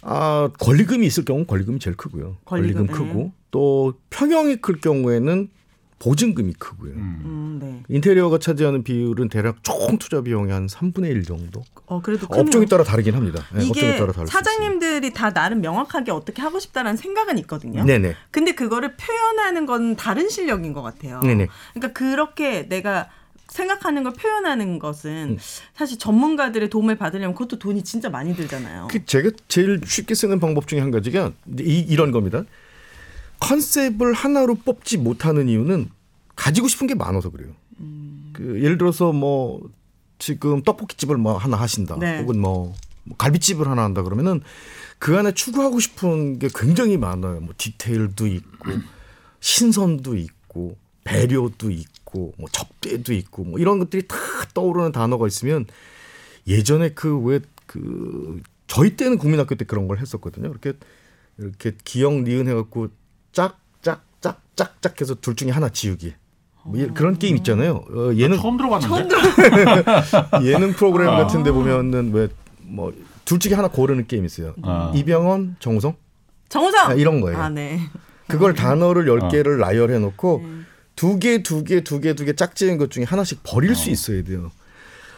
아 0.04 0.50
권리금이 0.60 1.06
있을 1.08 1.26
경우 1.26 1.39
는 1.39 1.48
권리금이 1.48 1.80
제일 1.80 1.98
크고요. 1.98 2.38
권리금, 2.46 2.86
권리금, 2.88 3.06
네. 3.08 3.12
크고 3.12 3.32
또 3.50 3.96
평형이 4.12 4.58
클 4.58 4.80
경우에는 4.80 5.50
보증금이 6.04 6.54
크고요. 6.54 6.91
음, 6.91 7.60
네. 7.62 7.82
인테리어가 7.88 8.38
차지하는 8.38 8.84
비율은 8.84 9.30
대략 9.30 9.64
총 9.64 9.97
투자 9.97 10.22
비용의 10.22 10.51
한 10.51 10.68
3분의 10.68 11.12
1 11.12 11.24
정도. 11.24 11.64
어 11.86 12.01
그래도. 12.01 12.28
업종에 12.30 12.66
따라 12.66 12.84
다르긴 12.84 13.16
합니다. 13.16 13.41
네, 13.54 13.66
업종에 13.66 13.95
이게 13.95 14.26
사장님들이 14.28 15.14
다 15.14 15.32
나름 15.32 15.62
명확하게 15.62 16.12
어떻게 16.12 16.41
하고 16.41 16.60
싶다라는 16.60 16.97
생각은 16.97 17.38
있거든요. 17.39 17.86
네네. 17.86 18.16
근데 18.32 18.51
그거를 18.54 18.97
표현하는 18.97 19.66
건 19.66 19.95
다른 19.95 20.28
실력인 20.28 20.74
것 20.74 20.82
같아요. 20.82 21.22
네네. 21.22 21.47
그러니까 21.74 21.97
그렇게 21.97 22.68
내가 22.68 23.08
생각하는 23.47 24.04
걸 24.04 24.14
표현하는 24.14 24.68
음. 24.74 24.80
것은 24.80 25.38
사실 25.74 25.97
전문가들의 25.99 26.70
도움을 26.70 26.97
받으려면 26.97 27.34
그것도 27.34 27.60
돈이 27.60 27.84
진짜 27.84 28.10
많이 28.10 28.36
들잖아요. 28.36 28.89
그 28.91 29.06
제가 29.06 29.30
제일 29.47 29.80
쉽게 29.86 30.16
쓰는 30.16 30.41
방법 30.41 30.68
중에 30.68 30.82
한 30.82 30.91
가지가 30.91 31.32
이, 31.60 31.80
이런 31.88 32.12
겁니다. 32.12 32.43
컨셉을 33.44 34.14
하나로 34.14 34.56
뽑지 34.56 34.98
못하는 34.98 35.50
이유는 35.50 35.89
가지고 36.36 36.70
싶은 36.70 36.88
게 36.88 36.96
많아서 36.96 37.30
그래요. 37.30 37.52
그 38.32 38.62
예를 38.64 38.78
들어서 38.78 39.12
뭐 39.12 39.70
지금 40.18 40.64
떡볶이집을 40.64 41.18
뭐 41.18 41.38
하나 41.38 41.58
하신다, 41.58 41.98
네. 42.00 42.22
혹은 42.22 42.39
뭐, 42.39 42.74
뭐 43.04 43.18
갈비집을 43.18 43.68
하나 43.68 43.84
한다 43.84 44.02
그러면은 44.02 44.41
그 44.98 45.18
안에 45.18 45.34
추구하고 45.34 45.82
싶은 45.82 46.39
게 46.39 46.48
굉장히 46.56 46.96
많아요. 46.98 47.41
뭐 47.41 47.54
디테일도 47.58 48.28
있고 48.28 48.72
신선도 49.41 50.16
있고 50.16 50.78
배려도 51.04 51.70
있고 51.70 52.34
뭐 52.38 52.48
접대도 52.50 53.12
있고 53.12 53.44
뭐 53.44 53.60
이런 53.60 53.80
것들이 53.80 54.08
다 54.08 54.16
떠오르는 54.54 54.94
단어가 54.94 55.28
있으면 55.28 55.66
예전에 56.48 56.94
그 56.94 57.20
왜그 57.20 58.41
저희 58.68 58.96
때는 58.96 59.18
국민학교 59.18 59.56
때 59.56 59.66
그런 59.66 59.89
걸 59.89 60.00
했었거든요. 60.00 60.50
이렇게 60.50 60.74
이렇게 61.38 61.74
기억 61.84 62.14
니은 62.24 62.48
해갖고 62.48 62.88
짝짝짝짝짝 63.34 65.02
해서 65.02 65.16
둘 65.16 65.36
중에 65.36 65.52
하나 65.52 65.70
지우기. 65.70 66.14
뭐 66.66 66.78
이- 66.78 66.88
그런 66.94 67.20
게임 67.20 67.36
있잖아요. 67.38 67.84
어, 67.94 68.14
예능 68.16 68.38
처음 68.38 68.56
들어봤는데. 68.58 69.16
예능 70.46 70.72
프로그램 70.74 71.08
같은데 71.08 71.52
보면은 71.52 72.12
왜 72.14 72.30
뭐 72.66 72.94
둘 73.26 73.40
중에 73.40 73.54
하나 73.54 73.68
고르는 73.70 74.08
게임 74.08 74.26
있어요. 74.26 74.54
아. 74.64 74.92
이병헌, 74.96 75.56
정우성 75.60 75.96
정우성 76.50 76.90
아, 76.90 76.94
이런 76.94 77.22
거예요. 77.22 77.38
아 77.38 77.48
네. 77.50 77.80
그걸 78.28 78.54
단어를 78.54 79.10
어. 79.10 79.14
열 79.22 79.30
개를 79.30 79.60
나열해 79.60 80.00
놓고 80.00 80.44
두 80.96 81.20
개, 81.20 81.42
두 81.44 81.64
개, 81.64 81.82
두 81.84 82.00
개, 82.02 82.14
두 82.16 82.26
개 82.26 82.34
짝지은 82.34 82.78
것 82.78 82.92
중에 82.92 83.04
하나씩 83.06 83.40
버릴 83.44 83.76
수 83.76 83.90
있어야 83.90 84.24
돼요. 84.24 84.52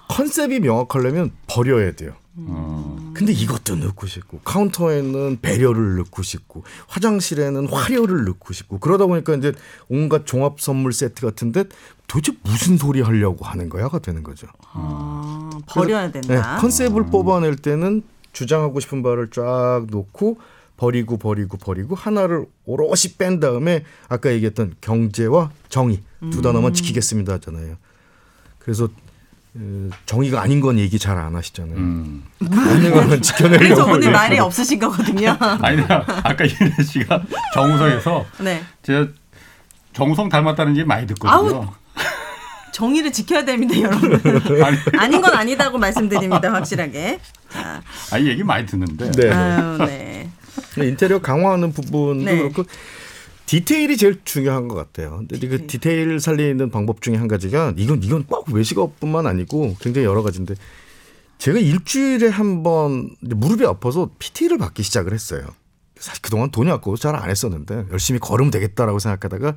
컨셉이 0.09 0.59
명확하려면 0.59 1.31
버려야 1.47 1.93
돼요. 1.93 2.13
어. 2.37 2.95
근데 3.15 3.31
이것도 3.31 3.77
넣고 3.77 4.07
싶고 4.07 4.39
카운터에는 4.43 5.39
배려를 5.41 5.95
넣고 5.97 6.21
싶고 6.21 6.63
화장실에는 6.87 7.67
화려를 7.67 8.25
넣고 8.25 8.53
싶고 8.53 8.79
그러다 8.79 9.05
보니까 9.05 9.35
이제 9.35 9.53
온갖 9.87 10.25
종합 10.25 10.59
선물 10.59 10.91
세트 10.91 11.25
같은데 11.25 11.63
도대체 12.07 12.37
무슨 12.43 12.77
소리 12.77 13.01
하려고 13.01 13.45
하는 13.45 13.69
거야가 13.69 13.99
되는 13.99 14.21
거죠. 14.21 14.47
아, 14.73 15.49
버려야 15.67 16.11
네, 16.11 16.21
된다. 16.21 16.57
컨셉을 16.59 17.05
뽑아낼 17.05 17.55
때는 17.55 18.03
주장하고 18.33 18.81
싶은 18.81 19.01
바를 19.01 19.29
쫙 19.31 19.85
놓고 19.89 20.37
버리고 20.77 21.17
버리고 21.17 21.57
버리고 21.57 21.95
하나를 21.95 22.45
오롯이 22.65 23.15
뺀 23.17 23.39
다음에 23.39 23.85
아까 24.09 24.31
얘기했던 24.33 24.75
경제와 24.81 25.51
정의 25.69 26.03
두 26.31 26.41
단어만 26.41 26.73
지키겠습니다 26.73 27.33
하잖아요. 27.35 27.77
그래서 28.59 28.85
어, 28.85 28.89
정의가 30.05 30.41
아닌 30.41 30.59
건 30.59 30.77
얘기 30.79 30.99
잘 30.99 31.17
안 31.17 31.35
하시잖아요. 31.35 31.77
음. 31.77 32.23
아닌 32.41 32.91
거는 32.91 33.07
그래서 33.07 33.21
지켜내려고. 33.21 33.91
오늘 33.93 34.07
예. 34.07 34.11
말이 34.11 34.39
없으신 34.39 34.79
거거든요. 34.79 35.37
아니 35.39 35.81
아까 35.83 36.43
이래 36.43 36.83
씨가 36.83 37.23
정우성에서 37.53 38.25
네. 38.39 38.63
제가 38.83 39.07
정우성 39.93 40.27
닮았다는 40.29 40.75
얘기 40.75 40.85
많이 40.85 41.07
듣거든요. 41.07 41.57
아우. 41.57 41.67
정의를 42.73 43.13
지켜야 43.13 43.45
됩니다, 43.45 43.79
여러분. 43.79 44.19
아니, 44.61 44.77
아닌 44.97 45.21
건 45.21 45.33
아니다고 45.33 45.77
말씀드립니다, 45.77 46.51
확실하게. 46.51 47.21
자, 47.47 47.81
아니 48.11 48.27
얘기 48.27 48.43
많이 48.43 48.65
듣는데. 48.65 49.11
네. 49.11 49.31
아유, 49.31 49.77
네. 49.85 50.29
인테리어 50.77 51.21
강화하는 51.21 51.71
부분도 51.71 52.25
네. 52.25 52.37
그렇고 52.37 52.65
디테일이 53.45 53.97
제일 53.97 54.19
중요한 54.25 54.67
것 54.67 54.75
같아요. 54.75 55.17
근데 55.27 55.47
그 55.47 55.67
디테일 55.67 56.19
살리는 56.19 56.69
방법 56.71 57.01
중에 57.01 57.15
한 57.15 57.27
가지가 57.27 57.73
이건 57.77 58.01
이건 58.03 58.25
꼭 58.25 58.49
외식업뿐만 58.49 59.27
아니고 59.27 59.75
굉장히 59.79 60.05
여러 60.07 60.23
가지인데 60.23 60.55
제가 61.37 61.59
일주일에 61.59 62.27
한 62.29 62.63
번 62.63 63.09
무릎이 63.21 63.65
아파서 63.65 64.09
PT를 64.19 64.57
받기 64.57 64.81
시작을 64.83 65.13
했어요. 65.13 65.45
사실 65.97 66.21
그동안 66.21 66.49
돈이 66.51 66.71
아까워서 66.71 67.01
잘 67.11 67.15
안 67.15 67.29
했었는데 67.29 67.85
열심히 67.91 68.19
걸으면 68.19 68.51
되겠다라고 68.51 68.99
생각하다가 68.99 69.55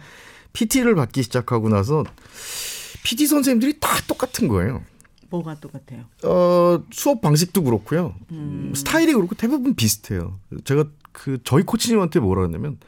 PT를 0.53 0.95
받기 0.95 1.23
시작하고 1.23 1.69
나서 1.69 2.05
PT 3.05 3.27
선생님들이 3.27 3.79
다 3.81 3.89
똑같은 4.07 4.49
거예요. 4.49 4.83
뭐가 5.31 5.57
똑같아요? 5.61 6.05
어, 6.25 6.83
수업 6.91 7.21
방식도 7.21 7.63
그렇고요. 7.63 8.15
음, 8.33 8.73
스타일이 8.75 9.13
그렇고 9.15 9.35
대부분 9.35 9.75
비슷해요. 9.75 10.39
제가 10.65 10.85
그 11.13 11.39
저희 11.45 11.63
코치님한테 11.65 12.21
뭐라 12.21 12.43
했냐면 12.43 12.79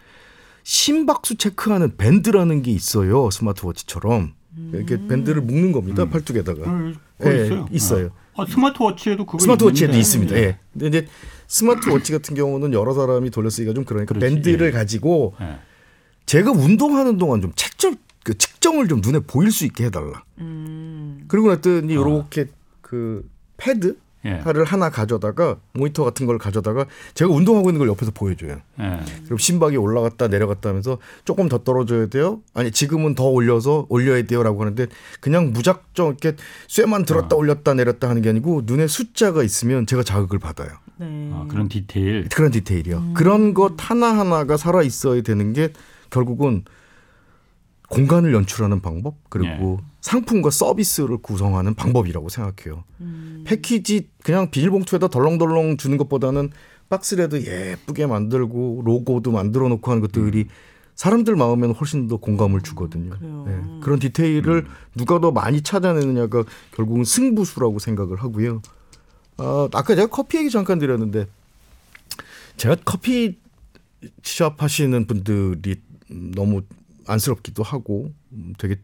심박수 0.70 1.34
체크하는 1.34 1.96
밴드라는 1.96 2.62
게 2.62 2.70
있어요. 2.70 3.28
스마트워치처럼. 3.32 4.34
이렇게 4.72 5.04
밴드를 5.08 5.42
묶는 5.42 5.72
겁니다. 5.72 6.08
팔뚝에다가. 6.08 6.62
음, 6.70 6.94
예, 7.24 7.44
있어요. 7.46 7.68
있어요. 7.72 8.10
아, 8.36 8.46
스마트워치에도 8.46 9.26
그거 9.26 9.40
스마트워치에도. 9.40 9.96
있습니다. 9.96 10.36
예. 10.36 10.58
근데 10.72 10.86
이제 10.86 11.08
스마트워치 11.48 12.12
같은 12.12 12.36
경우는 12.36 12.72
여러 12.72 12.94
사람이 12.94 13.30
돌려쓰기가 13.30 13.74
좀 13.74 13.84
그러니까 13.84 14.14
그렇지, 14.14 14.32
밴드를 14.32 14.68
예. 14.68 14.70
가지고 14.70 15.34
예. 15.40 15.58
제가 16.26 16.52
운동하는 16.52 17.18
동안 17.18 17.40
좀 17.40 17.50
책정 17.56 17.96
그 18.22 18.38
측정을 18.38 18.86
좀 18.86 19.00
눈에 19.00 19.18
보일 19.18 19.50
수 19.50 19.64
있게 19.64 19.86
해달라. 19.86 20.22
음, 20.38 21.24
그리고 21.26 21.48
났더니 21.48 21.92
이렇게 21.94 22.46
그 22.80 23.28
패드 23.56 23.98
예. 24.24 24.42
를 24.44 24.64
하나 24.64 24.90
가져다가 24.90 25.56
모니터 25.72 26.04
같은 26.04 26.26
걸 26.26 26.36
가져다가 26.36 26.84
제가 27.14 27.32
운동하고 27.32 27.70
있는 27.70 27.78
걸 27.78 27.88
옆에서 27.88 28.10
보여줘요. 28.10 28.60
예. 28.80 29.00
그럼 29.24 29.38
심박이 29.38 29.76
올라갔다 29.76 30.28
내려갔다 30.28 30.68
하면서 30.68 30.98
조금 31.24 31.48
더 31.48 31.58
떨어져야 31.64 32.06
돼요. 32.06 32.40
아니 32.52 32.70
지금은 32.70 33.14
더 33.14 33.24
올려서 33.24 33.86
올려야 33.88 34.22
돼요라고 34.22 34.60
하는데 34.60 34.86
그냥 35.20 35.52
무작정 35.52 36.08
이렇게 36.08 36.36
쇠만 36.68 37.06
들었다 37.06 37.34
올렸다 37.34 37.74
내렸다 37.74 38.10
하는 38.10 38.20
게 38.20 38.28
아니고 38.28 38.62
눈에 38.64 38.86
숫자가 38.86 39.42
있으면 39.42 39.86
제가 39.86 40.02
자극을 40.02 40.38
받아요. 40.38 40.70
네. 40.98 41.30
아, 41.32 41.46
그런 41.48 41.68
디테일. 41.68 42.28
그런 42.28 42.50
디테일이요. 42.50 43.12
그런 43.14 43.54
것 43.54 43.72
하나 43.78 44.08
하나가 44.18 44.58
살아 44.58 44.82
있어야 44.82 45.22
되는 45.22 45.54
게 45.54 45.72
결국은 46.10 46.64
공간을 47.88 48.34
연출하는 48.34 48.80
방법 48.80 49.14
그리고 49.30 49.80
상품과 50.00 50.50
서비스를 50.50 51.18
구성하는 51.18 51.74
방법이라고 51.74 52.28
생각해요. 52.28 52.84
패키지 53.44 54.08
그냥 54.22 54.50
비닐봉투에다 54.50 55.08
덜렁덜렁 55.08 55.76
주는 55.76 55.96
것보다는 55.98 56.50
박스라도 56.88 57.40
예쁘게 57.40 58.06
만들고 58.06 58.82
로고도 58.84 59.30
만들어 59.30 59.68
놓고 59.68 59.90
하는 59.90 60.00
것들이 60.00 60.46
사람들 60.96 61.36
마음에는 61.36 61.74
훨씬 61.74 62.08
더 62.08 62.18
공감을 62.18 62.60
주거든요. 62.60 63.16
네. 63.46 63.80
그런 63.80 63.98
디테일을 63.98 64.66
누가 64.96 65.18
더 65.18 65.30
많이 65.30 65.62
찾아내느냐가 65.62 66.44
결국은 66.72 67.04
승부수라고 67.04 67.78
생각을 67.78 68.22
하고요. 68.22 68.60
아, 69.38 69.68
아까 69.72 69.94
제가 69.94 70.08
커피 70.08 70.38
얘기 70.38 70.50
잠깐 70.50 70.78
드렸는데 70.78 71.26
제가 72.58 72.76
커피숍 72.84 73.38
하시는 74.58 75.06
분들이 75.06 75.76
너무 76.08 76.62
안쓰럽기도 77.06 77.62
하고 77.62 78.12
음, 78.32 78.52
되게 78.58 78.76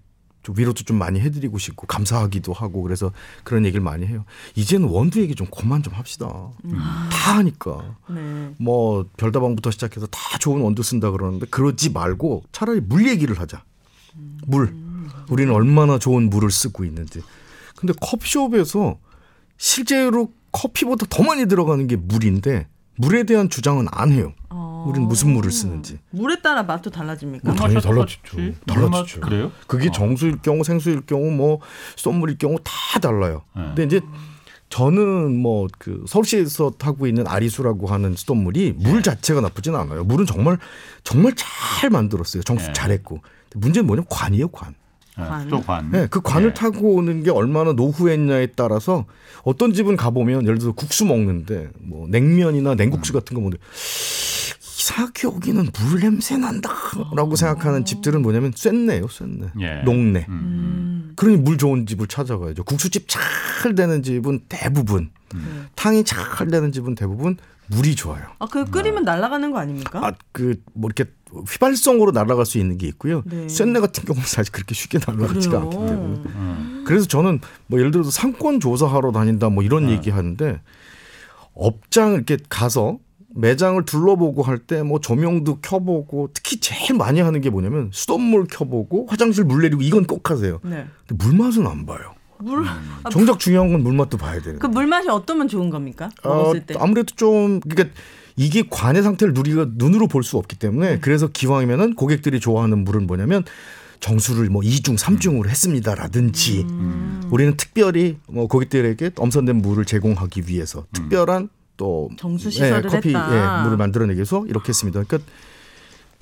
좀 0.47 0.57
위로도 0.57 0.85
좀 0.85 0.97
많이 0.97 1.19
해드리고 1.19 1.59
싶고 1.59 1.89
감사하기도 1.89 2.53
하고 2.53 2.83
그래서 2.83 3.11
그런 3.43 3.65
얘기를 3.65 3.83
많이 3.83 4.07
해요. 4.07 4.25
이제는 4.55 4.89
원두 4.89 5.21
얘기 5.21 5.35
좀 5.35 5.49
그만 5.49 5.83
좀 5.83 5.93
합시다. 5.95 6.29
다 7.11 7.39
하니까 7.39 7.97
네. 8.09 8.55
뭐 8.57 9.07
별다방부터 9.17 9.73
시작해서 9.73 10.07
다 10.07 10.39
좋은 10.39 10.61
원두 10.61 10.85
쓴다 10.85 11.11
그러는데 11.11 11.47
그러지 11.47 11.91
말고 11.91 12.45
차라리 12.53 12.81
물 12.81 13.09
얘기를 13.09 13.41
하자. 13.41 13.65
물. 14.47 14.73
우리는 15.29 15.53
얼마나 15.53 15.99
좋은 15.99 16.31
물을 16.31 16.53
쓰고 16.53 16.85
있는지. 16.85 17.23
근데 17.75 17.93
커피숍에서 18.01 18.99
실제로 19.57 20.33
커피보다 20.53 21.07
더 21.11 21.25
많이 21.25 21.47
들어가는 21.47 21.89
게 21.89 21.97
물인데 21.97 22.69
물에 22.99 23.25
대한 23.25 23.51
주장은 23.51 23.87
안 23.91 24.13
해요. 24.13 24.33
어. 24.87 24.91
우리는 24.91 25.09
무슨 25.09 25.31
물을 25.31 25.51
쓰는지. 25.51 25.99
물에 26.11 26.41
따라 26.41 26.63
맛도 26.63 26.91
달라집니까? 26.91 27.49
뭐 27.49 27.55
당연히 27.55 27.83
달라지죠. 27.83 28.37
달라지죠. 28.37 28.81
물맛 28.81 29.21
그래요? 29.21 29.53
그게 29.67 29.89
어. 29.89 29.93
정수일 29.93 30.39
경우, 30.43 30.65
생수일 30.65 31.03
경우, 31.07 31.31
뭐 31.31 31.61
쏜물일 31.97 32.39
경우 32.39 32.57
다 32.63 32.99
달라요. 33.01 33.43
네. 33.55 33.63
근데 33.75 33.85
이제 33.85 34.01
저는 34.69 35.37
뭐 35.37 35.69
그 35.79 36.05
서울시에서 36.09 36.73
타고 36.79 37.07
있는 37.07 37.27
아리수라고 37.27 37.87
하는 37.87 38.15
수돗물이 38.15 38.75
물 38.79 39.03
자체가 39.03 39.41
나쁘진 39.41 39.75
않아요. 39.75 40.05
물은 40.05 40.27
정말 40.27 40.59
정말 41.05 41.33
잘 41.37 41.91
만들었어요. 41.91 42.43
정수 42.43 42.67
네. 42.67 42.73
잘했고. 42.73 43.21
문제는 43.55 43.87
뭐냐면 43.87 44.07
관이에요, 44.11 44.49
관. 44.49 44.75
예, 45.19 45.23
관. 45.23 45.43
수도관. 45.45 45.91
네, 45.93 46.07
그 46.09 46.21
관을 46.21 46.51
예. 46.51 46.55
타고 46.55 46.95
오는 46.95 47.23
게 47.23 47.31
얼마나 47.31 47.73
노후했냐에 47.73 48.49
따라서 48.49 49.07
어떤 49.45 49.73
집은 49.73 49.97
가보면 49.97 50.43
예를 50.43 50.59
들어서 50.59 50.73
국수 50.75 51.07
먹는데 51.07 51.71
뭐 51.79 52.07
냉면이나 52.09 52.75
냉국수 52.75 53.13
같은 53.13 53.35
거 53.35 53.41
먹는데 53.41 53.63
이상하게 54.87 55.27
여기는 55.29 55.69
물 55.91 56.01
냄새 56.01 56.37
난다라고 56.37 57.35
생각하는 57.35 57.85
집들은 57.85 58.23
뭐냐면 58.23 58.53
쇳내요, 58.55 59.09
쇳내. 59.09 59.49
예. 59.61 59.83
녹내. 59.83 60.27
음. 60.29 61.13
그러니 61.17 61.39
물 61.39 61.59
좋은 61.59 61.87
집을 61.87 62.07
찾아가야죠. 62.07 62.63
국수집 62.65 63.07
잘 63.09 63.75
되는 63.75 64.03
집은 64.03 64.41
대부분, 64.49 65.11
음. 65.35 65.67
탕이 65.75 66.05
잘 66.05 66.47
되는 66.49 66.71
집은 66.71 66.95
대부분 66.95 67.37
물이 67.69 67.97
좋아요. 67.97 68.25
아, 68.39 68.47
그 68.47 68.65
끓이면 68.65 69.03
날아가는 69.03 69.51
거 69.51 69.59
아닙니까? 69.59 70.01
아, 70.07 70.13
그, 70.31 70.63
뭐 70.73 70.89
이렇게 70.89 71.11
휘발성으로 71.49 72.13
날아갈 72.13 72.47
수 72.47 72.59
있는 72.59 72.79
게 72.79 72.87
있고요. 72.87 73.23
네. 73.27 73.49
쇳내 73.49 73.81
같은 73.81 74.05
경우는 74.05 74.25
사실 74.25 74.53
그렇게 74.53 74.75
쉽게 74.75 75.01
날아가지가 75.05 75.61
않기 75.63 75.77
때문에. 75.77 76.23
음. 76.27 76.85
그래서 76.87 77.07
저는 77.07 77.41
뭐 77.67 77.81
예를 77.81 77.91
들어서 77.91 78.13
상권 78.13 78.61
조사하러 78.61 79.11
다닌다 79.11 79.49
뭐 79.49 79.65
이런 79.65 79.91
얘기 79.91 80.11
하는데 80.11 80.61
업장 81.55 82.13
이렇게 82.13 82.37
가서 82.49 82.99
매장을 83.37 83.85
둘러보고 83.85 84.43
할 84.43 84.59
때 84.67 84.83
뭐 84.83 85.01
조명도 85.01 85.59
켜보고 85.61 86.31
특히 86.35 86.59
제일 86.61 86.95
많이 86.97 87.21
하는 87.21 87.41
게 87.41 87.51
뭐냐면 87.51 87.91
수돗물 87.93 88.47
켜보고 88.51 89.07
화장실 89.09 89.45
물 89.45 89.63
내리고 89.63 89.83
이건 89.83 90.05
꼭 90.07 90.31
하세요. 90.31 90.59
네. 90.63 90.87
근데 91.07 91.25
물 91.25 91.37
맛은 91.37 91.67
안 91.67 91.87
봐요. 91.87 92.15
물, 92.39 92.67
아, 92.69 92.79
정작 93.11 93.39
중요한 93.39 93.73
건 93.73 93.83
물 93.83 93.95
맛도 93.95 94.19
봐야 94.19 94.41
되는. 94.41 94.59
그 94.59 94.67
물 94.69 94.87
맛이 94.87 95.09
어떠면 95.09 95.49
좋은 95.49 95.71
겁니까? 95.71 96.11
어, 96.23 96.29
먹었을 96.35 96.67
때. 96.67 96.75
아무래도 96.79 97.15
좀 97.17 97.61
그러니까 97.61 97.95
이게 98.37 98.65
관의 98.69 99.03
상태를 99.03 99.37
우리가 99.39 99.69
눈으로 99.77 100.07
볼 100.09 100.23
수 100.23 100.37
없기 100.37 100.59
때문에 100.59 100.91
네. 100.95 100.99
그래서 101.01 101.29
기왕이면은 101.29 101.95
고객들이 101.95 102.39
좋아하는 102.41 102.85
물은 102.85 103.07
뭐냐면 103.07 103.45
정수를 104.01 104.51
뭐 104.51 104.61
2중, 104.61 104.99
3중으로 104.99 105.49
했습니다라든지 105.49 106.67
음. 106.69 107.23
우리는 107.31 107.57
특별히 107.57 108.19
뭐 108.29 108.47
고객들에게 108.47 109.13
엄선된 109.17 109.57
물을 109.63 109.85
제공하기 109.87 110.43
위해서 110.49 110.85
특별한 110.93 111.49
또 111.77 112.11
정수 112.17 112.51
시설을 112.51 112.85
예, 112.85 112.89
커피 112.89 113.09
했다. 113.09 113.61
예, 113.61 113.63
물을 113.65 113.77
만들어내기 113.77 114.17
위해서 114.17 114.45
이렇게 114.47 114.69
했습니다. 114.69 115.03
그러니까 115.03 115.31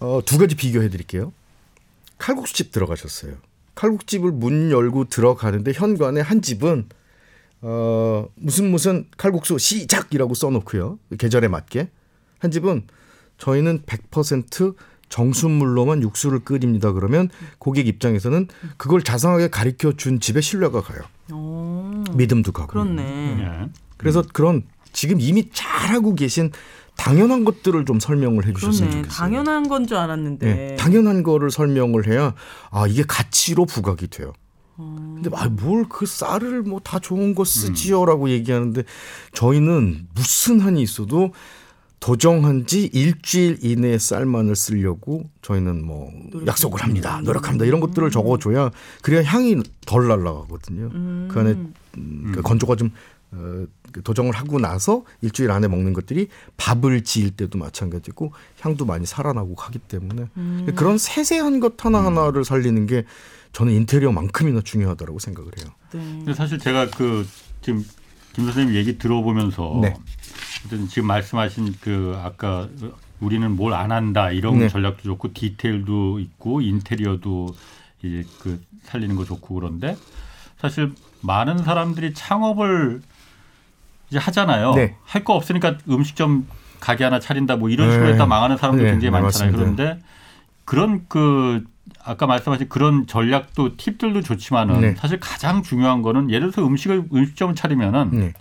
어, 0.01 0.21
두 0.25 0.39
가지 0.39 0.55
비교해 0.55 0.89
드릴게요. 0.89 1.33
칼국수집 2.19 2.73
들어가셨어요. 2.73 3.35
칼국집을 3.75 4.31
문 4.33 4.71
열고 4.71 5.07
들어가는데 5.07 5.73
현관에 5.75 6.21
한 6.21 6.43
집은 6.43 6.87
어, 7.63 8.29
무슨 8.37 8.71
무슨 8.71 9.07
칼국수 9.17 9.59
시작이라고 9.59 10.35
써놓고요. 10.35 10.99
계절에 11.19 11.49
맞게 11.49 11.89
한 12.39 12.51
집은 12.51 12.87
저희는 13.39 13.83
100% 13.83 14.77
정수물로만 15.09 16.03
육수를 16.03 16.41
끓입니다. 16.41 16.93
그러면 16.93 17.29
고객 17.59 17.87
입장에서는 17.87 18.49
그걸 18.77 19.03
자상하게 19.03 19.49
가르쳐 19.49 19.93
준 19.93 20.21
집에 20.21 20.41
신뢰가 20.41 20.83
가요. 20.83 21.01
오, 21.33 22.05
믿음도 22.15 22.53
가고. 22.53 22.69
그렇네. 22.69 23.03
예. 23.41 23.69
그래서 23.97 24.23
그런 24.33 24.65
지금 24.95 25.21
이미 25.21 25.51
잘하고 25.53 26.15
계신 26.15 26.51
당연한 26.97 27.45
것들을 27.45 27.85
좀 27.85 28.01
설명을 28.01 28.47
해주셨으면. 28.47 28.91
좋겠어요. 28.91 29.11
당연한 29.11 29.69
건 29.69 29.87
줄 29.87 29.97
알았는데. 29.99 30.55
네, 30.55 30.77
당연한 30.77 31.23
거를 31.23 31.51
설명을 31.51 32.07
해야 32.07 32.35
아 32.71 32.87
이게 32.87 33.03
가치로 33.07 33.67
부각이 33.67 34.07
돼요. 34.09 34.33
어. 34.77 35.13
근데 35.21 35.29
아, 35.35 35.49
뭘그 35.49 36.07
쌀을 36.07 36.63
뭐 36.63 36.81
다 36.83 36.99
좋은 36.99 37.35
거 37.35 37.45
쓰지요라고 37.45 38.31
얘기하는데 38.31 38.83
저희는 39.33 40.09
무슨 40.15 40.61
한이 40.61 40.81
있어도 40.83 41.33
도정한 42.01 42.67
지 42.67 42.85
일주일 42.93 43.59
이내에 43.63 43.99
쌀만을 43.99 44.55
쓰려고 44.57 45.25
저희는 45.43 45.85
뭐 45.87 46.11
약속을 46.47 46.83
합니다. 46.83 47.21
노력합니다. 47.25 47.65
이런 47.65 47.81
것들을 47.81 48.11
적어줘야 48.11 48.71
그래야 49.03 49.23
향이 49.25 49.63
덜 49.87 50.09
날라가거든요. 50.09 50.91
그 51.29 51.41
안에 51.41 51.51
음, 51.97 52.33
그 52.35 52.43
건조가 52.43 52.77
좀 52.77 52.91
도정을 54.05 54.33
하고 54.33 54.59
나서 54.59 55.05
일주일 55.23 55.51
안에 55.51 55.69
먹는 55.69 55.93
것들이 55.93 56.29
밥을 56.57 57.05
지을 57.05 57.31
때도 57.31 57.59
마찬가지고 57.59 58.33
향도 58.61 58.85
많이 58.85 59.07
살아나고 59.07 59.55
하기 59.57 59.79
때문에 59.79 60.27
그런 60.75 60.99
세세한 60.99 61.61
것 61.61 61.85
하나 61.85 62.05
하나를 62.05 62.45
살리는 62.45 62.87
게 62.87 63.05
저는 63.53 63.73
인테리어만큼이나 63.73 64.63
중요하다고 64.63 65.19
생각을 65.19 65.53
해요. 65.59 65.67
네. 65.93 66.01
근데 66.01 66.35
사실 66.35 66.59
제가 66.59 66.91
그 66.91 67.27
지금 67.61 67.85
김 68.33 68.45
선생님 68.45 68.75
얘기 68.75 68.99
들어보면서 68.99 69.79
네. 69.81 69.95
어쨌든 70.67 70.89
지금 70.89 71.07
말씀하신 71.07 71.75
그 71.81 72.19
아까 72.23 72.69
우리는 73.21 73.49
뭘 73.55 73.73
안 73.75 73.93
한다 73.93 74.31
이런 74.33 74.59
네. 74.59 74.69
전략도 74.69 75.05
좋고 75.05 75.33
디테일도 75.35 76.19
있고 76.19 76.61
인테리어도 76.61 77.55
이제 78.03 78.25
그 78.41 78.61
살리는 78.83 79.15
거 79.15 79.25
좋고 79.25 79.55
그런데 79.55 79.97
사실 80.59 80.93
많은 81.21 81.59
사람들이 81.59 82.13
창업을 82.13 83.03
이제 84.15 84.19
하잖아요. 84.21 84.75
네. 84.75 84.95
할거 85.05 85.35
없으니까 85.35 85.77
음식점 85.91 86.47
가게 86.79 87.03
하나 87.03 87.19
차린다 87.19 87.57
뭐 87.57 87.69
이런 87.69 87.91
식으로 87.91 88.07
네. 88.07 88.13
했다 88.13 88.27
망하는 88.27 88.57
사람들 88.57 88.85
네, 88.85 88.91
굉장히 88.93 89.13
네, 89.13 89.21
많잖아요. 89.21 89.53
그런데 89.57 89.99
그런 90.65 91.05
그 91.09 91.65
아까 92.05 92.27
말씀하신 92.27 92.69
그런 92.69 93.07
전략도 93.09 93.77
팁들도 93.77 94.23
좋지만은 94.23 94.81
네. 94.81 94.95
사실 94.97 95.19
가장 95.19 95.63
중요한 95.65 96.03
거는 96.03 96.31
예를 96.31 96.53
들어서 96.53 96.67
음식을 96.69 97.07
음식점을 97.13 97.55
차리면은 97.57 98.11
네. 98.13 98.33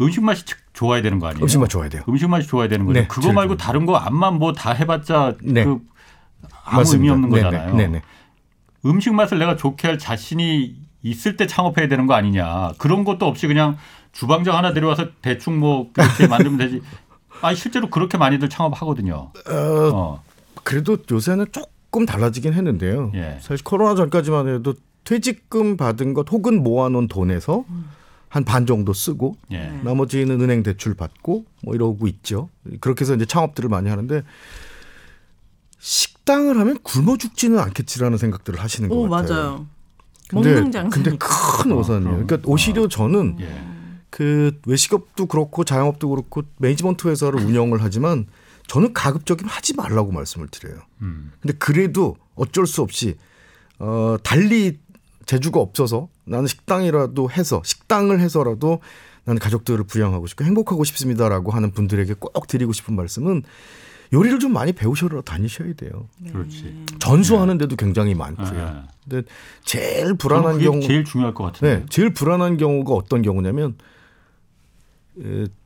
음식 0.00 0.22
맛이 0.24 0.44
즉- 0.46 0.56
좋아야 0.72 1.02
되는 1.02 1.18
거 1.18 1.26
아니에요? 1.26 1.42
음식 1.42 1.58
맛 1.58 1.68
좋아야 1.68 1.88
돼요. 1.88 2.02
음식 2.08 2.28
맛이 2.28 2.46
좋아야 2.46 2.68
되는 2.68 2.86
거죠. 2.86 3.00
네, 3.00 3.06
그거 3.08 3.32
말고. 3.32 3.56
다른 3.56 3.84
거 3.84 3.96
암만 3.96 4.38
뭐 4.38 4.52
다 4.52 4.72
해봤자 4.72 5.34
네. 5.42 5.64
그 5.64 5.80
아무 6.64 6.80
의미 6.92 7.08
맞습니다. 7.10 7.12
없는 7.14 7.30
네네, 7.30 7.42
거잖아요. 7.42 7.74
네네. 7.76 8.02
음식 8.86 9.12
맛을 9.12 9.38
내가 9.40 9.56
좋게 9.56 9.88
할 9.88 9.98
자신이 9.98 10.76
있을 11.02 11.36
때 11.36 11.46
창업해야 11.48 11.88
되는 11.88 12.06
거 12.06 12.14
아니냐. 12.14 12.72
그런 12.78 13.02
것도 13.04 13.26
없이 13.26 13.46
그냥 13.48 13.76
주방장 14.12 14.56
하나 14.56 14.72
데려와서 14.72 15.08
대충 15.22 15.58
뭐 15.58 15.90
그렇게 15.92 16.26
만들면 16.28 16.58
되지. 16.58 16.82
아 17.40 17.54
실제로 17.54 17.88
그렇게 17.90 18.18
많이들 18.18 18.48
창업하거든요. 18.48 19.32
어, 19.48 19.52
어. 19.94 20.22
그래도 20.64 20.96
요새는 21.10 21.46
조금 21.52 22.04
달라지긴 22.04 22.52
했는데요. 22.52 23.12
예. 23.14 23.38
사실 23.40 23.62
코로나 23.64 23.94
전까지만 23.94 24.48
해도 24.48 24.74
퇴직금 25.04 25.76
받은 25.76 26.14
것 26.14 26.30
혹은 26.30 26.62
모아놓은 26.62 27.08
돈에서 27.08 27.64
한반 28.28 28.66
정도 28.66 28.92
쓰고 28.92 29.36
예. 29.52 29.68
나머지는 29.82 30.40
은행 30.40 30.62
대출 30.62 30.94
받고 30.94 31.44
뭐 31.62 31.74
이러고 31.74 32.06
있죠. 32.08 32.50
그렇게 32.80 33.02
해서 33.02 33.14
이제 33.14 33.24
창업들을 33.24 33.70
많이 33.70 33.88
하는데 33.88 34.22
식당을 35.78 36.58
하면 36.58 36.78
굶어 36.82 37.16
죽지는 37.16 37.58
않겠지라는 37.58 38.18
생각들을 38.18 38.60
하시는 38.60 38.88
것 38.88 38.96
오, 38.96 39.08
같아요. 39.08 39.34
맞아요. 39.34 39.66
근데, 40.28 40.54
먹는 40.54 40.72
장사. 40.72 40.94
근데 40.94 41.16
큰 41.18 41.72
오산이에요. 41.72 42.26
그러니까 42.26 42.38
오히려 42.44 42.86
저는 42.88 43.36
예. 43.40 43.67
그 44.10 44.58
외식업도 44.66 45.26
그렇고 45.26 45.64
자영업도 45.64 46.08
그렇고 46.08 46.42
매니지먼트 46.58 47.08
회사를 47.08 47.40
운영을 47.40 47.82
하지만 47.82 48.26
저는 48.66 48.92
가급적이면 48.92 49.50
하지 49.50 49.74
말라고 49.74 50.12
말씀을 50.12 50.48
드려요. 50.48 50.80
음. 51.02 51.32
근데 51.40 51.56
그래도 51.58 52.16
어쩔 52.34 52.66
수 52.66 52.82
없이 52.82 53.16
어 53.78 54.16
달리 54.22 54.78
재주가 55.26 55.60
없어서 55.60 56.08
나는 56.24 56.46
식당이라도 56.46 57.30
해서 57.30 57.62
식당을 57.64 58.20
해서라도 58.20 58.80
나는 59.24 59.38
가족들을 59.38 59.84
부양하고 59.84 60.26
싶고 60.26 60.44
행복하고 60.44 60.84
싶습니다라고 60.84 61.50
하는 61.50 61.70
분들에게 61.70 62.14
꼭 62.18 62.46
드리고 62.46 62.72
싶은 62.72 62.96
말씀은 62.96 63.42
요리를 64.12 64.38
좀 64.38 64.52
많이 64.52 64.72
배우셔 64.72 65.08
다니셔야 65.22 65.74
돼요. 65.74 66.08
그렇지. 66.32 66.86
전수하는 66.98 67.58
데도 67.58 67.76
굉장히 67.76 68.14
많고요. 68.14 68.58
예. 68.58 68.88
근데 69.08 69.28
제일 69.64 70.14
불안한 70.14 70.60
경우 70.60 70.80
제일 70.80 71.04
중요할 71.04 71.34
것 71.34 71.44
같은데. 71.44 71.80
네, 71.80 71.86
제일 71.90 72.14
불안한 72.14 72.56
경우가 72.56 72.94
어떤 72.94 73.20
경우냐면 73.20 73.72
에, 73.72 73.74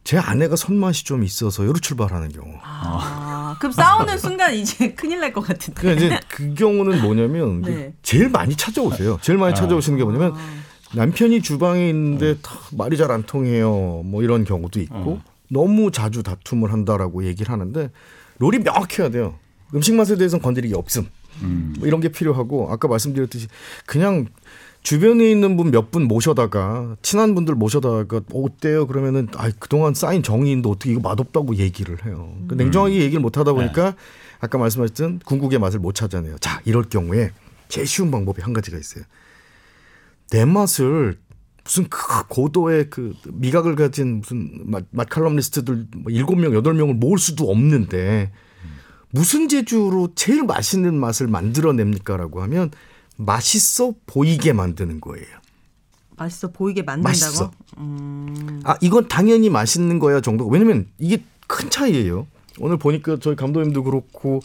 제 0.05 0.19
아내가 0.19 0.57
손맛이 0.57 1.05
좀 1.05 1.23
있어서 1.25 1.65
요로 1.65 1.79
출발하는 1.79 2.31
경우. 2.33 2.55
아, 2.63 3.57
그럼 3.59 3.73
싸우는 3.73 4.19
순간 4.19 4.55
이제 4.55 4.93
큰일 4.97 5.21
날 5.21 5.33
것 5.33 5.43
같은데. 5.43 5.81
그러니까 5.81 6.07
이제 6.07 6.21
그 6.29 6.55
경우는 6.55 7.03
뭐냐면 7.03 7.61
네. 7.67 7.93
제일 8.03 8.29
많이 8.31 8.57
찾아오세요. 8.57 9.19
제일 9.23 9.39
많이 9.39 9.55
찾아오시는 9.55 9.99
게 9.99 10.05
뭐냐면 10.05 10.35
남편이 10.95 11.43
주방에 11.43 11.89
있는데 11.91 12.37
다 12.43 12.55
말이 12.77 12.97
잘 12.97 13.11
안 13.11 13.23
통해요. 13.23 14.03
뭐 14.05 14.23
이런 14.23 14.45
경우도 14.45 14.81
있고 14.81 15.21
너무 15.49 15.91
자주 15.91 16.23
다툼을 16.23 16.73
한다라고 16.73 17.25
얘기를 17.27 17.53
하는데 17.53 17.91
롤이 18.39 18.59
명확해야 18.61 19.11
돼요. 19.11 19.35
음식 19.75 19.95
맛에 19.95 20.17
대해서는 20.17 20.43
건드리기 20.43 20.75
없음. 20.75 21.07
음. 21.43 21.75
뭐 21.79 21.87
이런 21.89 22.01
게 22.01 22.09
필요하고 22.09 22.69
아까 22.71 22.89
말씀드렸듯이 22.89 23.49
그냥 23.87 24.27
주변에 24.83 25.31
있는 25.31 25.57
분몇분 25.57 26.09
모셔다가 26.09 26.97
친한 27.03 27.35
분들 27.35 27.55
모셔다가 27.55 28.17
어, 28.33 28.43
어때요 28.45 28.87
그러면은 28.87 29.29
아 29.37 29.51
그동안 29.59 29.95
쌓인 29.95 30.23
정의인데 30.23 30.69
어떻게 30.69 30.93
이거 30.93 31.01
맛없다고 31.01 31.57
얘기를 31.57 32.05
해요. 32.05 32.35
그 32.49 32.55
냉정하게 32.55 32.97
얘기를 32.97 33.21
못 33.21 33.39
하다 33.39 33.53
보니까 33.53 33.95
아까 34.41 34.59
말씀하셨던 34.59 35.21
궁극의 35.25 35.61
맛을 35.61 35.79
못 35.79 35.95
찾아내요. 35.95 36.37
자 36.39 36.61
이럴 36.65 36.85
경우에 36.85 37.31
제일 37.69 37.87
쉬운 37.87 38.11
방법이 38.11 38.43
한 38.43 38.53
가지가 38.53 38.77
있어요. 38.77 39.05
내 40.31 40.45
맛을 40.45 41.19
무슨 41.65 41.89
그 41.89 42.27
고도의 42.27 42.91
그 42.91 43.15
미각을 43.33 43.77
가진 43.77 44.19
무슨 44.19 44.51
맛, 44.65 44.85
맛 44.91 45.09
칼럼니스트들 45.09 45.87
뭐 45.97 46.11
일곱 46.11 46.37
명 46.37 46.55
여덟 46.55 46.75
명을 46.75 46.95
모을 46.95 47.19
수도 47.19 47.51
없는데 47.51 48.33
무슨 49.11 49.49
재주로 49.49 50.09
제일 50.17 50.43
맛있는 50.43 50.95
맛을 50.95 51.29
만들어냅니까라고 51.29 52.43
하면 52.43 52.71
맛있어 53.17 53.95
보이게 54.07 54.53
만드는 54.53 55.01
거예요. 55.01 55.27
맛있어 56.17 56.51
보이게 56.51 56.83
만든다고? 56.83 57.09
맛있어. 57.09 57.51
음. 57.79 58.61
아 58.65 58.77
이건 58.81 59.09
당연히 59.09 59.51
맛있는 59.51 59.99
거야 59.99 60.21
정도. 60.21 60.47
왜냐면 60.47 60.87
이게 60.99 61.23
큰 61.47 61.71
차이예요. 61.71 62.27
오늘 62.59 62.77
보니까 62.77 63.19
저희 63.21 63.35
감독님도 63.37 63.83
그렇고 63.85 64.41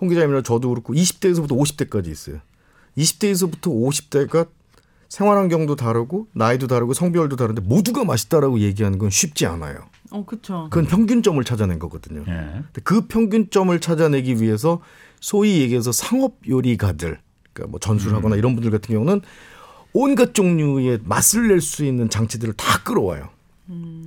홍 0.00 0.08
기자님이나 0.08 0.42
저도 0.42 0.68
그렇고 0.70 0.94
20대에서부터 0.94 1.50
50대까지 1.50 2.08
있어요. 2.08 2.40
20대에서부터 2.98 3.62
50대가 3.62 4.48
생활 5.08 5.36
환경도 5.36 5.76
다르고 5.76 6.28
나이도 6.32 6.66
다르고 6.66 6.94
성별도 6.94 7.36
다른데 7.36 7.62
모두가 7.62 8.04
맛있다라고 8.04 8.60
얘기하는 8.60 8.98
건 8.98 9.10
쉽지 9.10 9.46
않아요. 9.46 9.84
어, 10.10 10.24
그쵸. 10.24 10.68
그건 10.70 10.86
평균점을 10.86 11.42
찾아낸 11.44 11.78
거거든요. 11.78 12.20
예. 12.28 12.32
근데 12.52 12.80
그 12.82 13.06
평균점을 13.06 13.78
찾아내기 13.80 14.40
위해서 14.40 14.80
소위 15.20 15.60
얘기해서 15.60 15.92
상업 15.92 16.36
요리가들, 16.48 17.20
그러니까 17.52 17.70
뭐 17.70 17.80
전술하거나 17.80 18.36
이런 18.36 18.54
분들 18.54 18.70
같은 18.70 18.94
경우는 18.94 19.20
온갖 19.92 20.34
종류의 20.34 21.00
맛을 21.04 21.48
낼 21.48 21.60
수 21.60 21.84
있는 21.84 22.08
장치들을 22.08 22.54
다 22.54 22.82
끌어와요. 22.82 23.28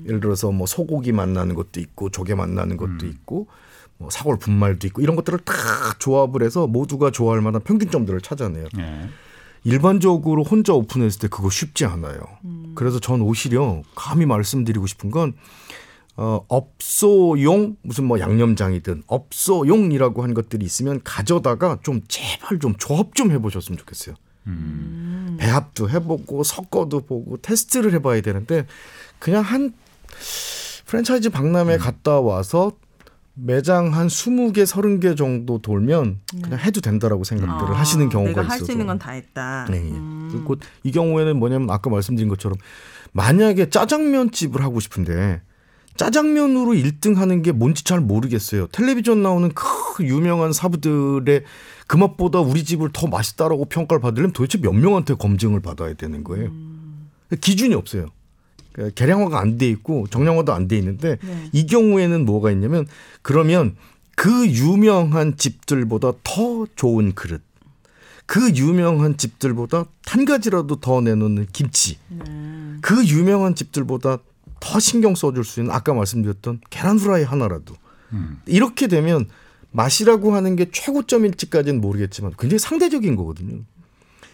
예를 0.06 0.20
들어서 0.20 0.52
뭐 0.52 0.68
소고기 0.68 1.12
맛나는 1.12 1.56
것도 1.56 1.80
있고 1.80 2.10
조개 2.10 2.36
맛나는 2.36 2.78
것도 2.78 3.06
있고 3.08 3.48
뭐 3.98 4.10
사골 4.10 4.38
분말도 4.38 4.88
있고 4.88 5.02
이런 5.02 5.16
것들을 5.16 5.40
다 5.40 5.54
조합을 6.00 6.44
해서 6.44 6.68
모두가 6.68 7.12
좋아할 7.12 7.42
만한 7.42 7.62
평균점들을 7.62 8.22
찾아내요. 8.22 8.68
예. 8.78 9.10
일반적으로 9.64 10.44
혼자 10.44 10.74
오픈했을 10.74 11.22
때 11.22 11.28
그거 11.28 11.50
쉽지 11.50 11.86
않아요. 11.86 12.20
그래서 12.76 13.00
전 13.00 13.22
오히려 13.22 13.82
감히 13.96 14.26
말씀드리고 14.28 14.86
싶은 14.86 15.10
건 15.10 15.34
어, 16.18 16.46
업소용 16.48 17.76
무슨 17.82 18.06
뭐 18.06 18.20
양념장이든 18.20 19.04
업소용이라고 19.08 20.24
한 20.24 20.34
것들이 20.34 20.66
있으면 20.66 21.02
가져다가 21.04 21.80
좀 21.84 22.02
제발 22.08 22.60
좀 22.60 22.76
조합 22.78 23.16
좀 23.16 23.32
해보셨으면 23.32 23.78
좋겠어요. 23.78 24.16
배합도 25.38 25.90
해보고 25.90 26.44
섞어도 26.44 27.02
보고 27.02 27.38
테스트를 27.38 27.94
해봐야 27.94 28.22
되는데 28.22 28.66
그냥 29.20 29.42
한 29.44 29.74
프랜차이즈 30.86 31.30
박람회 31.32 31.78
갔다 31.78 32.20
와서 32.22 32.72
매장 33.34 33.94
한 33.94 34.08
20개, 34.08 34.66
30개 34.66 35.18
정도 35.18 35.58
돌면 35.58 36.22
그냥 36.42 36.60
해도 36.60 36.80
된다라고 36.80 37.26
생각들을 37.26 37.74
아, 37.74 37.80
하시는 37.80 38.08
경우가 38.08 38.30
내가 38.30 38.42
있어서. 38.44 38.54
할수 38.54 38.72
있는 38.72 38.88
건 38.88 38.98
다 38.98 39.12
했다. 39.12 39.66
네. 39.70 39.80
음. 39.80 40.30
그리고 40.32 40.56
이 40.84 40.92
경우에는 40.92 41.38
뭐냐면 41.38 41.70
아까 41.70 41.90
말씀드린 41.90 42.30
것처럼 42.30 42.58
만약에 43.12 43.70
짜장면 43.70 44.32
집을 44.32 44.64
하고 44.64 44.80
싶은데 44.80 45.42
짜장면으로 45.98 46.72
1등 46.74 47.16
하는 47.16 47.42
게 47.42 47.52
뭔지 47.52 47.84
잘 47.84 48.00
모르겠어요. 48.02 48.68
텔레비전 48.68 49.22
나오는 49.24 49.52
그 49.54 50.04
유명한 50.04 50.52
사부들의 50.54 51.44
그 51.88 51.98
맛보다 51.98 52.40
우리 52.40 52.64
집을 52.64 52.90
더 52.94 53.08
맛있다라고 53.08 53.66
평가를 53.66 54.02
받으려면 54.02 54.34
도대체 54.34 54.60
몇 54.60 54.74
명한테 54.74 55.14
검증을 55.16 55.62
받아야 55.62 55.94
되는 55.94 56.24
거예요. 56.24 56.52
기준이 57.42 57.74
없어요. 57.76 58.08
계량화가 58.96 59.40
안 59.40 59.58
돼 59.58 59.70
있고 59.70 60.06
정량화도 60.10 60.52
안 60.54 60.68
돼 60.68 60.78
있는데 60.78 61.18
네. 61.24 61.50
이 61.54 61.66
경우에는 61.66 62.26
뭐가 62.26 62.52
있냐면 62.52 62.86
그러면 63.22 63.78
그 64.18 64.48
유명한 64.48 65.38
집들보다 65.38 66.12
더 66.24 66.66
좋은 66.76 67.14
그릇 67.14 67.42
그 68.26 68.50
유명한 68.56 69.16
집들보다 69.16 69.86
한 70.06 70.26
가지라도 70.26 70.82
더 70.82 71.00
내놓는 71.00 71.48
김치 71.54 71.98
네. 72.10 72.26
그 72.82 73.06
유명한 73.06 73.56
집들보다 73.56 74.18
더 74.66 74.80
신경 74.80 75.14
써줄 75.14 75.44
수 75.44 75.60
있는 75.60 75.72
아까 75.74 75.94
말씀드렸던 75.94 76.60
계란 76.72 76.98
후라이 76.98 77.24
하나라도 77.24 77.76
음. 78.14 78.42
이렇게 78.48 78.88
되면 78.88 79.28
맛이라고 79.72 80.34
하는 80.34 80.56
게 80.56 80.70
최고점일지까지는 80.72 81.82
모르겠지만 81.82 82.34
굉장히 82.40 82.60
상대적인 82.60 83.16
거거든요. 83.16 83.62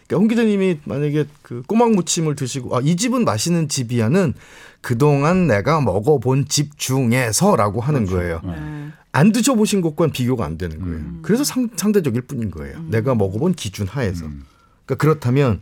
그러니까 0.08 0.18
홍 0.18 0.28
기자님이 0.28 0.80
만약에 0.86 1.26
그 1.42 1.64
꼬막 1.68 1.92
무침을 1.92 2.36
드시고 2.36 2.76
아 2.76 2.82
이 2.82 2.96
집은 2.96 3.26
맛있는 3.26 3.68
집이야는 3.68 4.34
그동안 4.80 5.48
내가 5.48 5.82
먹어본 5.82 6.48
집 6.48 6.78
중에서라고 6.78 7.82
하는 7.82 8.06
거예요. 8.06 8.40
네. 8.44 8.92
안 9.12 9.32
드셔보신 9.34 9.82
것과는 9.82 10.14
비교가 10.14 10.46
안 10.46 10.58
되는 10.58 10.80
거예요. 10.80 10.96
음. 10.96 11.20
그래서 11.24 11.44
상, 11.44 11.70
상대적일 11.76 12.22
뿐인 12.22 12.52
거예요. 12.52 12.82
내가 12.88 13.16
먹어본 13.16 13.54
기준 13.54 13.86
하에서. 13.88 14.26
음. 14.26 14.46
그러니까 14.86 14.96
그렇다면 15.02 15.60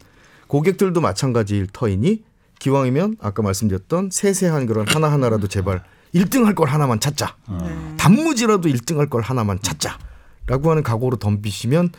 고객들도 0.48 1.00
마찬가지일 1.02 1.68
터이니 1.74 2.24
기왕이면 2.60 3.16
아까 3.22 3.42
말씀드렸던 3.42 4.10
세세한 4.12 4.66
그런 4.68 4.88
하나하나라도 4.88 5.48
제발 5.48 5.84
1등 6.14 6.44
할 6.46 6.56
걸 6.56 6.68
하나만 6.70 7.00
찾자. 7.00 7.36
네. 7.50 7.96
단무지라도 7.98 8.68
1등 8.70 8.98
할 8.98 9.08
걸 9.10 9.22
하나만 9.22 9.60
찾자. 9.62 9.98
라고 10.48 10.72
하는 10.72 10.84
각오로 10.84 11.18
덤비시면 11.18 11.90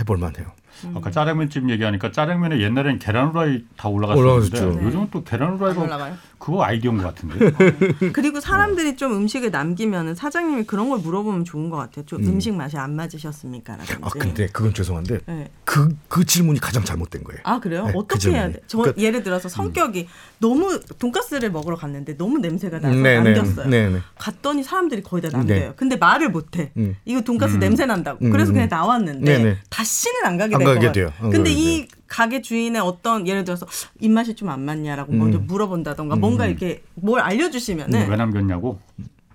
해볼 0.00 0.16
만 0.18 0.34
해요. 0.36 0.46
아까 0.94 1.10
짜장면집 1.10 1.68
얘기하니까 1.70 2.12
짜장면에 2.12 2.60
옛날엔 2.60 2.98
계란 3.00 3.28
후라이 3.30 3.64
다 3.76 3.88
올라갔었는데 3.88 4.58
올라갔었죠. 4.60 4.86
요즘은 4.86 5.08
또 5.10 5.24
계란 5.24 5.50
안 5.50 5.58
후라이가? 5.58 6.16
그거 6.38 6.62
아이디어인 6.64 6.98
것 6.98 7.02
같은데. 7.14 7.50
그리고 8.12 8.40
사람들이 8.40 8.96
좀 8.96 9.12
음식을 9.16 9.50
남기면은 9.50 10.14
사장님이 10.14 10.64
그런 10.64 10.88
걸 10.88 11.00
물어보면 11.00 11.44
좋은 11.44 11.68
것 11.68 11.76
같아요. 11.76 12.06
좀 12.06 12.22
음. 12.24 12.38
식 12.40 12.54
맛이 12.54 12.76
안 12.76 12.94
맞으셨습니까? 12.94 13.76
라든지. 13.76 13.98
아 14.00 14.08
근데 14.10 14.46
그건 14.52 14.72
죄송한데 14.72 15.18
네. 15.26 15.50
그, 15.64 15.88
그 16.08 16.24
질문이 16.24 16.60
가장 16.60 16.84
잘못된 16.84 17.24
거예요. 17.24 17.40
아 17.44 17.58
그래요? 17.58 17.86
네, 17.86 17.92
그 17.92 17.98
어떻게 17.98 18.30
해야 18.30 18.42
질문이. 18.42 18.52
돼? 18.54 18.60
저 18.68 18.78
그러니까- 18.78 19.02
예를 19.02 19.22
들어서 19.24 19.48
성격이 19.48 20.08
너무 20.38 20.80
돈가스를 20.98 21.50
먹으러 21.50 21.76
갔는데 21.76 22.16
너무 22.16 22.38
냄새가 22.38 22.78
나서 22.78 22.94
네, 22.94 23.20
네, 23.20 23.32
남겼어요. 23.32 23.68
네, 23.68 23.88
네. 23.90 23.98
갔더니 24.18 24.62
사람들이 24.62 25.02
거의 25.02 25.22
다 25.22 25.28
남겨요. 25.32 25.58
네. 25.58 25.72
근데 25.76 25.96
말을 25.96 26.30
못해. 26.30 26.70
음. 26.76 26.96
이거 27.04 27.20
돈가스 27.20 27.56
냄새 27.56 27.84
난다고. 27.84 28.24
음, 28.24 28.30
그래서 28.30 28.52
음. 28.52 28.54
그냥 28.54 28.68
나왔는데 28.70 29.38
네, 29.38 29.44
네. 29.44 29.56
다시는 29.70 30.24
안 30.24 30.36
가게 30.38 30.54
안 30.54 30.58
될것 30.60 30.74
가게 30.76 30.86
같아요. 30.86 31.06
돼요. 31.08 31.12
안 31.20 31.30
근데 31.30 31.50
이 31.52 31.88
가게 32.08 32.40
주인의 32.42 32.80
어떤 32.82 33.26
예를 33.28 33.44
들어서 33.44 33.66
입맛이 34.00 34.34
좀 34.34 34.48
안 34.48 34.64
맞냐라고 34.64 35.12
먼저 35.12 35.38
물어본다던가 35.38 36.16
뭔가 36.16 36.46
이렇게 36.46 36.82
뭘 36.94 37.20
알려주시면은 37.20 38.08
왜 38.08 38.16
남겼냐고. 38.16 38.80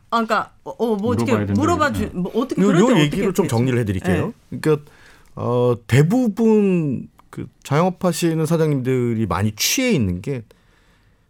아 0.10 0.24
그러니까 0.24 0.52
어 0.64 0.96
뭐 0.96 1.12
어떻게 1.12 1.36
물어봐. 1.36 1.94
주 1.94 2.10
뭐 2.14 2.32
어떻게 2.36 2.62
요, 2.62 2.68
요때 2.70 3.00
얘기를 3.00 3.30
어떻게 3.30 3.34
좀? 3.34 3.48
정리를 3.48 3.78
해드릴게요. 3.80 4.34
그러니까 4.50 4.92
어, 5.36 5.76
대부분 5.88 7.08
그 7.30 7.48
자영업 7.64 8.04
하시는 8.06 8.46
사장님들이 8.46 9.26
많이 9.26 9.54
취해 9.56 9.92
있는 9.92 10.22
게 10.22 10.44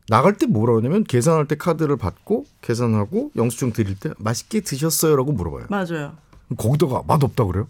나갈 0.10 0.38
때 0.38 0.46
뭐라 0.48 0.74
그러냐면 0.74 1.04
계산할 1.06 1.48
때 1.48 1.56
카드를 1.56 1.96
받고 1.96 2.46
계산하고 2.62 3.32
영수증 3.38 3.72
드릴 3.72 3.96
때 3.98 4.12
맛있게 4.18 4.60
드셨어요라고 4.62 5.32
물어봐요. 5.32 5.68
맞아요. 5.70 6.14
거기다가 6.58 7.04
맛 7.08 7.24
없다 7.24 7.46
그래요? 7.46 7.68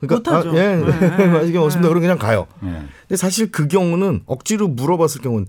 못하죠. 0.00 0.50
아, 0.50 0.54
예, 0.54 0.76
네. 0.76 1.26
맛있게 1.26 1.58
먹습니다. 1.58 1.88
그럼 1.88 2.00
그냥 2.02 2.18
가요. 2.18 2.46
예. 2.64 2.82
근데 3.02 3.16
사실 3.16 3.50
그 3.50 3.68
경우는 3.68 4.22
억지로 4.26 4.68
물어봤을 4.68 5.20
경우는 5.22 5.46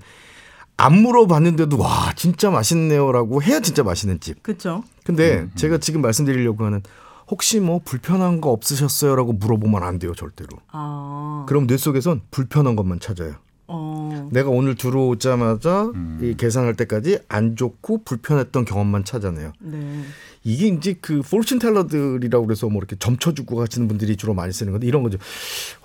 안 0.77 0.93
물어봤는데도 1.01 1.77
와 1.77 2.11
진짜 2.15 2.49
맛있네요라고 2.49 3.41
해야 3.43 3.59
진짜 3.59 3.83
맛있는 3.83 4.19
집. 4.19 4.43
그렇죠. 4.43 4.83
근데 5.05 5.47
제가 5.55 5.77
지금 5.77 6.01
말씀드리려고 6.01 6.65
하는 6.65 6.81
혹시 7.29 7.59
뭐 7.59 7.79
불편한 7.83 8.41
거 8.41 8.51
없으셨어요라고 8.51 9.33
물어보면 9.33 9.83
안 9.83 9.99
돼요 9.99 10.13
절대로. 10.13 10.57
아. 10.71 11.45
그럼 11.47 11.67
뇌 11.67 11.77
속에선 11.77 12.21
불편한 12.31 12.75
것만 12.75 12.99
찾아요. 12.99 13.35
어. 13.68 14.30
내가 14.32 14.49
오늘 14.49 14.76
들어오자마자 14.76 15.86
음. 15.95 16.20
이 16.22 16.36
계산할 16.38 16.76
때까지 16.76 17.20
안 17.28 17.55
좋고 17.55 18.03
불편했던 18.03 18.66
경험만 18.66 19.03
찾아내요. 19.05 19.53
네. 19.59 20.01
이게 20.43 20.68
이제 20.68 20.95
그 21.01 21.20
fortune 21.26 21.59
teller들이라고 21.59 22.45
그래서 22.45 22.68
뭐 22.70 22.78
이렇게 22.78 22.95
점쳐주고 22.97 23.55
가시는 23.55 23.88
분들이 23.88 24.16
주로 24.16 24.34
많이 24.34 24.53
쓰는 24.53 24.72
건데 24.72 24.86
이런 24.88 25.01
거죠. 25.03 25.18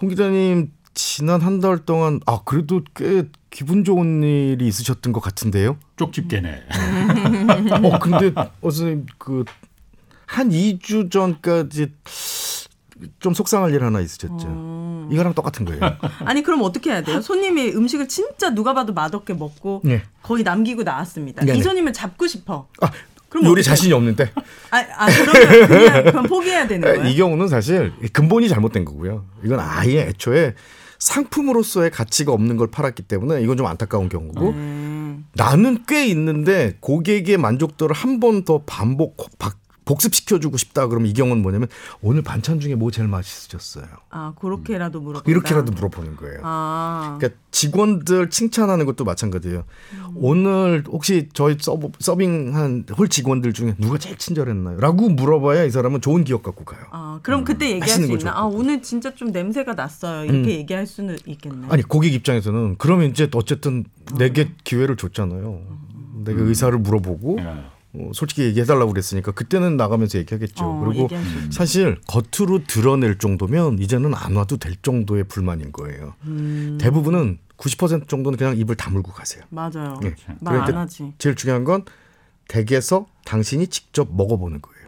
홍 0.01 0.09
기자님 0.11 0.72
지난 0.93 1.41
한 1.41 1.61
달 1.61 1.78
동안 1.87 2.20
아 2.26 2.41
그래도 2.45 2.83
꽤 2.95 3.22
기분 3.49 3.85
좋은 3.85 4.22
일이 4.22 4.66
있으셨던 4.66 5.12
것 5.12 5.20
같은데요. 5.20 5.76
쪽집게네. 5.97 6.62
어 7.83 7.99
근데 8.01 8.33
어 8.61 8.70
선생님 8.70 9.07
그한 9.18 10.51
2주 10.51 11.11
전까지 11.11 11.93
좀 13.20 13.34
속상할 13.34 13.72
일 13.74 13.82
하나 13.84 14.01
있으셨죠. 14.01 14.46
어. 14.48 15.09
이거랑 15.11 15.34
똑같은 15.34 15.64
거예요. 15.66 15.80
아니 16.24 16.42
그럼 16.42 16.62
어떻게 16.62 16.90
해야 16.90 17.03
돼요? 17.03 17.20
손님이 17.20 17.70
음식을 17.70 18.09
진짜 18.09 18.51
누가 18.51 18.74
봐도 18.74 18.92
맛없게 18.92 19.34
먹고 19.34 19.80
네. 19.84 20.03
거의 20.22 20.42
남기고 20.44 20.82
나왔습니다. 20.84 21.44
네네. 21.44 21.59
이 21.59 21.62
손님을 21.62 21.92
잡고 21.92 22.26
싶어. 22.26 22.68
아, 22.80 22.90
그럼 23.28 23.46
요리? 23.46 23.62
자신이 23.62 23.92
없는데 23.92 24.30
아, 24.70 24.84
아 24.96 25.07
그러면 25.07 25.68
그냥 25.68 26.05
그럼 26.12 26.26
포기해야 26.26 26.66
되는 26.68 26.80
거예요? 26.86 27.09
이 27.11 27.16
경우는 27.16 27.48
사실 27.48 27.92
근본이 28.12 28.48
잘못된 28.48 28.84
거고요. 28.84 29.24
이건 29.44 29.59
아예 29.61 30.03
애초에 30.03 30.55
상품으로서의 30.98 31.90
가치가 31.90 32.32
없는 32.32 32.57
걸 32.57 32.70
팔았기 32.70 33.03
때문에 33.05 33.40
이건 33.42 33.57
좀 33.57 33.66
안타까운 33.66 34.09
경우고 34.09 34.51
음. 34.51 35.24
나는 35.34 35.84
꽤 35.88 36.07
있는데 36.07 36.76
고객의 36.80 37.36
만족도를 37.38 37.94
한 37.96 38.20
번 38.20 38.44
더 38.44 38.62
반복 38.66 39.16
바- 39.38 39.53
복습시켜주고 39.91 40.57
싶다 40.57 40.86
그러면 40.86 41.09
이 41.11 41.13
경우는 41.13 41.43
뭐냐면 41.43 41.66
오늘 42.01 42.22
반찬 42.22 42.61
중에 42.61 42.76
뭐 42.76 42.91
제일 42.93 43.09
맛있으셨어요? 43.09 43.86
아 44.11 44.32
그렇게라도 44.38 45.01
물어본다. 45.01 45.28
이렇게라도 45.30 45.72
물어보는 45.72 46.16
거예요. 46.16 46.41
아. 46.45 47.16
그러니까 47.18 47.41
직원들 47.51 48.30
칭찬하는 48.30 48.86
것도 48.86 49.05
마찬가지예요. 49.05 49.64
오늘 50.14 50.84
혹시 50.86 51.28
저희 51.32 51.57
서브, 51.61 51.91
서빙한 51.99 52.86
홀 52.97 53.09
직원들 53.09 53.53
중에 53.53 53.74
누가 53.78 53.99
제일 53.99 54.16
친절했나요? 54.16 54.78
라고 54.78 55.09
물어봐야 55.09 55.64
이 55.64 55.70
사람은 55.70 56.01
좋은 56.01 56.22
기억 56.22 56.45
갖고 56.45 56.64
가요. 56.64 56.80
아, 56.93 57.18
그럼 57.22 57.43
그때 57.43 57.70
얘기할 57.70 57.88
수거 57.88 58.05
있나? 58.05 58.18
좋고. 58.18 58.30
아, 58.30 58.45
오늘 58.45 58.82
진짜 58.82 59.12
좀 59.14 59.32
냄새가 59.32 59.74
났어요. 59.74 60.24
이렇게 60.24 60.59
얘기할 60.59 60.86
수는 60.86 61.18
있겠네. 61.26 61.66
아니 61.68 61.82
고객 61.82 62.14
입장에서는 62.14 62.76
그러면 62.78 63.11
이제 63.11 63.28
어쨌든 63.34 63.84
내게 64.16 64.53
기회를 64.62 64.97
줬잖아요. 64.97 65.61
내가 66.24 66.43
의사를 66.43 66.76
물어보고 66.78 67.38
예. 67.41 67.64
어, 67.93 68.11
솔직히 68.14 68.43
얘기해달라고 68.45 68.93
그랬으니까 68.93 69.32
그때는 69.32 69.76
나가면서 69.76 70.18
얘기하겠죠. 70.18 70.64
어, 70.64 70.84
그리고 70.84 71.05
있죠. 71.05 71.16
사실 71.51 71.99
겉으로 72.07 72.64
드러낼 72.66 73.18
정도면 73.18 73.78
이제는 73.80 74.14
안 74.14 74.36
와도 74.36 74.57
될 74.59 74.76
정도의 74.80 75.24
불만인 75.24 75.72
거예요. 75.72 76.14
음. 76.26 76.78
대부분은 76.80 77.38
90% 77.57 78.09
정도는 78.09 78.38
그냥 78.38 78.57
입을 78.57 78.76
다물고 78.76 79.12
가세요. 79.12 79.43
맞아요. 79.51 79.99
예. 80.05 80.14
말안 80.41 80.64
그러니까 80.64 80.80
하지. 80.80 81.12
제일 81.18 81.34
중요한 81.34 81.64
건 81.64 81.84
댁에서 82.49 83.07
당신이 83.24 83.66
직접 83.66 84.09
먹어보는 84.14 84.62
거예요. 84.62 84.80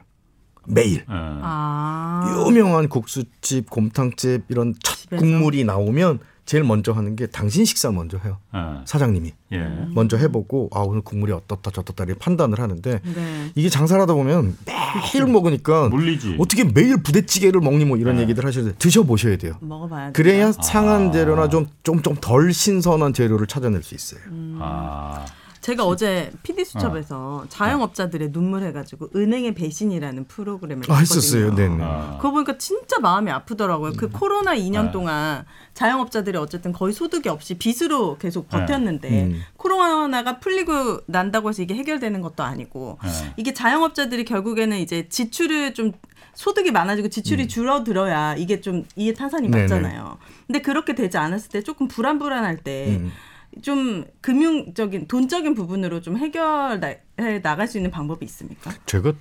매일. 0.68 0.98
예. 0.98 1.04
아. 1.08 2.44
유명한 2.48 2.88
국수집, 2.88 3.68
곰탕집 3.68 4.44
이런 4.48 4.74
첫 4.82 4.96
집에서? 4.96 5.20
국물이 5.20 5.64
나오면 5.64 6.20
제일 6.44 6.64
먼저 6.64 6.92
하는 6.92 7.14
게 7.14 7.26
당신 7.26 7.64
식사 7.64 7.90
먼저 7.92 8.18
해요. 8.18 8.38
예. 8.54 8.58
사장님이 8.84 9.32
예. 9.52 9.58
먼저 9.94 10.16
해보고 10.16 10.70
아 10.72 10.80
오늘 10.80 11.00
국물이 11.00 11.32
어떻다 11.32 11.70
저떻다 11.70 12.04
이렇게 12.04 12.18
판단을 12.18 12.58
하는데 12.60 13.00
네. 13.02 13.50
이게 13.54 13.68
장사를 13.68 14.00
하다 14.02 14.14
보면 14.14 14.56
매일 14.66 15.26
먹으니까 15.26 15.88
물리지. 15.88 16.36
어떻게 16.40 16.64
매일 16.64 17.02
부대찌개를 17.02 17.60
먹니 17.60 17.84
뭐 17.84 17.96
이런 17.96 18.16
네. 18.16 18.22
얘기들 18.22 18.44
하시는데 18.44 18.76
드셔보셔야 18.78 19.36
돼요. 19.36 19.54
먹어봐야 19.60 20.06
돼. 20.08 20.12
그래야 20.12 20.50
상한 20.52 21.12
재료나 21.12 21.48
좀 21.48 21.66
좀 21.84 22.02
좀 22.02 22.16
덜 22.20 22.52
신선한 22.52 23.12
재료를 23.12 23.46
찾아낼 23.46 23.82
수 23.82 23.94
있어요. 23.94 24.20
아. 24.60 25.24
제가 25.62 25.84
어제 25.86 26.32
PD 26.42 26.64
수첩에서 26.64 27.46
자영업자들의 27.48 28.32
눈물 28.32 28.64
해가지고 28.64 29.10
은행의 29.14 29.54
배신이라는 29.54 30.24
프로그램을 30.24 30.84
아, 30.86 30.94
봤거든요. 30.94 31.00
했었어요. 31.00 31.54
네네. 31.54 31.78
아. 31.80 32.16
그거 32.16 32.32
보니까 32.32 32.58
진짜 32.58 32.98
마음이 32.98 33.30
아프더라고요. 33.30 33.92
그 33.96 34.10
코로나 34.10 34.56
2년 34.56 34.86
네. 34.86 34.90
동안 34.90 35.44
자영업자들이 35.74 36.36
어쨌든 36.36 36.72
거의 36.72 36.92
소득이 36.92 37.28
없이 37.28 37.54
빚으로 37.54 38.18
계속 38.18 38.48
네. 38.48 38.58
버텼는데 38.58 39.22
음. 39.26 39.40
코로나가 39.56 40.40
풀리고 40.40 41.02
난다고 41.06 41.48
해서 41.48 41.62
이게 41.62 41.74
해결되는 41.74 42.20
것도 42.20 42.42
아니고 42.42 42.98
네. 43.00 43.34
이게 43.36 43.54
자영업자들이 43.54 44.24
결국에는 44.24 44.76
이제 44.78 45.08
지출을 45.08 45.74
좀 45.74 45.92
소득이 46.34 46.72
많아지고 46.72 47.08
지출이 47.08 47.46
줄어들어야 47.46 48.34
이게 48.34 48.60
좀 48.60 48.84
이해 48.96 49.14
타산이 49.14 49.46
음. 49.46 49.50
네네. 49.52 49.62
맞잖아요. 49.62 50.18
근데 50.48 50.60
그렇게 50.60 50.96
되지 50.96 51.18
않았을 51.18 51.50
때 51.50 51.62
조금 51.62 51.86
불안불안할 51.86 52.56
때 52.58 52.98
음. 52.98 53.12
좀 53.60 54.04
금융적인 54.22 55.06
돈적인 55.08 55.54
부분으로 55.54 56.00
좀 56.00 56.16
해결해 56.16 57.00
나갈 57.42 57.68
수 57.68 57.76
있는 57.76 57.90
방법이 57.90 58.24
있습니까? 58.26 58.72
제가 58.86 59.12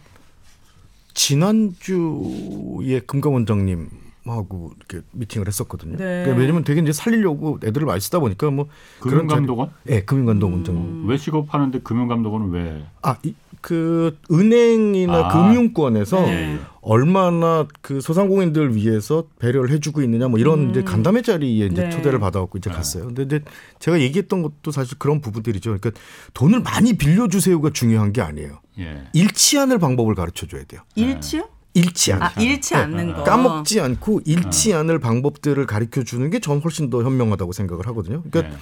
지난주에 1.13 2.99
금감원장님 3.01 3.89
하고 4.25 4.71
이렇게 4.77 5.05
미팅을 5.11 5.47
했었거든요. 5.47 5.97
네. 5.97 6.23
그러니까 6.23 6.35
왜냐면 6.37 6.63
되게 6.63 6.79
이제 6.81 6.91
살리려고 6.93 7.59
애들을 7.63 7.85
많이 7.87 7.99
쓰다 7.99 8.19
보니까 8.19 8.51
뭐 8.51 8.67
금융감독원? 8.99 9.71
자리- 9.83 9.95
네, 9.95 10.05
금융감독 10.05 10.49
음. 10.49 10.53
원장. 10.53 11.03
외식업 11.07 11.53
하는데 11.53 11.79
금융감독원은 11.81 12.49
왜? 12.51 12.85
아, 13.01 13.17
이, 13.23 13.33
그 13.61 14.17
은행이나 14.31 15.13
아. 15.13 15.27
금융권에서 15.29 16.21
네. 16.21 16.59
얼마나 16.81 17.67
그 17.81 18.01
소상공인들 18.01 18.75
위해서 18.75 19.25
배려를 19.39 19.69
해주고 19.71 20.01
있느냐 20.01 20.27
뭐 20.27 20.39
이런 20.39 20.59
음. 20.59 20.69
이제 20.71 20.83
간담회 20.83 21.21
자리에 21.21 21.67
이제 21.67 21.83
네. 21.83 21.89
초대를 21.91 22.19
받아갖고 22.19 22.57
이제 22.57 22.69
네. 22.69 22.75
갔어요. 22.75 23.05
근데, 23.05 23.25
근데 23.27 23.45
제가 23.79 23.99
얘기했던 24.01 24.41
것도 24.41 24.71
사실 24.71 24.97
그런 24.97 25.21
부분들이죠. 25.21 25.77
그러니까 25.77 25.91
돈을 26.33 26.61
많이 26.61 26.93
빌려주세요가 26.97 27.69
중요한 27.71 28.11
게 28.13 28.21
아니에요. 28.21 28.59
예. 28.79 29.03
잃지 29.13 29.59
않을 29.59 29.77
방법을 29.77 30.15
가르쳐 30.15 30.47
줘야 30.47 30.63
돼요. 30.63 30.81
일치요? 30.95 31.47
잃지 31.73 32.13
않. 32.13 32.21
아 32.23 32.31
잃지 32.39 32.75
않는 32.75 33.13
거. 33.13 33.23
까먹지 33.23 33.79
않고 33.79 34.21
잃지 34.25 34.73
않을 34.73 34.99
방법들을 34.99 35.65
가르쳐 35.67 36.03
주는 36.03 36.29
게 36.29 36.39
전 36.39 36.59
훨씬 36.59 36.89
더 36.89 37.03
현명하다고 37.03 37.51
생각을 37.53 37.85
하거든요. 37.87 38.23
그러니까 38.29 38.53
예. 38.53 38.59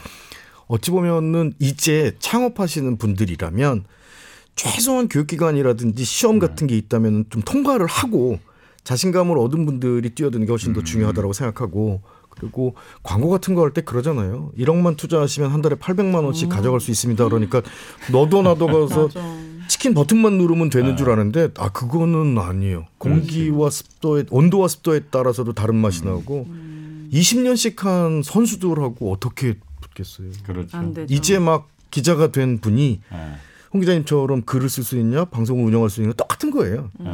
어찌 0.68 0.92
보면은 0.92 1.54
이제 1.58 2.16
창업하시는 2.20 2.98
분들이라면 2.98 3.86
최소한 4.68 5.08
교육기관이라든지 5.08 6.04
시험 6.04 6.40
같은 6.40 6.68
게 6.68 6.76
있다면 6.78 7.26
좀 7.30 7.42
통과를 7.42 7.86
하고 7.88 8.40
자신감을 8.84 9.38
얻은 9.38 9.66
분들이 9.66 10.10
뛰어드는 10.10 10.46
게 10.46 10.52
훨씬 10.52 10.74
더 10.74 10.84
중요하다고 10.84 11.34
생각하고 11.34 12.02
그리고 12.30 12.76
광고 13.04 13.30
같은 13.30 13.54
거 13.56 13.62
할 13.64 13.74
때 13.74 13.82
그러잖아요. 13.82 14.52
1억만 14.58 14.98
투자하시면 14.98 15.52
한 15.52 15.62
달에 15.62 15.76
800만 15.76 16.24
원씩 16.24 16.50
가져갈 16.50 16.80
수 16.80 16.90
있습니다. 16.92 17.24
그러니까 17.26 17.62
너도 18.12 18.42
나도 18.44 18.68
가서. 18.68 19.10
치킨 19.68 19.94
버튼만 19.94 20.40
누르면 20.40 20.72
되는 20.72 20.98
줄 20.98 21.12
아는데 21.12 21.50
아 21.60 21.70
그거는 21.70 22.38
아니에요. 22.40 22.88
공기와 22.98 23.70
습도에 23.70 24.24
온도와 24.32 24.68
습도에 24.68 25.02
따라서도 25.12 25.54
다른 25.54 25.76
맛이 25.76 26.04
나고 26.06 26.48
20년씩 27.14 27.78
한 27.80 28.24
선수들하고 28.24 29.12
어떻게 29.12 29.58
붙겠어요. 29.82 30.30
그렇죠. 30.46 30.76
안 30.76 30.94
되죠. 30.96 31.14
이제 31.14 31.38
막 31.38 31.68
기자가 31.92 32.32
된 32.32 32.58
분이 32.60 33.00
예. 33.14 33.18
홍 33.74 33.82
기자님처럼 33.82 34.42
글을 34.44 34.68
쓸 34.70 34.84
수 34.84 34.98
있냐, 34.98 35.26
방송을 35.26 35.64
운영할 35.66 35.90
수 35.90 36.02
있냐 36.02 36.14
똑같은 36.14 36.50
거예요. 36.52 36.90
예. 37.02 37.06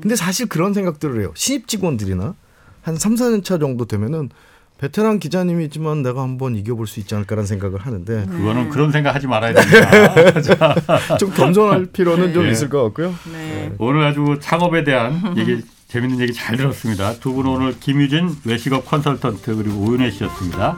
근데 0.00 0.16
사실 0.16 0.46
그런 0.48 0.74
생각들을 0.74 1.20
해요. 1.20 1.30
신입 1.34 1.68
직원들이나 1.68 2.34
한 2.82 2.96
3, 2.96 3.14
4년 3.14 3.44
차 3.44 3.58
정도 3.58 3.84
되면은 3.84 4.30
베테랑 4.78 5.20
기자님이지만 5.20 6.02
내가 6.02 6.22
한번 6.22 6.56
이겨볼 6.56 6.88
수 6.88 6.98
있지 6.98 7.14
않을까라는 7.14 7.46
생각을 7.46 7.78
하는데 7.78 8.26
그거는 8.28 8.68
그런 8.68 8.90
생각 8.90 9.14
하지 9.14 9.28
말아야 9.28 9.54
됩니다. 9.54 10.74
좀 11.18 11.30
겸손할 11.30 11.86
필요는 11.86 12.32
좀 12.32 12.46
네. 12.46 12.50
있을 12.50 12.68
것 12.68 12.82
같고요. 12.84 13.14
네. 13.32 13.72
오늘 13.78 14.02
아주 14.04 14.38
창업에 14.40 14.82
대한 14.82 15.36
얘기 15.38 15.60
재밌는 15.86 16.18
얘기 16.20 16.32
잘 16.32 16.56
들었습니다. 16.56 17.12
두 17.20 17.32
분 17.32 17.46
오늘 17.46 17.78
김유진 17.78 18.38
외식업 18.44 18.86
컨설턴트 18.86 19.54
그리고 19.54 19.82
오윤혜 19.82 20.10
씨였습니다. 20.10 20.76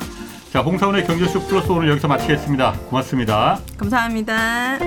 자, 0.55 0.61
홍사원의 0.61 1.05
경제쇼 1.05 1.41
플러스 1.49 1.69
오늘 1.73 1.89
여기서 1.89 2.07
마치겠습니다. 2.07 2.75
고맙습니다. 2.89 3.59
감사합니다. 3.77 4.79